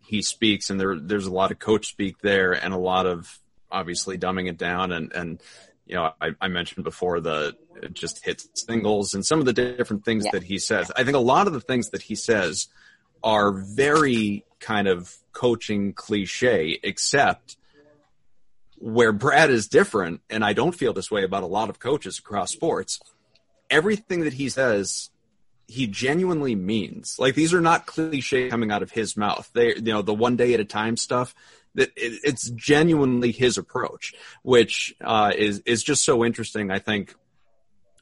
he 0.06 0.22
speaks, 0.22 0.70
and 0.70 0.80
there 0.80 0.96
there's 0.98 1.26
a 1.26 1.32
lot 1.32 1.50
of 1.50 1.58
coach 1.58 1.88
speak 1.88 2.18
there, 2.20 2.52
and 2.52 2.72
a 2.72 2.78
lot 2.78 3.06
of 3.06 3.38
obviously 3.70 4.16
dumbing 4.16 4.48
it 4.48 4.56
down, 4.56 4.92
and 4.92 5.12
and 5.12 5.42
you 5.88 5.94
know 5.94 6.12
I, 6.20 6.30
I 6.40 6.48
mentioned 6.48 6.84
before 6.84 7.20
the 7.20 7.56
just 7.92 8.24
hits 8.24 8.48
singles 8.54 9.14
and 9.14 9.24
some 9.24 9.40
of 9.40 9.46
the 9.46 9.52
different 9.52 10.04
things 10.04 10.24
yeah. 10.24 10.32
that 10.32 10.42
he 10.42 10.58
says. 10.58 10.92
I 10.94 11.04
think 11.04 11.16
a 11.16 11.20
lot 11.20 11.46
of 11.46 11.52
the 11.52 11.60
things 11.60 11.90
that 11.90 12.02
he 12.02 12.14
says 12.14 12.68
are 13.22 13.52
very 13.52 14.44
kind 14.60 14.88
of 14.88 15.16
coaching 15.32 15.92
cliche, 15.92 16.78
except 16.82 17.56
where 18.76 19.12
Brad 19.12 19.50
is 19.50 19.66
different, 19.66 20.20
and 20.30 20.44
I 20.44 20.52
don't 20.52 20.74
feel 20.74 20.92
this 20.92 21.10
way 21.10 21.24
about 21.24 21.42
a 21.42 21.46
lot 21.46 21.68
of 21.70 21.78
coaches 21.78 22.18
across 22.18 22.52
sports. 22.52 23.00
Everything 23.70 24.20
that 24.20 24.34
he 24.34 24.48
says 24.48 25.10
he 25.68 25.86
genuinely 25.86 26.54
means. 26.54 27.16
Like 27.18 27.34
these 27.34 27.52
are 27.52 27.60
not 27.60 27.86
cliche 27.86 28.48
coming 28.48 28.72
out 28.72 28.82
of 28.82 28.90
his 28.90 29.16
mouth. 29.16 29.48
They, 29.52 29.74
you 29.74 29.82
know, 29.82 30.02
the 30.02 30.14
one 30.14 30.36
day 30.36 30.54
at 30.54 30.60
a 30.60 30.64
time 30.64 30.96
stuff. 30.96 31.34
It's 31.96 32.50
genuinely 32.50 33.32
his 33.32 33.58
approach, 33.58 34.14
which 34.42 34.94
uh, 35.00 35.32
is 35.36 35.60
is 35.60 35.82
just 35.82 36.04
so 36.04 36.24
interesting. 36.24 36.70
I 36.70 36.78
think 36.78 37.14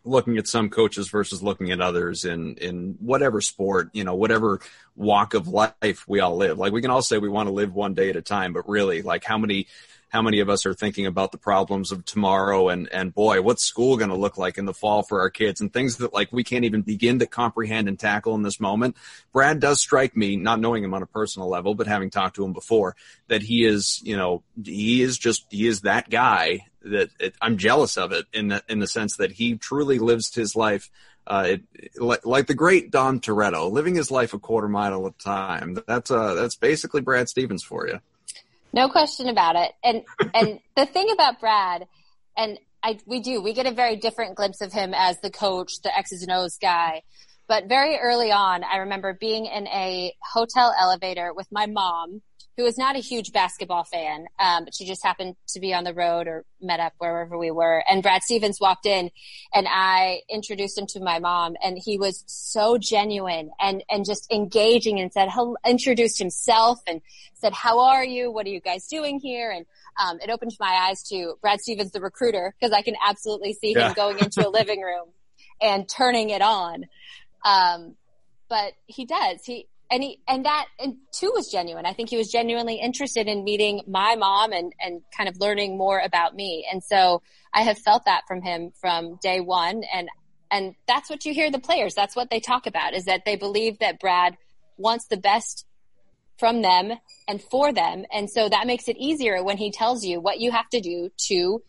looking 0.06 0.38
at 0.38 0.46
some 0.46 0.70
coaches 0.70 1.08
versus 1.08 1.42
looking 1.42 1.72
at 1.72 1.80
others 1.80 2.24
in 2.24 2.56
in 2.56 2.96
whatever 3.00 3.40
sport, 3.40 3.90
you 3.92 4.04
know, 4.04 4.14
whatever 4.14 4.60
walk 4.94 5.34
of 5.34 5.48
life 5.48 6.04
we 6.06 6.20
all 6.20 6.36
live. 6.36 6.58
Like 6.58 6.72
we 6.72 6.80
can 6.80 6.90
all 6.90 7.02
say 7.02 7.18
we 7.18 7.28
want 7.28 7.48
to 7.48 7.52
live 7.52 7.74
one 7.74 7.94
day 7.94 8.08
at 8.08 8.16
a 8.16 8.22
time, 8.22 8.52
but 8.52 8.68
really, 8.68 9.02
like 9.02 9.24
how 9.24 9.36
many 9.36 9.66
how 10.08 10.22
many 10.22 10.40
of 10.40 10.48
us 10.48 10.64
are 10.66 10.74
thinking 10.74 11.06
about 11.06 11.32
the 11.32 11.38
problems 11.38 11.90
of 11.92 12.04
tomorrow 12.04 12.68
and, 12.68 12.88
and 12.92 13.14
boy, 13.14 13.42
what's 13.42 13.64
school 13.64 13.96
going 13.96 14.10
to 14.10 14.16
look 14.16 14.38
like 14.38 14.56
in 14.56 14.64
the 14.64 14.72
fall 14.72 15.02
for 15.02 15.20
our 15.20 15.30
kids 15.30 15.60
and 15.60 15.72
things 15.72 15.96
that 15.96 16.14
like 16.14 16.32
we 16.32 16.44
can't 16.44 16.64
even 16.64 16.82
begin 16.82 17.18
to 17.18 17.26
comprehend 17.26 17.88
and 17.88 17.98
tackle 17.98 18.34
in 18.34 18.42
this 18.42 18.60
moment. 18.60 18.96
Brad 19.32 19.60
does 19.60 19.80
strike 19.80 20.16
me, 20.16 20.36
not 20.36 20.60
knowing 20.60 20.84
him 20.84 20.94
on 20.94 21.02
a 21.02 21.06
personal 21.06 21.48
level, 21.48 21.74
but 21.74 21.86
having 21.86 22.10
talked 22.10 22.36
to 22.36 22.44
him 22.44 22.52
before, 22.52 22.94
that 23.28 23.42
he 23.42 23.64
is, 23.64 24.00
you 24.04 24.16
know, 24.16 24.42
he 24.64 25.02
is 25.02 25.18
just, 25.18 25.46
he 25.50 25.66
is 25.66 25.82
that 25.82 26.08
guy 26.08 26.60
that 26.82 27.10
it, 27.18 27.34
I'm 27.42 27.58
jealous 27.58 27.96
of 27.96 28.12
it 28.12 28.26
in 28.32 28.48
the, 28.48 28.62
in 28.68 28.78
the 28.78 28.86
sense 28.86 29.16
that 29.16 29.32
he 29.32 29.56
truly 29.56 29.98
lives 29.98 30.34
his 30.34 30.54
life 30.54 30.90
uh, 31.26 31.44
it, 31.48 31.62
like, 31.98 32.24
like 32.24 32.46
the 32.46 32.54
great 32.54 32.90
Dom 32.90 33.20
Toretto, 33.20 33.70
living 33.70 33.96
his 33.96 34.10
life 34.10 34.32
a 34.32 34.38
quarter 34.38 34.68
mile 34.68 35.06
at 35.06 35.12
a 35.12 35.18
time. 35.18 35.76
That's 35.86 36.10
uh, 36.10 36.34
that's 36.34 36.54
basically 36.54 37.00
Brad 37.00 37.28
Stevens 37.28 37.64
for 37.64 37.88
you. 37.88 38.00
No 38.76 38.90
question 38.90 39.30
about 39.30 39.56
it. 39.56 39.72
And 39.82 40.02
and 40.34 40.60
the 40.76 40.84
thing 40.84 41.10
about 41.10 41.40
Brad, 41.40 41.86
and 42.36 42.58
I 42.82 42.98
we 43.06 43.20
do 43.20 43.40
we 43.40 43.54
get 43.54 43.64
a 43.64 43.72
very 43.72 43.96
different 43.96 44.36
glimpse 44.36 44.60
of 44.60 44.70
him 44.70 44.92
as 44.94 45.18
the 45.22 45.30
coach, 45.30 45.80
the 45.82 45.96
X's 45.96 46.22
and 46.22 46.30
O's 46.30 46.58
guy. 46.58 47.02
But 47.48 47.68
very 47.68 47.98
early 47.98 48.32
on, 48.32 48.64
I 48.64 48.78
remember 48.78 49.12
being 49.12 49.46
in 49.46 49.66
a 49.68 50.14
hotel 50.20 50.74
elevator 50.78 51.32
with 51.34 51.46
my 51.50 51.66
mom 51.66 52.22
who 52.56 52.64
is 52.64 52.78
not 52.78 52.96
a 52.96 53.00
huge 53.00 53.32
basketball 53.32 53.84
fan, 53.84 54.26
um, 54.38 54.64
but 54.64 54.74
she 54.74 54.86
just 54.86 55.04
happened 55.04 55.36
to 55.48 55.60
be 55.60 55.74
on 55.74 55.84
the 55.84 55.92
road 55.92 56.26
or 56.26 56.44
met 56.60 56.80
up 56.80 56.94
wherever 56.96 57.36
we 57.36 57.50
were. 57.50 57.84
And 57.88 58.02
Brad 58.02 58.22
Stevens 58.22 58.58
walked 58.58 58.86
in 58.86 59.10
and 59.52 59.66
I 59.70 60.22
introduced 60.30 60.78
him 60.78 60.86
to 60.88 61.00
my 61.00 61.18
mom 61.18 61.56
and 61.62 61.78
he 61.78 61.98
was 61.98 62.24
so 62.26 62.78
genuine 62.78 63.50
and, 63.60 63.84
and 63.90 64.06
just 64.06 64.32
engaging 64.32 65.00
and 65.00 65.12
said, 65.12 65.28
introduced 65.66 66.18
himself 66.18 66.80
and 66.86 67.02
said, 67.34 67.52
how 67.52 67.80
are 67.80 68.04
you? 68.04 68.32
What 68.32 68.46
are 68.46 68.50
you 68.50 68.60
guys 68.60 68.86
doing 68.86 69.20
here? 69.20 69.50
And, 69.50 69.66
um, 70.02 70.18
it 70.22 70.30
opened 70.30 70.52
my 70.58 70.88
eyes 70.88 71.02
to 71.10 71.34
Brad 71.40 71.60
Stevens, 71.60 71.92
the 71.92 72.00
recruiter, 72.00 72.54
because 72.58 72.72
I 72.72 72.82
can 72.82 72.96
absolutely 73.06 73.52
see 73.52 73.72
him 73.72 73.80
yeah. 73.80 73.94
going 73.94 74.18
into 74.18 74.46
a 74.46 74.50
living 74.50 74.80
room 74.80 75.08
and 75.60 75.88
turning 75.88 76.30
it 76.30 76.42
on. 76.42 76.86
Um, 77.44 77.96
but 78.48 78.72
he 78.86 79.04
does. 79.04 79.44
He 79.44 79.68
and 79.90 80.02
he 80.02 80.20
and 80.26 80.44
that 80.44 80.66
and 80.78 80.96
too 81.12 81.32
was 81.34 81.48
genuine. 81.50 81.86
I 81.86 81.92
think 81.92 82.10
he 82.10 82.16
was 82.16 82.30
genuinely 82.30 82.76
interested 82.76 83.28
in 83.28 83.44
meeting 83.44 83.82
my 83.86 84.16
mom 84.16 84.52
and 84.52 84.72
and 84.80 85.02
kind 85.16 85.28
of 85.28 85.36
learning 85.38 85.76
more 85.78 85.98
about 85.98 86.34
me. 86.34 86.66
And 86.70 86.82
so 86.82 87.22
I 87.54 87.62
have 87.62 87.78
felt 87.78 88.04
that 88.06 88.22
from 88.26 88.42
him 88.42 88.72
from 88.80 89.18
day 89.22 89.40
one. 89.40 89.82
And 89.92 90.08
and 90.50 90.74
that's 90.86 91.10
what 91.10 91.24
you 91.24 91.34
hear 91.34 91.50
the 91.50 91.58
players. 91.58 91.94
That's 91.94 92.16
what 92.16 92.30
they 92.30 92.40
talk 92.40 92.66
about 92.66 92.94
is 92.94 93.04
that 93.04 93.24
they 93.24 93.36
believe 93.36 93.78
that 93.80 94.00
Brad 94.00 94.36
wants 94.76 95.06
the 95.06 95.16
best 95.16 95.66
from 96.38 96.62
them 96.62 96.92
and 97.26 97.42
for 97.42 97.72
them. 97.72 98.04
And 98.12 98.30
so 98.30 98.48
that 98.48 98.66
makes 98.66 98.88
it 98.88 98.96
easier 98.98 99.42
when 99.42 99.56
he 99.56 99.70
tells 99.70 100.04
you 100.04 100.20
what 100.20 100.38
you 100.38 100.50
have 100.52 100.68
to 100.70 100.80
do 100.80 101.10
to 101.28 101.62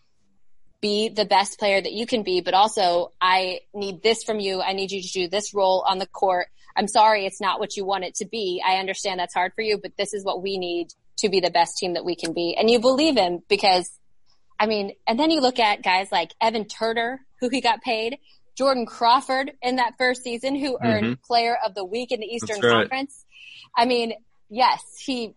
be 0.82 1.10
the 1.10 1.26
best 1.26 1.60
player 1.60 1.82
that 1.82 1.92
you 1.92 2.06
can 2.06 2.24
be, 2.24 2.42
but 2.42 2.54
also 2.54 3.12
I 3.20 3.62
need 3.74 4.04
this 4.04 4.24
from 4.24 4.40
you. 4.40 4.62
I 4.62 4.74
need 4.74 4.92
you 4.92 5.02
to 5.02 5.12
do 5.12 5.28
this 5.28 5.54
role 5.54 5.84
on 5.88 5.98
the 5.98 6.08
court 6.08 6.48
I'm 6.78 6.88
sorry 6.88 7.26
it's 7.26 7.42
not 7.42 7.60
what 7.60 7.76
you 7.76 7.84
want 7.84 8.04
it 8.04 8.16
to 8.16 8.26
be. 8.26 8.62
I 8.66 8.76
understand 8.76 9.20
that's 9.20 9.34
hard 9.34 9.54
for 9.56 9.62
you, 9.62 9.80
but 9.82 9.98
this 9.98 10.14
is 10.14 10.24
what 10.24 10.44
we 10.44 10.58
need 10.58 10.94
to 11.18 11.30
be 11.30 11.40
the 11.40 11.50
best 11.50 11.78
team 11.78 11.96
that 11.96 12.06
we 12.06 12.16
can 12.16 12.34
be. 12.34 12.56
And 12.58 12.70
you 12.70 12.80
believe 12.80 13.18
him 13.18 13.42
because, 13.50 13.90
I 14.60 14.68
mean, 14.68 14.92
and 15.08 15.20
then 15.20 15.32
you 15.32 15.42
look 15.42 15.58
at 15.58 15.82
guys 15.82 16.12
like 16.12 16.34
Evan 16.40 16.66
Turner, 16.66 17.26
who 17.40 17.50
he 17.50 17.62
got 17.62 17.82
paid, 17.82 18.20
Jordan 18.56 18.86
Crawford 18.86 19.54
in 19.62 19.78
that 19.78 19.94
first 19.98 20.22
season, 20.22 20.56
who 20.56 20.78
mm-hmm. 20.78 20.86
earned 20.86 21.22
player 21.24 21.58
of 21.66 21.74
the 21.74 21.84
week 21.84 22.12
in 22.12 22.20
the 22.20 22.28
Eastern 22.28 22.62
right. 22.62 22.82
Conference. 22.82 23.26
I 23.76 23.86
mean, 23.86 24.14
yes, 24.50 24.84
he, 25.00 25.34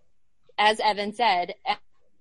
as 0.59 0.79
Evan 0.81 1.14
said, 1.14 1.55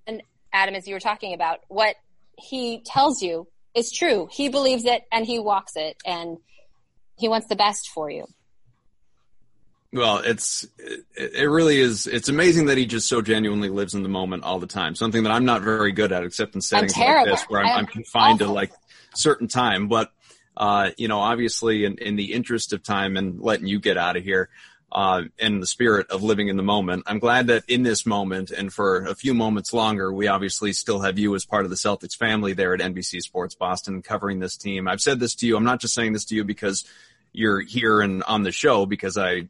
and 0.08 0.24
Adam, 0.54 0.76
as 0.76 0.88
you 0.88 0.94
were 0.94 1.02
talking 1.02 1.34
about, 1.34 1.60
what 1.68 1.96
he 2.39 2.82
tells 2.82 3.21
you 3.21 3.47
is 3.75 3.91
true. 3.91 4.28
He 4.32 4.49
believes 4.49 4.86
it 4.86 5.04
and 5.12 5.25
he 5.25 5.39
walks 5.39 5.73
it 5.75 5.97
and 6.06 6.38
he 7.17 7.28
wants 7.28 7.47
the 7.47 7.56
best 7.56 7.89
for 7.89 8.10
you. 8.10 8.25
Well, 9.91 10.19
it's 10.19 10.67
it, 11.15 11.49
really 11.49 11.80
is. 11.80 12.06
It's 12.06 12.30
amazing 12.30 12.67
that 12.67 12.78
he 12.78 12.86
just 12.86 13.08
so 13.08 13.21
genuinely 13.23 13.69
lives 13.69 13.95
in 13.95 14.04
the 14.04 14.10
moment 14.10 14.43
all 14.43 14.60
the 14.60 14.67
time. 14.67 14.93
Something 14.93 15.23
that 15.23 15.32
I'm 15.32 15.45
not 15.45 15.63
very 15.63 15.91
good 15.91 16.12
at, 16.12 16.23
except 16.23 16.54
in 16.54 16.62
settings 16.62 16.95
like 16.95 17.25
this, 17.25 17.41
where 17.43 17.62
I'm, 17.62 17.80
I'm 17.80 17.86
confined 17.88 18.41
awful. 18.41 18.54
to 18.54 18.54
like 18.54 18.71
certain 19.15 19.47
time. 19.47 19.88
But 19.88 20.12
uh, 20.56 20.91
you 20.97 21.08
know, 21.08 21.19
obviously, 21.19 21.86
in, 21.86 21.97
in 21.97 22.17
the 22.17 22.34
interest 22.34 22.71
of 22.71 22.84
time 22.84 23.17
and 23.17 23.41
letting 23.41 23.65
you 23.65 23.80
get 23.80 23.97
out 23.97 24.15
of 24.15 24.23
here, 24.23 24.49
uh, 24.91 25.23
in 25.38 25.60
the 25.60 25.65
spirit 25.65 26.10
of 26.10 26.23
living 26.23 26.47
in 26.47 26.58
the 26.58 26.63
moment, 26.63 27.04
I'm 27.06 27.19
glad 27.19 27.47
that 27.47 27.63
in 27.67 27.84
this 27.84 28.06
moment 28.06 28.52
and 28.52 28.73
for 28.73 29.06
a 29.06 29.15
few 29.15 29.34
moments 29.34 29.73
longer, 29.73 30.12
we 30.12 30.28
obviously 30.28 30.73
still 30.73 31.02
have 31.02 31.19
you 31.19 31.36
as 31.36 31.45
part 31.45 31.63
of 31.63 31.69
the 31.69 31.75
Celtics 31.75 32.15
family 32.15 32.54
there 32.54 32.73
at 32.73 32.80
NBC 32.80 33.21
Sports 33.21 33.56
Boston 33.56 34.02
covering 34.02 34.39
this 34.39 34.58
team. 34.58 34.88
I've 34.88 35.02
said 35.02 35.19
this 35.19 35.36
to 35.36 35.47
you. 35.47 35.56
I'm 35.58 35.63
not 35.63 35.82
just 35.82 35.93
saying 35.93 36.13
this 36.13 36.25
to 36.25 36.36
you 36.36 36.43
because 36.43 36.86
you're 37.32 37.62
here 37.62 38.02
and 38.02 38.23
on 38.23 38.43
the 38.43 38.52
show 38.52 38.86
because 38.86 39.17
I 39.17 39.49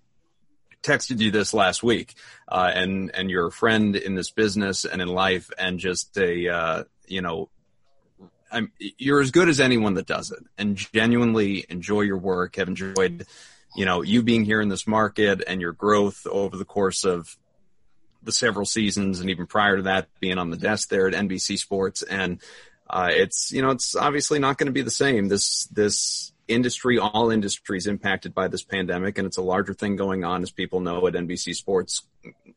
texted 0.84 1.20
you 1.20 1.32
this 1.32 1.54
last 1.54 1.84
week, 1.84 2.16
uh, 2.48 2.72
and 2.74 3.12
and 3.14 3.30
you're 3.30 3.48
a 3.48 3.52
friend 3.52 3.96
in 3.96 4.16
this 4.16 4.32
business 4.32 4.86
and 4.86 5.02
in 5.02 5.08
life, 5.08 5.50
and 5.58 5.80
just 5.80 6.18
a 6.18 6.50
uh, 6.50 6.84
you 7.08 7.22
know, 7.22 7.50
I'm, 8.52 8.72
you're 8.80 9.22
as 9.22 9.32
good 9.32 9.50
as 9.50 9.60
anyone 9.60 9.96
that 9.96 10.08
does 10.08 10.32
it, 10.32 10.40
and 10.58 10.76
genuinely 10.76 11.66
enjoy 11.70 12.02
your 12.02 12.18
work. 12.18 12.56
Have 12.56 12.68
enjoyed, 12.68 13.26
you 13.76 13.86
know, 13.86 14.02
you 14.02 14.24
being 14.24 14.46
here 14.46 14.62
in 14.62 14.70
this 14.70 14.88
market 14.88 15.44
and 15.46 15.62
your 15.62 15.74
growth 15.74 16.26
over 16.28 16.58
the 16.58 16.66
course 16.66 17.04
of 17.06 17.38
the 18.24 18.32
several 18.32 18.66
seasons, 18.66 19.20
and 19.20 19.30
even 19.30 19.48
prior 19.48 19.78
to 19.78 19.84
that, 19.84 20.08
being 20.20 20.38
on 20.38 20.50
the 20.50 20.58
desk 20.58 20.90
there 20.90 21.08
at 21.08 21.14
NBC 21.14 21.58
Sports, 21.58 22.02
and 22.02 22.42
uh, 22.90 23.10
it's 23.12 23.52
you 23.52 23.62
know, 23.62 23.70
it's 23.70 23.96
obviously 23.96 24.40
not 24.40 24.58
going 24.58 24.68
to 24.68 24.74
be 24.74 24.82
the 24.82 24.92
same. 24.92 25.28
This 25.28 25.66
this 25.66 26.34
industry, 26.48 26.98
all 26.98 27.30
industries 27.30 27.88
impacted 27.88 28.34
by 28.34 28.48
this 28.48 28.64
pandemic, 28.64 29.18
and 29.18 29.28
it's 29.28 29.38
a 29.38 29.44
larger 29.44 29.74
thing 29.74 29.96
going 29.96 30.24
on, 30.24 30.42
as 30.42 30.52
people 30.52 30.80
know 30.80 31.06
at 31.08 31.14
NBC 31.14 31.56
Sports 31.56 32.04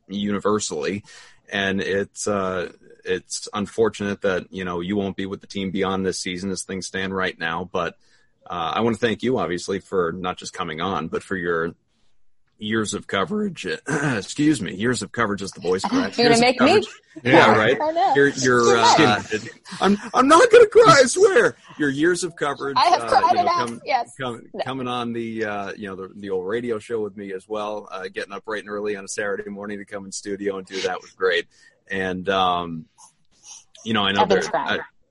universally. 0.09 1.05
And 1.53 1.81
it's 1.81 2.27
uh, 2.27 2.73
it's 3.05 3.49
unfortunate 3.53 4.23
that 4.23 4.53
you 4.53 4.65
know 4.65 4.81
you 4.81 4.97
won't 4.97 5.17
be 5.17 5.27
with 5.27 5.43
the 5.43 5.47
team 5.47 5.71
beyond 5.71 6.05
this 6.05 6.19
season 6.19 6.51
as 6.51 6.63
things 6.63 6.87
stand 6.87 7.15
right 7.15 7.39
now. 7.39 7.69
But 7.71 7.97
uh, 8.53 8.73
I 8.75 8.81
want 8.83 8.95
to 8.95 9.01
thank 9.01 9.23
you, 9.23 9.39
obviously, 9.39 9.79
for 9.79 10.13
not 10.13 10.37
just 10.37 10.53
coming 10.53 10.83
on, 10.83 11.09
but 11.09 11.23
for 11.23 11.37
your 11.37 11.75
years 12.59 12.93
of 12.93 13.07
coverage. 13.07 13.67
excuse 13.89 14.61
me, 14.61 14.75
years 14.75 15.01
of 15.01 15.11
coverage 15.11 15.41
is 15.41 15.53
the 15.53 15.63
voice 15.63 15.83
correct. 15.83 16.19
You're 16.19 16.29
gonna 16.29 16.39
make 16.39 16.61
me? 16.61 16.83
Yeah, 17.25 17.57
right. 17.57 17.79
You're, 18.15 18.77
uh, 18.77 19.23
I'm, 19.81 19.97
I'm 20.13 20.29
not 20.29 20.51
gonna 20.51 20.67
cry. 20.67 20.99
I 21.01 21.05
swear. 21.05 21.57
Your 21.79 21.89
years 21.89 22.25
of 22.25 22.37
coverage. 22.37 22.77
I 22.79 22.91
have 22.91 23.01
uh, 23.05 23.09
cried 23.09 23.39
uh, 23.39 23.41
enough. 23.41 23.69
Come, 23.69 23.81
yes. 23.87 24.15
Come, 24.21 24.43
no. 24.53 24.63
Coming 24.65 24.87
on 24.87 25.15
the, 25.15 25.47
uh, 25.47 25.73
you 25.75 25.89
know, 25.89 25.97
the, 25.97 26.11
the 26.15 26.29
old 26.29 26.47
radio 26.47 26.79
show 26.79 27.01
with 27.01 27.17
me 27.17 27.33
as 27.33 27.49
well. 27.49 27.89
Uh, 27.91 28.09
getting 28.13 28.35
up 28.35 28.45
bright 28.45 28.65
and 28.65 28.69
early 28.69 28.97
on 28.97 29.05
a 29.07 29.09
Saturday 29.09 29.49
morning 29.49 29.79
to 29.79 29.87
come 29.87 30.05
in 30.05 30.13
studio 30.13 30.59
and 30.59 30.67
do 30.67 30.79
that 30.83 31.01
was 31.01 31.13
great. 31.13 31.47
And, 31.91 32.29
um, 32.29 32.85
you 33.83 33.95
know, 33.95 34.05
I 34.05 34.13
know 34.13 34.27
there, 34.27 34.43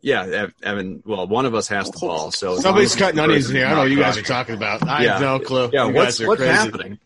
yeah, 0.01 0.47
Evan. 0.63 1.03
Well, 1.05 1.27
one 1.27 1.45
of 1.45 1.55
us 1.55 1.67
has 1.67 1.89
the 1.89 1.99
ball, 1.99 2.31
so 2.31 2.57
somebody's 2.57 2.95
cutting 2.95 3.19
onions 3.19 3.49
in 3.49 3.55
here. 3.55 3.65
I 3.65 3.69
don't 3.69 3.77
know 3.77 3.83
what 3.83 3.91
you 3.91 3.99
guys 3.99 4.17
are 4.17 4.23
talking 4.23 4.55
about. 4.55 4.87
I 4.87 5.03
yeah. 5.03 5.13
have 5.13 5.21
no 5.21 5.39
clue. 5.39 5.69
Yeah, 5.71 5.87
you 5.87 5.93
what's, 5.93 6.19
what's 6.19 6.41
happening? 6.41 6.99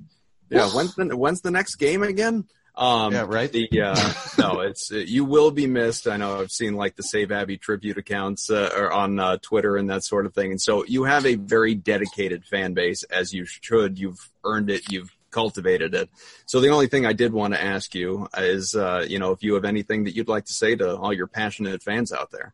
Yeah, 0.50 0.70
when's 0.70 0.96
the 0.96 1.18
when's 1.18 1.42
the 1.42 1.52
next 1.52 1.76
game 1.76 2.04
again? 2.04 2.46
Um, 2.78 3.14
yeah, 3.14 3.26
right. 3.28 3.52
The 3.52 3.70
uh, 3.82 4.14
no, 4.38 4.62
it's 4.62 4.92
uh, 4.92 4.98
you 4.98 5.26
will 5.26 5.52
be 5.52 5.68
missed. 5.68 6.08
I 6.08 6.18
know 6.18 6.40
I've 6.40 6.52
seen 6.52 6.76
like 6.76 6.96
the 6.96 7.04
Save 7.04 7.32
Abby 7.32 7.58
tribute 7.58 7.98
accounts 7.98 8.50
uh, 8.50 8.70
or 8.76 8.92
on 8.92 9.20
uh, 9.20 9.38
Twitter 9.42 9.78
and 9.78 9.90
that 9.90 10.04
sort 10.04 10.26
of 10.26 10.34
thing, 10.34 10.52
and 10.52 10.62
so 10.62 10.86
you 10.86 11.04
have 11.04 11.26
a 11.26 11.36
very 11.36 11.76
dedicated 11.76 12.46
fan 12.46 12.74
base, 12.74 13.04
as 13.04 13.34
you 13.34 13.46
should. 13.46 13.98
You've 13.98 14.30
earned 14.44 14.70
it. 14.70 14.92
You've 14.92 15.16
cultivated 15.32 15.94
it. 15.94 16.10
So 16.46 16.62
the 16.62 16.70
only 16.70 16.88
thing 16.88 17.06
I 17.06 17.14
did 17.14 17.34
want 17.34 17.54
to 17.54 17.62
ask 17.62 17.94
you 17.94 18.28
is, 18.38 18.74
uh, 18.74 19.06
you 19.08 19.20
know, 19.20 19.32
if 19.32 19.44
you 19.44 19.56
have 19.56 19.66
anything 19.66 20.06
that 20.06 20.16
you'd 20.16 20.30
like 20.30 20.46
to 20.46 20.54
say 20.54 20.76
to 20.78 20.96
all 20.96 21.12
your 21.12 21.28
passionate 21.28 21.84
fans 21.84 22.14
out 22.14 22.32
there. 22.32 22.54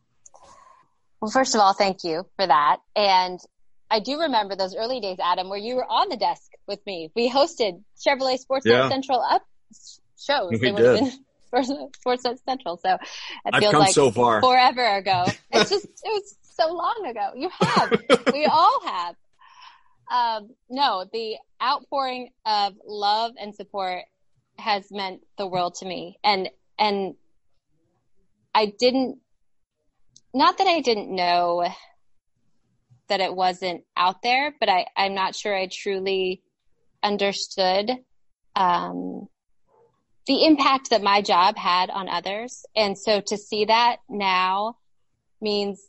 Well, 1.22 1.32
first 1.32 1.56
of 1.56 1.62
all, 1.62 1.74
thank 1.74 2.04
you 2.04 2.26
for 2.36 2.48
that, 2.48 2.78
and 2.96 3.40
I 3.92 4.00
do 4.00 4.22
remember 4.22 4.56
those 4.56 4.76
early 4.76 5.02
days, 5.02 5.18
Adam, 5.22 5.50
where 5.50 5.60
you 5.60 5.76
were 5.76 5.86
on 5.86 6.08
the 6.08 6.16
desk 6.16 6.50
with 6.66 6.80
me. 6.86 7.12
We 7.14 7.30
hosted 7.30 7.84
Chevrolet 8.00 8.40
Sports 8.40 8.66
yeah. 8.66 8.88
Central 8.90 9.22
up 9.22 9.44
shows. 10.18 10.52
We 10.52 10.58
they 10.58 10.72
did. 10.72 11.14
Sports 11.96 12.26
Central. 12.46 12.78
So 12.78 12.98
it 13.46 13.60
feels 13.60 13.74
like 13.74 13.94
so 13.94 14.10
far. 14.10 14.42
forever 14.42 14.96
ago. 14.96 15.26
It's 15.52 15.70
just, 15.70 15.86
it 15.86 15.92
was 16.06 16.38
so 16.42 16.74
long 16.74 17.06
ago. 17.06 17.32
You 17.36 17.50
have. 17.60 18.02
we 18.34 18.46
all 18.46 18.82
have. 18.86 19.16
Um, 20.10 20.52
no, 20.70 21.06
the 21.12 21.36
outpouring 21.62 22.30
of 22.46 22.74
love 22.86 23.34
and 23.40 23.54
support 23.54 24.04
has 24.58 24.90
meant 24.92 25.22
the 25.38 25.48
world 25.48 25.76
to 25.76 25.86
me. 25.86 26.18
And, 26.24 26.50
and 26.80 27.16
I 28.56 28.74
didn't, 28.78 29.20
not 30.34 30.58
that 30.58 30.68
I 30.68 30.82
didn't 30.82 31.14
know 31.14 31.68
that 33.10 33.20
it 33.20 33.36
wasn't 33.36 33.84
out 33.98 34.22
there, 34.22 34.56
but 34.60 34.70
I, 34.70 34.86
I'm 34.96 35.14
not 35.14 35.36
sure 35.36 35.56
I 35.56 35.68
truly 35.70 36.42
understood 37.04 37.92
um, 38.56 39.28
the 40.28 40.46
impact 40.46 40.92
that 40.92 41.04
my 41.04 41.22
job 41.22 41.58
had 41.58 41.90
on 41.90 42.08
others. 42.08 42.64
And 42.76 42.98
so 42.98 43.22
to 43.28 43.38
see 43.38 43.66
that 43.66 43.98
now 44.10 44.78
means 45.42 45.82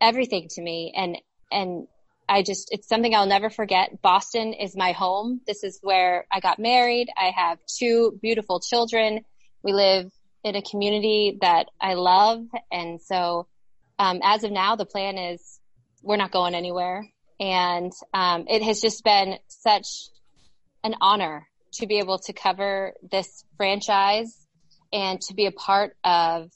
everything 0.00 0.48
to 0.50 0.62
me. 0.62 0.92
And, 0.94 1.16
and 1.50 1.86
I 2.28 2.42
just, 2.42 2.68
it's 2.70 2.88
something 2.88 3.14
I'll 3.14 3.26
never 3.26 3.48
forget. 3.48 4.02
Boston 4.02 4.52
is 4.52 4.76
my 4.76 4.92
home. 4.92 5.40
This 5.46 5.64
is 5.64 5.78
where 5.82 6.26
I 6.30 6.40
got 6.40 6.58
married. 6.58 7.08
I 7.16 7.32
have 7.34 7.58
two 7.78 8.18
beautiful 8.20 8.60
children. 8.60 9.24
We 9.62 9.72
live 9.72 10.12
in 10.44 10.56
a 10.56 10.62
community 10.62 11.38
that 11.40 11.66
I 11.80 11.94
love. 11.94 12.44
And 12.70 13.00
so, 13.00 13.46
um, 13.98 14.20
as 14.22 14.44
of 14.44 14.52
now, 14.52 14.76
the 14.76 14.86
plan 14.86 15.18
is 15.18 15.60
we're 16.02 16.16
not 16.16 16.32
going 16.32 16.54
anywhere. 16.54 17.06
And 17.38 17.92
um, 18.12 18.44
it 18.48 18.62
has 18.62 18.80
just 18.80 19.04
been 19.04 19.38
such 19.48 19.86
an 20.84 20.94
honor 21.00 21.46
to 21.74 21.86
be 21.86 21.98
able 21.98 22.18
to 22.18 22.32
cover 22.32 22.94
this 23.10 23.44
franchise 23.56 24.46
and 24.92 25.20
to 25.22 25.34
be 25.34 25.46
a 25.46 25.52
part 25.52 25.96
of 26.02 26.50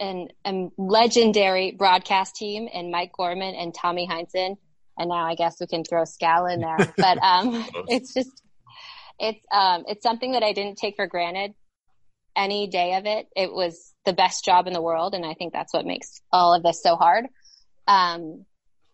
an, 0.00 0.28
a 0.44 0.68
legendary 0.78 1.72
broadcast 1.72 2.36
team 2.36 2.68
and 2.72 2.90
Mike 2.90 3.12
Gorman 3.16 3.54
and 3.54 3.74
Tommy 3.74 4.06
Heinsohn. 4.06 4.56
And 4.96 5.08
now 5.08 5.26
I 5.26 5.34
guess 5.34 5.56
we 5.60 5.66
can 5.66 5.82
throw 5.84 6.02
Scal 6.02 6.52
in 6.52 6.60
there, 6.60 6.92
but 6.96 7.18
um, 7.22 7.66
it's 7.88 8.14
just 8.14 8.42
it's 9.18 9.40
um, 9.52 9.84
it's 9.88 10.02
something 10.02 10.32
that 10.32 10.42
I 10.42 10.52
didn't 10.52 10.76
take 10.76 10.96
for 10.96 11.06
granted 11.06 11.54
any 12.36 12.66
day 12.66 12.94
of 12.94 13.06
it. 13.06 13.28
It 13.36 13.52
was 13.52 13.94
the 14.04 14.12
best 14.12 14.44
job 14.44 14.66
in 14.66 14.72
the 14.72 14.82
world, 14.82 15.14
and 15.14 15.24
I 15.24 15.34
think 15.34 15.52
that's 15.52 15.72
what 15.72 15.86
makes 15.86 16.20
all 16.32 16.54
of 16.54 16.62
this 16.62 16.82
so 16.82 16.96
hard. 16.96 17.26
Um, 17.86 18.44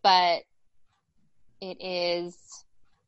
but 0.03 0.43
it 1.61 1.77
is 1.81 2.37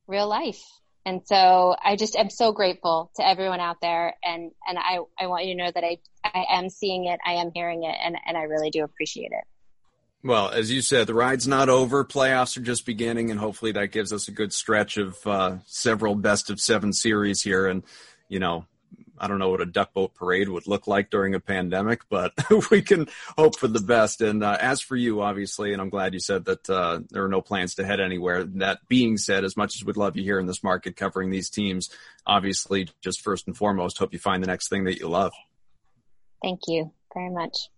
real 0.07 0.29
life. 0.29 0.63
And 1.05 1.23
so 1.25 1.75
I 1.83 1.97
just 1.97 2.15
am 2.15 2.31
so 2.31 2.53
grateful 2.53 3.11
to 3.17 3.27
everyone 3.27 3.61
out 3.61 3.81
there. 3.81 4.15
And, 4.23 4.53
and 4.69 4.79
I, 4.79 4.99
I 5.19 5.27
want 5.27 5.47
you 5.47 5.57
to 5.57 5.65
know 5.65 5.71
that 5.75 5.83
I, 5.83 5.99
I 6.25 6.45
am 6.51 6.69
seeing 6.71 7.07
it. 7.07 7.19
I 7.27 7.35
am 7.35 7.51
hearing 7.53 7.83
it 7.83 7.97
and, 8.05 8.17
and 8.25 8.37
I 8.37 8.43
really 8.43 8.71
do 8.71 8.85
appreciate 8.85 9.33
it. 9.33 9.45
Well, 10.25 10.51
as 10.51 10.71
you 10.71 10.83
said, 10.83 11.09
the 11.09 11.15
ride's 11.15 11.49
not 11.49 11.69
over. 11.69 12.05
Playoffs 12.05 12.57
are 12.57 12.61
just 12.61 12.87
beginning, 12.87 13.33
and 13.33 13.41
hopefully 13.41 13.73
that 13.73 13.89
gives 13.89 14.13
us 14.13 14.29
a 14.29 14.31
good 14.31 14.53
stretch 14.53 14.97
of 14.97 15.19
uh, 15.27 15.57
several 15.67 16.15
best 16.15 16.49
of 16.49 16.61
seven 16.61 16.93
series 16.93 17.43
here. 17.43 17.67
And 17.67 17.83
you 18.29 18.39
know, 18.39 18.67
I 19.19 19.29
don't 19.29 19.39
know 19.39 19.51
what 19.51 19.61
a 19.61 19.67
duck 19.67 19.93
boat 19.93 20.15
parade 20.15 20.49
would 20.49 20.67
look 20.67 20.87
like 20.87 21.11
during 21.11 21.35
a 21.35 21.41
pandemic, 21.41 22.03
but 22.09 22.33
we 22.71 22.83
can 22.83 23.09
hope 23.37 23.59
for 23.59 23.69
the 23.69 23.81
best. 23.81 24.21
And 24.21 24.43
uh, 24.43 24.57
as 24.61 24.81
for 24.81 24.97
you, 24.97 25.23
obviously, 25.23 25.73
and 25.73 25.81
I'm 25.81 25.91
glad 25.91 26.15
you 26.15 26.21
said 26.21 26.45
that 26.47 26.69
uh, 26.69 27.01
there 27.11 27.25
are 27.25 27.29
no 27.29 27.41
plans 27.41 27.77
to 27.77 27.85
head 27.85 28.01
anywhere. 28.01 28.45
That 28.45 28.81
being 28.89 29.17
said, 29.17 29.45
as 29.45 29.57
much 29.57 29.77
as 29.77 29.85
we'd 29.85 29.97
love 29.97 30.17
you 30.17 30.25
here 30.25 30.41
in 30.41 30.47
this 30.47 30.65
market 30.65 30.97
covering 30.97 31.31
these 31.31 31.51
teams, 31.51 31.91
obviously, 32.27 32.89
just 33.01 33.21
first 33.21 33.47
and 33.47 33.57
foremost, 33.57 33.99
hope 33.99 34.13
you 34.13 34.19
find 34.19 34.43
the 34.43 34.49
next 34.49 34.69
thing 34.69 34.85
that 34.85 34.99
you 34.99 35.09
love. 35.09 35.33
Thank 36.43 36.61
you 36.67 36.93
very 37.15 37.31
much. 37.31 37.69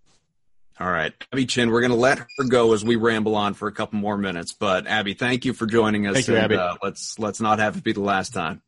All 0.80 0.90
right, 0.90 1.12
Abby 1.32 1.46
Chin, 1.46 1.70
we're 1.70 1.82
going 1.82 1.92
to 1.92 1.96
let 1.96 2.18
her 2.18 2.44
go 2.48 2.72
as 2.72 2.84
we 2.84 2.96
ramble 2.96 3.36
on 3.36 3.54
for 3.54 3.68
a 3.68 3.72
couple 3.72 4.00
more 4.00 4.18
minutes. 4.18 4.52
But 4.52 4.88
Abby, 4.88 5.14
thank 5.14 5.44
you 5.44 5.52
for 5.52 5.66
joining 5.66 6.08
us. 6.08 6.14
Thank 6.14 6.28
you, 6.28 6.34
and, 6.34 6.44
Abby. 6.44 6.56
Uh, 6.56 6.74
let's 6.82 7.16
let's 7.16 7.40
not 7.40 7.60
have 7.60 7.76
it 7.76 7.84
be 7.84 7.92
the 7.92 8.00
last 8.00 8.34
time. 8.34 8.60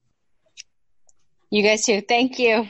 You 1.51 1.62
guys 1.62 1.84
too. 1.84 2.01
Thank 2.01 2.38
you. 2.38 2.68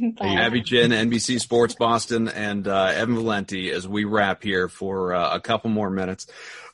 Bye. 0.18 0.26
Abby 0.26 0.62
Chin, 0.62 0.90
NBC 0.90 1.40
Sports 1.40 1.74
Boston, 1.74 2.28
and 2.28 2.66
uh, 2.66 2.86
Evan 2.86 3.14
Valenti 3.14 3.70
as 3.70 3.86
we 3.86 4.04
wrap 4.04 4.42
here 4.42 4.68
for 4.68 5.14
uh, 5.14 5.34
a 5.34 5.40
couple 5.40 5.70
more 5.70 5.90
minutes. 5.90 6.26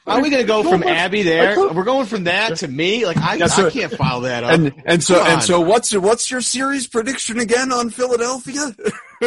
Are 0.04 0.20
we 0.20 0.30
going 0.30 0.42
to 0.42 0.48
go 0.48 0.68
from 0.68 0.82
Abby 0.82 1.22
there? 1.22 1.56
We're 1.56 1.84
going 1.84 2.06
from 2.06 2.24
that 2.24 2.56
to 2.56 2.68
me. 2.68 3.06
Like 3.06 3.18
I, 3.18 3.36
yeah, 3.36 3.46
so, 3.46 3.68
I 3.68 3.70
can't 3.70 3.92
follow 3.92 4.22
that 4.22 4.42
up. 4.42 4.50
And, 4.50 4.82
and 4.84 5.02
so 5.02 5.24
and 5.24 5.40
so, 5.40 5.60
what's 5.60 5.94
what's 5.94 6.28
your 6.28 6.40
series 6.40 6.88
prediction 6.88 7.38
again 7.38 7.70
on 7.72 7.90
Philadelphia? 7.90 8.74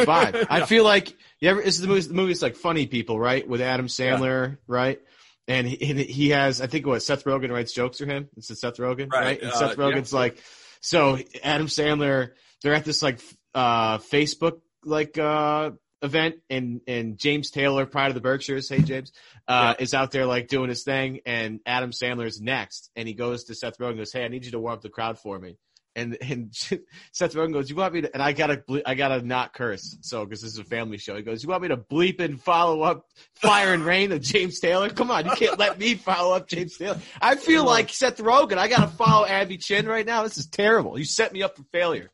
Five. 0.04 0.48
I 0.50 0.66
feel 0.66 0.84
like 0.84 1.16
you 1.40 1.50
ever. 1.50 1.62
Is 1.62 1.80
the 1.80 1.88
movie? 1.88 2.02
The 2.02 2.14
movie's 2.14 2.42
like 2.42 2.58
Funny 2.58 2.88
People, 2.88 3.18
right? 3.18 3.48
With 3.48 3.62
Adam 3.62 3.88
Sandler, 3.88 4.50
yeah. 4.50 4.56
right? 4.68 5.02
And 5.48 5.66
he, 5.66 6.04
he, 6.04 6.30
has, 6.30 6.60
I 6.60 6.66
think, 6.68 6.88
what 6.88 7.04
Seth 7.04 7.24
Rogen 7.24 7.52
writes 7.52 7.72
jokes 7.72 8.00
for 8.00 8.06
him. 8.08 8.28
It's 8.36 8.48
Seth 8.48 8.78
Rogen, 8.78 9.12
right? 9.12 9.26
right? 9.26 9.42
And 9.42 9.52
uh, 9.52 9.56
Seth 9.56 9.78
Rogen's 9.78 10.12
yeah. 10.12 10.20
like 10.20 10.44
so 10.82 11.18
Adam 11.44 11.68
Sandler, 11.68 12.32
they're 12.62 12.74
at 12.74 12.86
this 12.86 13.02
like 13.02 13.20
uh, 13.54 13.98
Facebook 13.98 14.62
like 14.84 15.18
uh, 15.18 15.72
event, 16.02 16.36
and 16.50 16.82
and 16.88 17.18
James 17.18 17.52
Taylor, 17.52 17.86
Pride 17.86 18.10
of 18.10 18.16
the 18.16 18.22
Berkshires, 18.22 18.70
hey 18.70 18.82
James, 18.82 19.12
uh, 19.48 19.76
yeah. 19.78 19.84
is 19.84 19.94
out 19.94 20.12
there 20.12 20.26
like 20.26 20.48
doing 20.48 20.70
his 20.70 20.84
thing, 20.84 21.22
and 21.26 21.60
Adam 21.66 21.92
Sandler's 21.92 22.42
next, 22.42 22.92
and 22.96 23.08
he 23.08 23.14
goes 23.14 23.46
to 23.46 23.56
Seth 23.56 23.78
Rogen 23.78 23.90
and 23.90 23.98
goes, 24.00 24.14
"Hey, 24.14 24.24
I 24.24 24.28
need 24.28 24.46
you 24.46 24.52
to 24.52 24.60
warm 24.60 24.76
up 24.76 24.82
the 24.82 24.90
crowd 24.90 25.20
for 25.20 25.38
me." 25.40 25.58
And 25.96 26.18
and 26.22 26.50
Seth 27.12 27.34
Rogen 27.34 27.54
goes, 27.54 27.70
"You 27.70 27.76
want 27.76 27.94
me 27.94 28.02
to?" 28.02 28.14
And 28.14 28.22
I 28.22 28.34
gotta 28.34 28.64
I 28.86 28.96
gotta 28.96 29.22
not 29.22 29.54
curse, 29.54 29.98
so 30.02 30.26
because 30.26 30.42
this 30.42 30.52
is 30.52 30.60
a 30.60 30.64
family 30.64 30.98
show. 30.98 31.16
He 31.16 31.22
goes, 31.22 31.42
"You 31.42 31.50
want 31.50 31.62
me 31.62 31.70
to 31.70 31.78
bleep 31.78 32.20
and 32.20 32.42
follow 32.42 32.82
up 32.82 33.06
Fire 33.36 33.74
and 33.74 33.86
Rain 33.86 34.12
of 34.12 34.22
James 34.22 34.60
Taylor? 34.60 34.90
Come 34.90 35.10
on, 35.10 35.26
you 35.26 35.32
can't 35.32 35.58
let 35.58 35.80
me 35.80 35.96
follow 35.96 36.36
up 36.36 36.48
James 36.48 36.78
Taylor. 36.78 37.00
I 37.22 37.36
feel 37.36 37.64
like 37.64 37.90
Seth 37.90 38.18
Rogen. 38.18 38.58
I 38.58 38.68
gotta 38.68 38.88
follow 38.88 39.26
Abby 39.26 39.58
Chin 39.58 39.88
right 39.88 40.06
now. 40.06 40.24
This 40.24 40.38
is 40.38 40.48
terrible. 40.48 40.98
You 41.00 41.06
set 41.06 41.32
me 41.32 41.44
up 41.44 41.56
for 41.56 41.64
failure. 41.72 42.12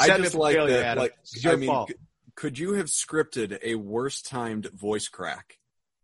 I 0.00 0.08
just 0.18 0.34
like 0.34 0.56
failure, 0.56 0.76
that. 0.76 0.84
Adam. 0.84 1.02
Like, 1.02 1.14
I 1.46 1.56
mean, 1.56 1.68
fault. 1.68 1.92
could 2.34 2.58
you 2.58 2.74
have 2.74 2.86
scripted 2.86 3.58
a 3.62 3.74
worse 3.74 4.22
timed 4.22 4.70
voice 4.72 5.08
crack? 5.08 5.58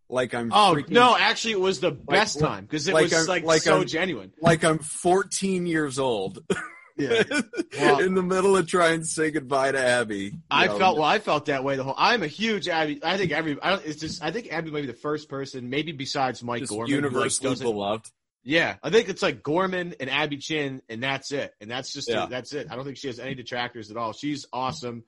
like 0.09 0.35
I'm. 0.35 0.53
Oh 0.53 0.75
freaking, 0.75 0.91
no! 0.91 1.17
Actually, 1.19 1.53
it 1.53 1.61
was 1.61 1.81
the 1.81 1.91
best 1.91 2.41
like, 2.41 2.51
time 2.51 2.65
because 2.65 2.89
it 2.89 2.95
like 2.95 3.05
was 3.05 3.15
I'm, 3.15 3.27
like, 3.27 3.45
like 3.45 3.63
so 3.63 3.81
I'm, 3.81 3.87
genuine. 3.87 4.33
Like 4.41 4.65
I'm 4.65 4.79
14 4.79 5.67
years 5.67 5.99
old. 5.99 6.43
Yeah. 6.99 7.23
Well, 7.79 8.01
in 8.01 8.15
the 8.15 8.23
middle 8.23 8.57
of 8.57 8.67
trying 8.67 9.01
to 9.01 9.07
say 9.07 9.31
goodbye 9.31 9.71
to 9.71 9.79
Abby. 9.79 10.33
I 10.51 10.67
know. 10.67 10.79
felt 10.79 10.97
well. 10.97 11.07
I 11.07 11.21
felt 11.21 11.47
that 11.47 11.63
way 11.63 11.77
the 11.77 11.85
whole. 11.85 11.95
I'm 11.97 12.25
a 12.25 12.27
huge 12.27 12.67
Abby. 12.67 12.99
I 13.05 13.17
think 13.17 13.31
every. 13.31 13.57
I 13.63 13.71
don't. 13.71 13.87
It's 13.87 14.01
just. 14.01 14.23
I 14.23 14.33
think 14.33 14.53
Abby 14.53 14.73
might 14.73 14.81
be 14.81 14.89
the 14.89 14.95
first 14.95 15.29
person, 15.29 15.71
maybe 15.71 15.93
besides 15.93 16.43
Mike 16.43 16.61
just 16.61 16.73
Gorman, 16.73 16.91
universally 16.91 17.51
like 17.51 17.61
beloved. 17.61 18.11
Yeah, 18.43 18.77
I 18.83 18.91
think 18.91 19.09
it's 19.09 19.23
like 19.23 19.43
Gorman 19.43 19.95
and 20.01 20.11
Abby 20.11 20.39
Chin, 20.39 20.83
and 20.89 21.03
that's 21.03 21.31
it. 21.31 21.55
And 21.61 21.71
that's 21.71 21.93
just 21.93 22.09
yeah. 22.09 22.27
that's 22.27 22.53
it. 22.53 22.67
I 22.71 22.75
don't 22.75 22.85
think 22.85 22.97
she 22.97 23.09
has 23.09 23.21
any 23.21 23.35
detractors 23.35 23.91
at 23.91 23.97
all. 23.97 24.13
She's 24.13 24.47
awesome. 24.53 25.05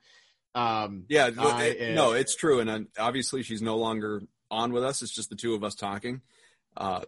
Um, 0.53 1.05
yeah, 1.09 1.29
it, 1.29 1.95
no, 1.95 2.13
it's 2.13 2.35
true, 2.35 2.59
and 2.59 2.87
obviously 2.97 3.43
she's 3.43 3.61
no 3.61 3.77
longer 3.77 4.21
on 4.49 4.71
with 4.71 4.83
us. 4.83 5.01
It's 5.01 5.13
just 5.13 5.29
the 5.29 5.35
two 5.35 5.55
of 5.55 5.63
us 5.63 5.75
talking. 5.75 6.21
Uh, 6.77 7.01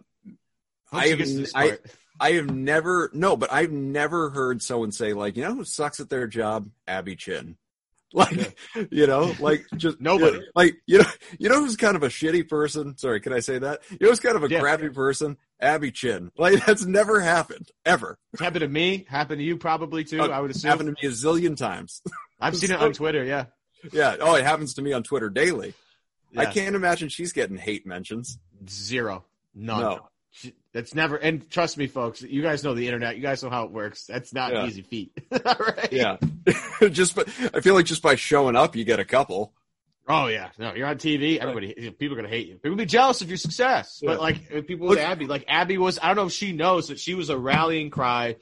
I 0.92 1.08
have, 1.08 1.20
I, 1.54 1.78
I 2.20 2.32
have 2.32 2.50
never 2.50 3.10
no, 3.12 3.36
but 3.36 3.52
I've 3.52 3.72
never 3.72 4.30
heard 4.30 4.62
someone 4.62 4.92
say 4.92 5.12
like, 5.12 5.36
you 5.36 5.42
know, 5.42 5.54
who 5.54 5.64
sucks 5.64 6.00
at 6.00 6.10
their 6.10 6.26
job, 6.26 6.68
Abby 6.86 7.16
Chin. 7.16 7.56
Like, 8.14 8.56
yeah. 8.76 8.84
you 8.92 9.06
know, 9.08 9.34
like 9.40 9.66
just 9.76 10.00
nobody. 10.00 10.40
like, 10.54 10.76
you 10.86 10.98
know, 10.98 11.04
you 11.36 11.48
know 11.48 11.58
who's 11.58 11.74
kind 11.74 11.96
of 11.96 12.04
a 12.04 12.08
shitty 12.08 12.48
person? 12.48 12.96
Sorry, 12.96 13.18
can 13.18 13.32
I 13.32 13.40
say 13.40 13.58
that? 13.58 13.80
You 13.90 13.98
know 14.02 14.10
who's 14.10 14.20
kind 14.20 14.36
of 14.36 14.44
a 14.44 14.48
yeah. 14.48 14.60
crappy 14.60 14.90
person? 14.90 15.36
Abby 15.58 15.90
Chin. 15.90 16.30
Like 16.38 16.64
that's 16.64 16.84
never 16.84 17.18
happened 17.20 17.72
ever. 17.84 18.16
It's 18.32 18.40
happened 18.40 18.60
to 18.60 18.68
me. 18.68 19.04
Happened 19.08 19.40
to 19.40 19.44
you 19.44 19.56
probably 19.56 20.04
too. 20.04 20.20
Uh, 20.20 20.28
I 20.28 20.38
would 20.38 20.52
assume. 20.52 20.70
Happened 20.70 20.96
to 20.96 21.02
me 21.02 21.08
a 21.08 21.12
zillion 21.12 21.56
times. 21.56 22.02
I've 22.40 22.56
seen 22.56 22.68
so, 22.68 22.76
it 22.76 22.82
on 22.82 22.92
Twitter. 22.92 23.24
Yeah. 23.24 23.46
Yeah. 23.92 24.14
Oh, 24.20 24.36
it 24.36 24.44
happens 24.44 24.74
to 24.74 24.82
me 24.82 24.92
on 24.92 25.02
Twitter 25.02 25.28
daily. 25.28 25.74
Yeah. 26.30 26.42
I 26.42 26.44
can't 26.46 26.76
imagine 26.76 27.08
she's 27.08 27.32
getting 27.32 27.56
hate 27.56 27.84
mentions. 27.84 28.38
Zero. 28.68 29.24
None. 29.56 29.80
No. 29.80 30.08
That's 30.72 30.94
never, 30.94 31.16
and 31.16 31.48
trust 31.50 31.78
me, 31.78 31.86
folks, 31.86 32.22
you 32.22 32.42
guys 32.42 32.64
know 32.64 32.74
the 32.74 32.86
internet. 32.86 33.16
You 33.16 33.22
guys 33.22 33.42
know 33.42 33.50
how 33.50 33.64
it 33.64 33.70
works. 33.70 34.06
That's 34.06 34.32
not 34.32 34.52
yeah. 34.52 34.62
an 34.62 34.68
easy 34.68 34.82
feat. 34.82 35.12
right? 35.30 35.92
Yeah. 35.92 36.16
just, 36.90 37.14
but 37.14 37.28
I 37.54 37.60
feel 37.60 37.74
like 37.74 37.86
just 37.86 38.02
by 38.02 38.16
showing 38.16 38.56
up, 38.56 38.74
you 38.74 38.84
get 38.84 38.98
a 38.98 39.04
couple. 39.04 39.52
Oh 40.06 40.26
yeah, 40.26 40.50
no, 40.58 40.74
you're 40.74 40.86
on 40.86 40.96
TV. 40.96 41.38
Everybody, 41.38 41.72
people 41.92 42.12
are 42.12 42.16
gonna 42.16 42.28
hate 42.28 42.46
you. 42.46 42.56
People 42.56 42.76
be 42.76 42.84
jealous 42.84 43.22
of 43.22 43.28
your 43.28 43.38
success. 43.38 44.00
Yeah. 44.02 44.10
But 44.10 44.20
like 44.20 44.36
uh, 44.54 44.60
people 44.60 44.86
with 44.86 44.98
Abby, 44.98 45.26
like 45.26 45.46
Abby 45.48 45.78
was. 45.78 45.98
I 46.02 46.08
don't 46.08 46.16
know 46.16 46.26
if 46.26 46.32
she 46.32 46.52
knows 46.52 46.88
that 46.88 46.98
she 46.98 47.14
was 47.14 47.30
a 47.30 47.38
rallying 47.38 47.88
cry 47.88 48.36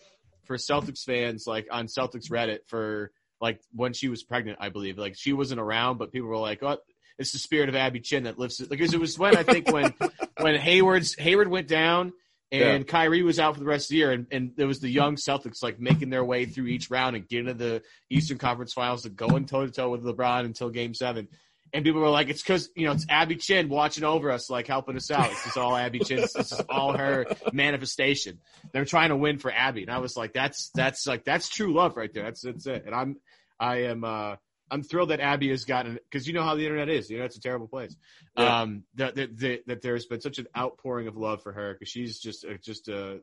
for 0.45 0.57
Celtics 0.57 1.05
fans, 1.05 1.47
like 1.47 1.68
on 1.70 1.86
Celtics 1.86 2.30
Reddit 2.30 2.66
for 2.66 3.12
like 3.40 3.61
when 3.72 3.93
she 3.93 4.09
was 4.09 4.24
pregnant. 4.24 4.59
I 4.61 4.70
believe 4.70 4.99
like 4.99 5.16
she 5.16 5.32
wasn't 5.32 5.61
around, 5.61 5.99
but 5.99 6.11
people 6.11 6.28
were 6.28 6.36
like, 6.36 6.64
"Oh, 6.64 6.78
it's 7.19 7.33
the 7.33 7.39
spirit 7.39 7.69
of 7.69 7.75
Abby 7.75 8.01
Chin 8.01 8.25
that 8.25 8.39
lifts 8.39 8.61
it." 8.61 8.69
Because 8.69 8.95
it 8.95 9.01
was 9.01 9.19
when 9.19 9.37
I 9.37 9.43
think 9.43 9.71
when 9.71 9.95
when 10.41 10.55
Hayward's 10.57 11.15
Hayward 11.15 11.49
went 11.49 11.69
down 11.69 12.13
and 12.53 12.85
yeah. 12.85 12.91
Kyrie 12.91 13.23
was 13.23 13.39
out 13.39 13.55
for 13.55 13.61
the 13.61 13.67
rest 13.67 13.87
of 13.87 13.89
the 13.91 13.97
year, 13.97 14.13
and, 14.13 14.27
and 14.31 14.53
there 14.57 14.67
was 14.67 14.81
the 14.81 14.91
young 14.91 15.17
Celtics 15.17 15.63
like 15.63 15.81
making 15.81 16.11
their 16.11 16.25
way 16.25 16.45
through 16.45 16.67
each 16.67 16.91
round 16.91 17.17
and 17.17 17.27
getting 17.27 17.47
to 17.47 17.55
the 17.55 17.83
Eastern 18.11 18.37
Conference 18.37 18.75
Finals, 18.75 19.07
and 19.07 19.17
going 19.17 19.47
toe 19.47 19.65
to 19.65 19.73
toe 19.73 19.89
with 19.89 20.05
LeBron 20.05 20.45
until 20.45 20.69
Game 20.69 20.93
Seven. 20.93 21.29
And 21.73 21.83
people 21.83 22.03
were 22.03 22.11
like, 22.11 22.29
"It's 22.29 22.43
because 22.43 22.69
you 22.77 22.85
know 22.85 22.93
it's 22.93 23.07
Abby 23.09 23.37
Chin 23.37 23.71
watching 23.71 24.05
over 24.05 24.31
us, 24.31 24.51
like 24.51 24.67
helping 24.67 24.97
us 24.97 25.11
out. 25.11 25.31
This 25.31 25.47
is 25.47 25.57
all 25.57 25.75
Abby 25.75 26.01
Chin. 26.01 26.19
This 26.19 26.37
is 26.37 26.53
all 26.69 26.95
her 26.95 27.25
manifestation. 27.55 28.41
They're 28.73 28.85
trying 28.85 29.09
to 29.09 29.17
win 29.17 29.39
for 29.39 29.51
Abby." 29.51 29.81
And 29.81 29.91
I 29.91 29.99
was 29.99 30.15
like, 30.15 30.35
"That's 30.35 30.71
that's 30.75 31.07
like 31.07 31.25
that's 31.25 31.49
true 31.49 31.73
love 31.73 31.97
right 31.97 32.13
there. 32.13 32.25
That's 32.25 32.43
that's 32.43 32.67
it." 32.67 32.83
And 32.85 32.95
I'm 32.95 33.17
I 33.59 33.85
am 33.85 34.05
uh 34.05 34.37
I'm 34.73 34.83
thrilled 34.83 35.11
that 35.11 35.20
Abby 35.20 35.51
has 35.51 35.64
gotten 35.64 35.99
because 36.11 36.27
you 36.27 36.33
know 36.33 36.43
how 36.43 36.55
the 36.55 36.64
internet 36.64 36.89
is. 36.89 37.11
You 37.11 37.18
know, 37.18 37.25
it's 37.25 37.37
a 37.37 37.41
terrible 37.41 37.68
place. 37.68 37.95
Yeah. 38.37 38.62
Um, 38.62 38.85
that, 38.95 39.14
that, 39.16 39.62
that 39.66 39.83
there's 39.83 40.07
been 40.07 40.23
such 40.23 40.39
an 40.39 40.49
outpouring 40.57 41.09
of 41.09 41.16
love 41.16 41.43
for 41.43 41.53
her 41.53 41.75
because 41.75 41.91
she's 41.91 42.18
just 42.18 42.47
uh, 42.47 42.55
just 42.62 42.89
uh, 42.89 43.16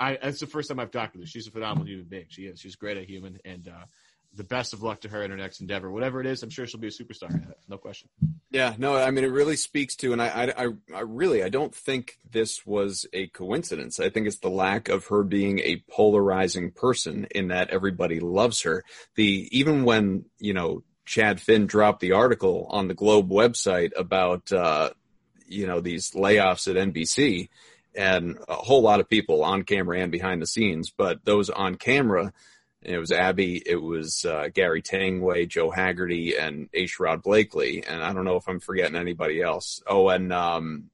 I. 0.00 0.18
That's 0.20 0.40
the 0.40 0.48
first 0.48 0.68
time 0.68 0.80
I've 0.80 0.90
talked 0.90 1.14
to 1.14 1.20
her. 1.20 1.26
She's 1.26 1.46
a 1.46 1.52
phenomenal 1.52 1.86
human 1.86 2.06
being. 2.06 2.26
She 2.28 2.42
is. 2.42 2.60
She's 2.60 2.74
great 2.74 2.96
at 2.96 3.04
human, 3.08 3.38
and 3.44 3.68
uh, 3.68 3.84
the 4.36 4.44
best 4.44 4.72
of 4.72 4.82
luck 4.82 5.00
to 5.00 5.08
her 5.08 5.22
in 5.22 5.30
her 5.30 5.36
next 5.36 5.60
endeavor. 5.60 5.90
Whatever 5.90 6.20
it 6.20 6.26
is, 6.26 6.42
I'm 6.42 6.50
sure 6.50 6.66
she'll 6.66 6.80
be 6.80 6.88
a 6.88 6.90
superstar 6.90 7.30
at 7.30 7.50
it. 7.50 7.58
No 7.68 7.78
question. 7.78 8.08
Yeah, 8.50 8.74
no, 8.78 8.96
I 8.96 9.10
mean 9.10 9.24
it 9.24 9.30
really 9.30 9.56
speaks 9.56 9.96
to, 9.96 10.12
and 10.12 10.22
I, 10.22 10.52
I, 10.56 10.66
I 10.94 11.00
really, 11.00 11.42
I 11.42 11.48
don't 11.48 11.74
think 11.74 12.18
this 12.30 12.64
was 12.64 13.06
a 13.12 13.28
coincidence. 13.28 13.98
I 13.98 14.10
think 14.10 14.26
it's 14.26 14.38
the 14.38 14.50
lack 14.50 14.88
of 14.88 15.06
her 15.06 15.22
being 15.22 15.58
a 15.60 15.82
polarizing 15.90 16.70
person 16.70 17.26
in 17.34 17.48
that 17.48 17.70
everybody 17.70 18.20
loves 18.20 18.62
her. 18.62 18.84
The 19.14 19.48
even 19.50 19.84
when 19.84 20.26
you 20.38 20.54
know 20.54 20.82
Chad 21.06 21.40
Finn 21.40 21.66
dropped 21.66 22.00
the 22.00 22.12
article 22.12 22.66
on 22.68 22.88
the 22.88 22.94
Globe 22.94 23.30
website 23.30 23.92
about 23.96 24.52
uh, 24.52 24.90
you 25.46 25.66
know 25.66 25.80
these 25.80 26.10
layoffs 26.10 26.68
at 26.68 26.92
NBC, 26.92 27.48
and 27.94 28.38
a 28.48 28.54
whole 28.54 28.82
lot 28.82 29.00
of 29.00 29.08
people 29.08 29.44
on 29.44 29.62
camera 29.62 30.00
and 30.00 30.12
behind 30.12 30.42
the 30.42 30.46
scenes. 30.46 30.90
But 30.90 31.24
those 31.24 31.48
on 31.48 31.76
camera, 31.76 32.32
it 32.82 32.98
was 32.98 33.12
Abby, 33.12 33.62
it 33.64 33.76
was 33.76 34.24
uh, 34.24 34.48
Gary 34.52 34.82
Tanguay, 34.82 35.48
Joe 35.48 35.70
Haggerty, 35.70 36.36
and 36.36 36.68
A. 36.74 36.84
Sherrod 36.84 37.22
Blakely, 37.22 37.84
and 37.84 38.02
I 38.02 38.12
don't 38.12 38.24
know 38.24 38.36
if 38.36 38.48
I'm 38.48 38.60
forgetting 38.60 38.96
anybody 38.96 39.40
else. 39.40 39.80
Oh, 39.86 40.08
and 40.08 40.32
um, 40.32 40.90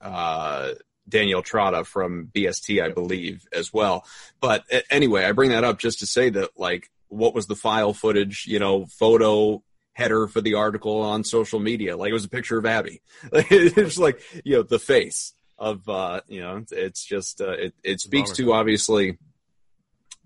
uh, 0.00 0.72
Danielle 1.08 1.42
Trotta 1.42 1.86
from 1.86 2.28
BST, 2.34 2.82
I 2.82 2.88
believe, 2.88 3.46
as 3.52 3.72
well. 3.72 4.04
But 4.40 4.64
anyway, 4.90 5.24
I 5.24 5.32
bring 5.32 5.50
that 5.50 5.64
up 5.64 5.78
just 5.78 6.00
to 6.00 6.06
say 6.06 6.30
that 6.30 6.58
like 6.58 6.90
what 7.12 7.34
was 7.34 7.46
the 7.46 7.54
file 7.54 7.92
footage, 7.92 8.46
you 8.46 8.58
know, 8.58 8.86
photo 8.86 9.62
header 9.92 10.26
for 10.26 10.40
the 10.40 10.54
article 10.54 11.02
on 11.02 11.22
social 11.22 11.60
media. 11.60 11.96
Like 11.96 12.10
it 12.10 12.14
was 12.14 12.24
a 12.24 12.30
picture 12.30 12.58
of 12.58 12.64
Abby. 12.64 13.02
it's 13.32 13.98
like, 13.98 14.22
you 14.44 14.56
know, 14.56 14.62
the 14.62 14.78
face 14.78 15.34
of, 15.58 15.86
uh, 15.88 16.22
you 16.26 16.40
know, 16.40 16.64
it's 16.70 17.04
just, 17.04 17.42
uh, 17.42 17.50
it, 17.50 17.74
it 17.84 18.00
speaks 18.00 18.32
to 18.32 18.54
obviously 18.54 19.18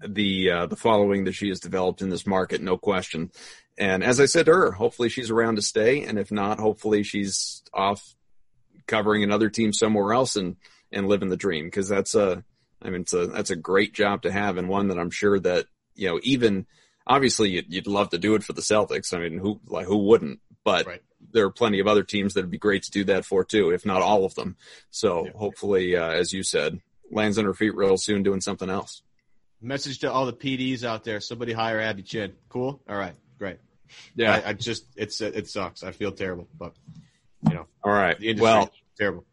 the, 0.07 0.51
uh, 0.51 0.67
the 0.67 0.77
following 0.77 1.25
that 1.25 1.35
she 1.35 1.49
has 1.49 1.59
developed 1.59 2.03
in 2.03 2.09
this 2.09 2.27
market, 2.27 2.63
no 2.63 2.79
question. 2.79 3.33
And 3.77 4.05
as 4.05 4.21
I 4.21 4.27
said 4.27 4.47
to 4.47 4.53
her, 4.53 4.71
hopefully 4.71 5.09
she's 5.09 5.31
around 5.31 5.57
to 5.57 5.63
stay. 5.63 6.05
And 6.05 6.19
if 6.19 6.31
not, 6.31 6.61
hopefully 6.61 7.03
she's 7.03 7.63
off 7.75 8.15
covering 8.87 9.25
another 9.25 9.51
team 9.51 9.73
somewhere 9.73 10.13
else 10.13 10.37
and, 10.37 10.57
and 10.93 11.09
living 11.09 11.29
the 11.29 11.37
dream. 11.37 11.69
Cause 11.73 11.89
that's 11.89 12.15
a, 12.15 12.45
I 12.81 12.91
mean, 12.91 13.01
it's 13.01 13.13
a, 13.13 13.27
that's 13.27 13.51
a 13.51 13.57
great 13.57 13.93
job 13.93 14.23
to 14.23 14.31
have 14.31 14.57
and 14.57 14.69
one 14.69 14.89
that 14.89 14.99
I'm 14.99 15.11
sure 15.11 15.41
that 15.41 15.67
you 15.97 16.09
know, 16.09 16.21
even 16.23 16.67
obviously 17.07 17.51
you'd, 17.51 17.73
you'd 17.73 17.87
love 17.87 18.11
to 18.11 18.19
do 18.19 18.35
it 18.35 18.45
for 18.45 18.53
the 18.53 18.63
Celtics. 18.63 19.15
I 19.15 19.19
mean, 19.19 19.39
who 19.39 19.61
like 19.67 19.87
who 19.87 19.99
wouldn't? 19.99 20.41
But 20.65 20.87
right. 20.87 21.03
there 21.33 21.47
are 21.47 21.51
plenty 21.51 21.81
of 21.81 21.87
other 21.87 22.03
teams 22.03 22.35
that'd 22.35 22.51
be 22.51 22.59
great 22.59 22.85
to 22.85 22.91
do 22.91 23.05
that 23.05 23.25
for 23.25 23.45
too, 23.45 23.71
if 23.71 23.87
not 23.87 24.03
all 24.03 24.25
of 24.25 24.35
them. 24.35 24.57
So 24.91 25.27
yeah. 25.27 25.33
hopefully, 25.35 25.97
uh, 25.97 26.11
as 26.11 26.33
you 26.33 26.43
said, 26.43 26.81
lands 27.11 27.39
on 27.39 27.45
her 27.45 27.55
feet 27.55 27.75
real 27.75 27.97
soon, 27.97 28.23
doing 28.23 28.41
something 28.41 28.71
else. 28.71 29.03
Message 29.61 30.01
to 30.01 30.13
all 30.13 30.27
the 30.27 30.33
PDs 30.33 30.85
out 30.85 31.05
there: 31.05 31.21
somebody 31.21 31.53
hire 31.53 31.81
Abby 31.81 32.03
Chin. 32.03 32.35
Cool. 32.49 32.81
All 32.89 32.97
right. 32.97 33.15
Great. 33.39 33.59
Yeah. 34.15 34.35
I, 34.45 34.51
I 34.51 34.53
just 34.53 34.85
it's 34.97 35.21
it 35.21 35.49
sucks. 35.49 35.83
I 35.83 35.93
feel 35.93 36.13
terrible, 36.13 36.49
but 36.59 36.75
you 37.49 37.55
know. 37.55 37.67
All 37.83 37.93
right. 37.93 38.17
well, 38.39 38.71
terrible. 38.99 39.25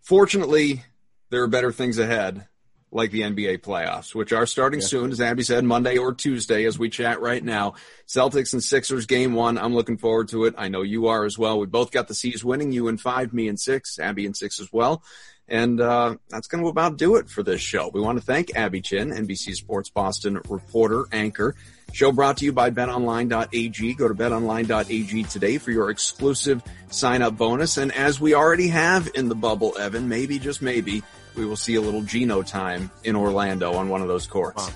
Fortunately, 0.00 0.84
there 1.30 1.42
are 1.42 1.48
better 1.48 1.72
things 1.72 1.98
ahead 1.98 2.46
like 2.94 3.10
the 3.10 3.22
NBA 3.22 3.58
playoffs, 3.58 4.14
which 4.14 4.32
are 4.32 4.46
starting 4.46 4.80
yeah. 4.80 4.86
soon, 4.86 5.10
as 5.10 5.20
Abby 5.20 5.42
said, 5.42 5.64
Monday 5.64 5.98
or 5.98 6.14
Tuesday 6.14 6.64
as 6.64 6.78
we 6.78 6.88
chat 6.88 7.20
right 7.20 7.42
now. 7.42 7.74
Celtics 8.06 8.52
and 8.52 8.62
Sixers 8.62 9.06
game 9.06 9.34
one. 9.34 9.58
I'm 9.58 9.74
looking 9.74 9.98
forward 9.98 10.28
to 10.28 10.44
it. 10.44 10.54
I 10.56 10.68
know 10.68 10.82
you 10.82 11.08
are 11.08 11.24
as 11.24 11.36
well. 11.36 11.58
We 11.58 11.66
both 11.66 11.90
got 11.90 12.06
the 12.06 12.14
C's 12.14 12.44
winning, 12.44 12.70
you 12.70 12.86
in 12.86 12.96
five, 12.96 13.34
me 13.34 13.48
in 13.48 13.56
six, 13.56 13.98
Abby 13.98 14.26
in 14.26 14.32
six 14.32 14.60
as 14.60 14.72
well. 14.72 15.02
And 15.48 15.80
uh, 15.80 16.16
that's 16.30 16.46
going 16.46 16.62
to 16.62 16.70
about 16.70 16.96
do 16.96 17.16
it 17.16 17.28
for 17.28 17.42
this 17.42 17.60
show. 17.60 17.90
We 17.92 18.00
want 18.00 18.18
to 18.18 18.24
thank 18.24 18.56
Abby 18.56 18.80
Chin, 18.80 19.10
NBC 19.10 19.56
Sports 19.56 19.90
Boston 19.90 20.40
reporter, 20.48 21.04
anchor. 21.12 21.54
Show 21.92 22.12
brought 22.12 22.38
to 22.38 22.44
you 22.44 22.52
by 22.52 22.70
betonline.ag. 22.70 23.94
Go 23.94 24.08
to 24.08 24.14
betonline.ag 24.14 25.22
today 25.24 25.58
for 25.58 25.70
your 25.70 25.90
exclusive 25.90 26.62
sign 26.90 27.22
up 27.22 27.36
bonus. 27.36 27.76
And 27.76 27.92
as 27.92 28.20
we 28.20 28.34
already 28.34 28.68
have 28.68 29.10
in 29.14 29.28
the 29.28 29.34
bubble, 29.34 29.76
Evan, 29.78 30.08
maybe, 30.08 30.38
just 30.38 30.62
maybe, 30.62 31.02
we 31.36 31.46
will 31.46 31.56
see 31.56 31.74
a 31.74 31.80
little 31.80 32.02
Gino 32.02 32.42
time 32.42 32.90
in 33.02 33.16
Orlando 33.16 33.74
on 33.74 33.88
one 33.88 34.02
of 34.02 34.08
those 34.08 34.26
courts. 34.26 34.70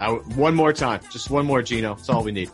Wow. 0.00 0.16
one 0.34 0.54
more 0.54 0.72
time, 0.72 1.00
just 1.10 1.30
one 1.30 1.46
more 1.46 1.62
Gino. 1.62 1.94
That's 1.94 2.08
all 2.08 2.22
we 2.22 2.32
need. 2.32 2.50